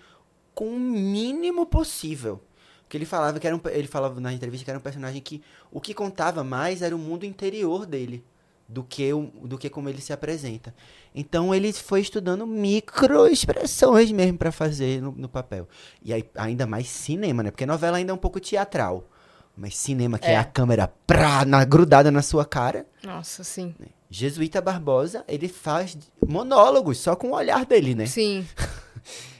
[0.54, 2.42] com o mínimo possível.
[2.88, 5.42] Que ele falava que era um, ele falava na entrevista que era um personagem que
[5.70, 8.24] o que contava mais era o mundo interior dele
[8.68, 10.74] do que o, do que como ele se apresenta.
[11.14, 15.68] Então ele foi estudando microexpressões mesmo pra fazer no, no papel.
[16.02, 17.50] E aí ainda mais cinema, né?
[17.50, 19.08] Porque novela ainda é um pouco teatral.
[19.54, 20.36] Mas cinema que é, É.
[20.38, 22.86] a câmera prá, na, grudada na sua cara.
[23.04, 23.74] Nossa, sim.
[24.08, 28.06] Jesuíta Barbosa, ele faz monólogos só com o olhar dele, né?
[28.06, 28.46] Sim.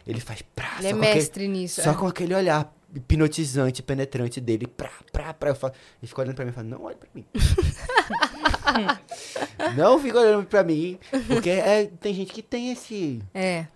[0.05, 1.81] Ele faz prá, Ele é com aquele, mestre nisso.
[1.81, 1.95] só é.
[1.95, 5.51] com aquele olhar hipnotizante, penetrante dele, prá, prá, prá.
[5.51, 7.25] Eu falo, ele fica olhando pra mim e fala, não olhe pra mim.
[9.77, 13.23] não fica olhando pra mim, porque é, tem gente que tem esse...
[13.35, 13.67] É.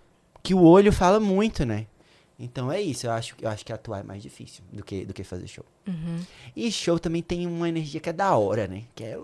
[0.43, 1.87] Que o olho fala muito, né?
[2.39, 5.11] Então é isso, eu acho, eu acho que atuar é mais difícil do que, do
[5.13, 5.65] que fazer show.
[5.87, 6.19] Uhum.
[6.55, 8.83] E show também tem uma energia que é da hora, né?
[8.93, 9.17] Que é.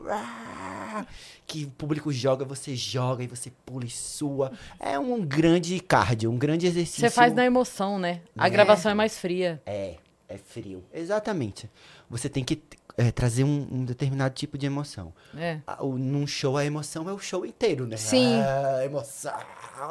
[1.46, 4.52] Que o público joga, você joga e você pula e sua.
[4.80, 7.02] É um grande cardio, um grande exercício.
[7.02, 8.22] Você faz na emoção, né?
[8.36, 8.50] A É.
[8.50, 9.62] gravação é mais fria.
[9.66, 10.84] É, é frio.
[10.94, 11.70] Exatamente.
[12.10, 12.56] Você tem que
[12.98, 15.14] é, trazer um, um determinado tipo de emoção.
[15.36, 15.60] É.
[15.66, 17.98] Ah, o- Num show, a emoção é o show inteiro, né?
[17.98, 18.40] Sim.
[18.42, 19.34] Ah, emoção.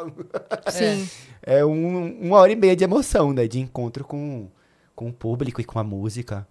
[0.71, 1.09] Sim.
[1.43, 3.49] É um- uma hora e meia de emoção, né?
[3.49, 4.49] De encontro com,
[4.95, 6.47] com o público e com a música.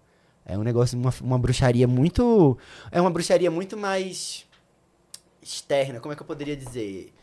[0.45, 2.57] É um negócio, uma, uma bruxaria muito.
[2.91, 4.45] É uma bruxaria muito mais
[5.41, 7.13] externa, como é que eu poderia dizer?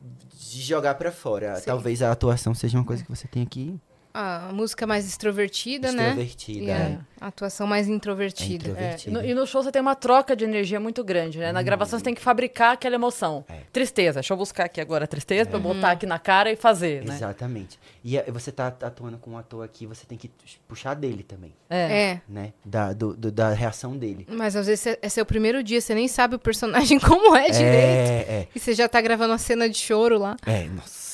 [0.00, 1.56] De jogar pra fora.
[1.56, 1.66] Sim.
[1.66, 3.78] Talvez a atuação seja uma coisa que você tem que
[4.14, 6.08] A música mais extrovertida, né?
[6.08, 6.70] extrovertida.
[6.72, 6.98] É.
[7.20, 8.68] a atuação mais introvertida.
[8.70, 11.04] É intro- É, e no- e no show você tem uma troca de energia muito
[11.04, 11.52] grande, né?
[11.52, 13.44] Na gravação você tem que fabricar aquela emoção.
[13.48, 13.58] É.
[13.72, 14.14] Tristeza.
[14.14, 17.04] Deixa eu buscar aqui agora a tristeza pra eu botar aqui na cara e fazer,
[17.04, 17.14] né?
[17.14, 17.78] Exatamente.
[18.04, 20.28] E é, você tá atuando com um ator aqui, você tem que
[20.68, 21.76] puxar dele também, É.
[22.10, 22.20] É.
[22.28, 22.52] né?
[22.64, 24.26] Da, do, do- da reação dele.
[24.28, 27.64] Mas às vezes é seu primeiro dia, você nem sabe o personagem como é direito.
[27.64, 28.48] É, é.
[28.54, 30.36] E você já tá gravando uma cena de choro lá.
[30.44, 31.11] É, nossa.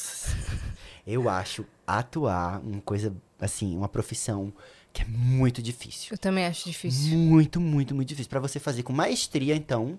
[1.10, 4.52] Eu acho atuar uma coisa, assim, uma profissão
[4.92, 6.08] que é muito difícil.
[6.12, 7.16] Eu também acho difícil.
[7.16, 8.28] Muito, muito, muito difícil.
[8.28, 9.98] Pra você fazer com maestria, então,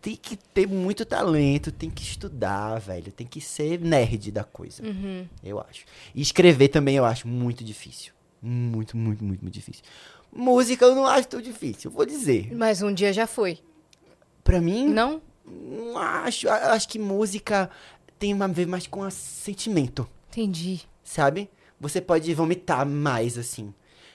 [0.00, 3.12] tem que ter muito talento, tem que estudar, velho.
[3.12, 5.26] Tem que ser nerd da coisa, Uhum.
[5.44, 5.84] eu acho.
[6.14, 8.12] E escrever também eu acho muito difícil.
[8.40, 9.84] Muito, muito, muito, muito difícil.
[10.34, 12.54] Música eu não acho tão difícil, vou dizer.
[12.56, 13.58] Mas um dia já foi.
[14.42, 15.20] Pra mim, Não?
[15.44, 16.48] não acho.
[16.48, 17.70] Acho que música
[18.18, 20.08] tem a ver mais com a sentimento.
[20.32, 20.80] Entendi.
[21.04, 21.48] sabe?
[21.80, 23.74] Você pode vomitar mais, assim.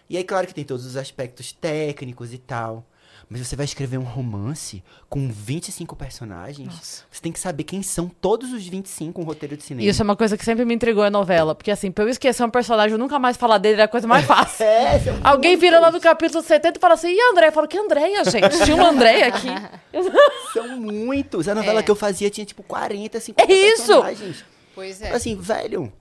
[0.10, 2.86] E aí, claro que tem todos os aspectos técnicos e tal.
[3.30, 6.66] Mas você vai escrever um romance com 25 personagens.
[6.74, 7.04] Nossa.
[7.12, 9.90] Você tem que saber quem são todos os 25 um roteiro de cinema.
[9.90, 11.54] Isso é uma coisa que sempre me intrigou a novela.
[11.54, 14.08] Porque assim, pra eu esquecer um personagem e nunca mais falar dele era a coisa
[14.08, 14.64] mais fácil.
[14.64, 17.50] É, são Alguém vira lá no capítulo 70 e fala assim, e a Andréia?
[17.50, 18.64] Eu falo, que Andréia, gente?
[18.64, 19.48] Tinha uma Andréia aqui.
[20.54, 21.50] São muitos.
[21.50, 21.84] A novela É.
[21.84, 23.88] que eu fazia tinha, tipo, 40, 50 É isso!
[23.88, 24.46] personagens.
[24.74, 25.12] Pois é.
[25.12, 25.92] Assim, velho,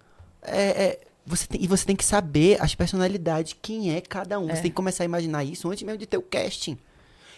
[0.47, 4.47] é, é, você tem, e você tem que saber as personalidades, quem é cada um.
[4.47, 6.79] Você tem que começar a imaginar isso antes mesmo de ter o casting.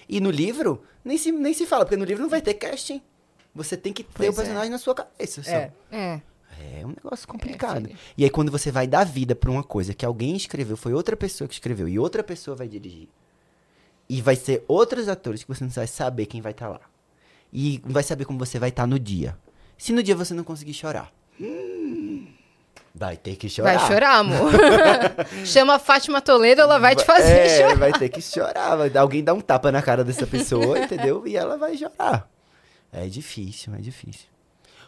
[0.09, 3.01] E no livro, nem se, nem se fala, porque no livro não vai ter casting.
[3.55, 5.43] Você tem que ter Pois o personagem na sua cabeça.
[5.51, 5.73] É.
[5.91, 6.21] É.
[6.61, 7.87] É um negócio complicado.
[7.87, 7.99] filho.
[8.17, 11.17] e aí, quando você vai dar vida pra uma coisa que alguém escreveu, foi outra
[11.17, 13.09] pessoa que escreveu, e outra pessoa vai dirigir.
[14.09, 16.81] E vai ser outros atores que você não vai saber quem vai estar lá.
[17.53, 19.37] E não vai saber como você vai estar no dia.
[19.77, 22.08] Se no dia você não conseguir chorar, hum,
[22.99, 23.79] vai ter que chorar.
[23.79, 24.51] Vai chorar, amor.
[25.47, 27.77] Chama a Fátima Toledo, ela vai te fazer é, chorar.
[27.77, 28.77] vai ter que chorar.
[28.77, 31.27] Vai, alguém dá um tapa na cara dessa pessoa, entendeu?
[31.27, 32.29] E ela vai chorar.
[32.93, 34.27] É difícil, é difícil.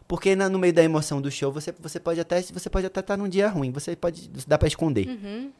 [0.08, 2.98] Porque na- no meio da emoção do show, você, você pode até você pode até
[3.00, 3.70] estar num dia ruim.
[3.70, 4.28] Você pode.
[4.46, 5.06] Dá pra esconder.
[5.06, 5.52] Uhum.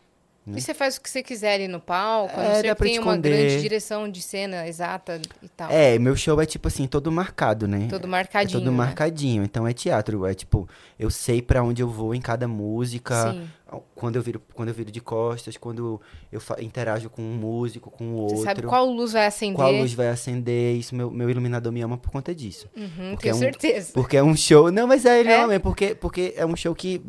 [0.46, 0.58] Né?
[0.58, 3.00] E você faz o que você quiser ali no palco, É, não que pra tenha
[3.02, 5.70] uma grande direção de cena exata e tal.
[5.70, 7.86] É, meu show é tipo assim, todo marcado, né?
[7.90, 8.58] Todo É marcadinho.
[8.58, 8.76] todo né?
[8.76, 9.44] marcadinho.
[9.44, 10.24] Então é teatro.
[10.26, 10.68] É tipo,
[10.98, 13.32] eu sei pra onde eu vou em cada música.
[13.32, 13.48] Sim.
[13.94, 16.00] Quando eu viro, quando eu viro de costas, quando
[16.32, 18.38] eu interajo com um músico, com o outro.
[18.38, 19.54] Você sabe qual luz vai acender.
[19.56, 20.74] qual luz vai acender.
[20.76, 22.68] Isso, meu, meu iluminador me ama por conta disso.
[22.76, 23.92] Uhum, Porque tenho é um- certeza.
[23.92, 24.72] Porque é um show.
[24.72, 25.40] Não, mas é, ele É?
[25.42, 27.00] ama, é porque, porque é um show que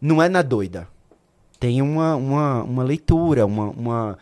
[0.00, 0.86] não é na doida.
[1.58, 4.18] Tem uma, uma, uma leitura, uma, uma,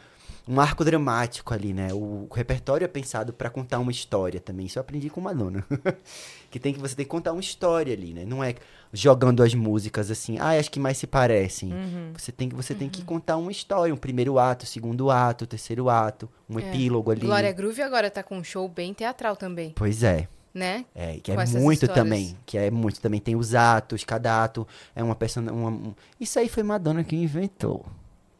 [0.47, 1.93] um arco dramático ali, né?
[1.93, 4.67] O, repertório é pensado pra contar uma história também.
[4.67, 5.65] Isso eu aprendi com Madonna.
[6.51, 8.25] que tem que você tem que contar uma história ali, né?
[8.25, 8.55] Não é
[8.93, 11.73] jogando as músicas assim, ah, as que mais se parecem.
[11.73, 12.13] Uhum.
[12.17, 15.89] Você tem que você tem que contar uma história, um primeiro ato, segundo ato, terceiro
[15.89, 16.69] ato, um É.
[16.69, 17.23] epílogo ali.
[17.23, 20.29] Glória Groove agora tá com um show bem teatral também, Pois é.
[20.55, 20.85] Né?
[20.95, 21.95] É, que Com é muito histórias.
[21.95, 22.39] também.
[22.47, 23.21] Que é muito também.
[23.21, 25.51] Tem os atos, cada ato é uma pessoa.
[25.51, 27.85] Uma, um- Isso aí foi Madonna que inventou.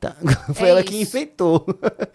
[0.01, 0.15] Tá?
[0.55, 1.17] foi É ela que isso.
[1.17, 1.67] inventou.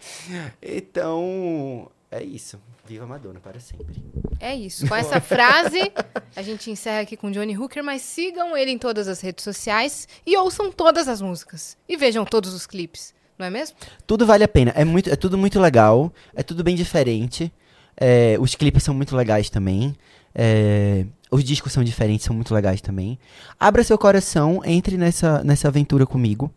[0.62, 2.58] então, é isso.
[2.86, 4.02] Viva Madonna para sempre.
[4.40, 4.88] É isso.
[4.88, 5.92] Com essa frase,
[6.34, 10.08] a gente encerra aqui com Johnny Hooker, mas sigam ele em todas as redes sociais
[10.26, 11.76] e ouçam todas as músicas.
[11.88, 13.76] E vejam todos os clipes, não é mesmo?
[14.06, 14.72] Tudo vale a pena.
[14.74, 16.12] É, muito, é tudo muito legal.
[16.34, 17.52] É tudo bem diferente.
[18.00, 19.94] É, os clipes são muito legais também.
[20.34, 23.18] É, os discos são diferentes, são muito legais também.
[23.58, 26.50] Abra seu coração, entre nessa, nessa aventura comigo.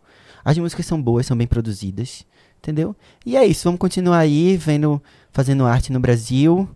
[0.44, 2.24] As músicas são boas, são bem produzidas.
[2.58, 2.96] Entendeu?
[3.26, 3.64] E é isso.
[3.64, 5.02] Vamos continuar aí vendo,
[5.32, 6.66] fazendo arte no Brasil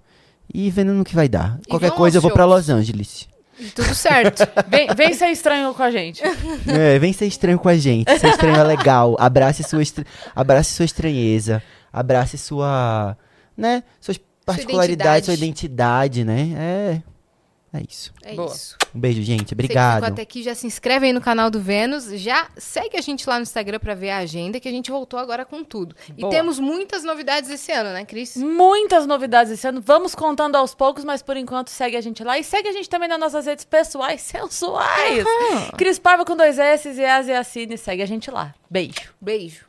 [0.53, 1.59] e vendo no que vai dar.
[1.67, 2.57] E Qualquer coisa eu vou pra shows.
[2.57, 3.29] Los Angeles.
[3.75, 4.47] Tudo certo.
[4.69, 6.23] Vem, vem ser estranho com a gente.
[6.69, 8.11] É, vem ser estranho com a gente.
[8.19, 9.17] Ser estranho é legal.
[9.19, 10.05] Abrace sua, estra-
[10.37, 11.63] abrace sua estranheza.
[11.93, 13.17] Abrace sua.
[13.57, 13.83] Né?
[13.99, 14.21] Suas
[14.57, 16.55] particularidades, sua identidade, né?
[16.57, 17.03] É.
[17.73, 18.13] É isso.
[18.25, 18.51] É Boa.
[18.51, 18.77] isso.
[18.95, 19.49] Um beijo, gente.
[19.49, 19.97] Você Obrigado.
[19.97, 23.29] ficou até aqui, já se inscreve aí no canal do Vênus, já segue a gente
[23.29, 25.95] lá no Instagram pra ver a agenda, que a gente voltou agora com tudo.
[26.17, 26.33] E Boa.
[26.33, 28.37] temos muitas novidades esse ano, né, Cris?
[28.37, 29.83] Muitas novidades esse ano.
[29.85, 32.39] Vamos contando aos poucos, mas por enquanto segue a gente lá.
[32.39, 35.25] E segue a gente também nas nossas redes pessoais sensuais.
[35.77, 37.77] Cris Paiva com dois S e As e Assine.
[37.77, 38.55] Segue a gente lá.
[38.71, 39.15] Beijo.
[39.21, 39.68] Beijo.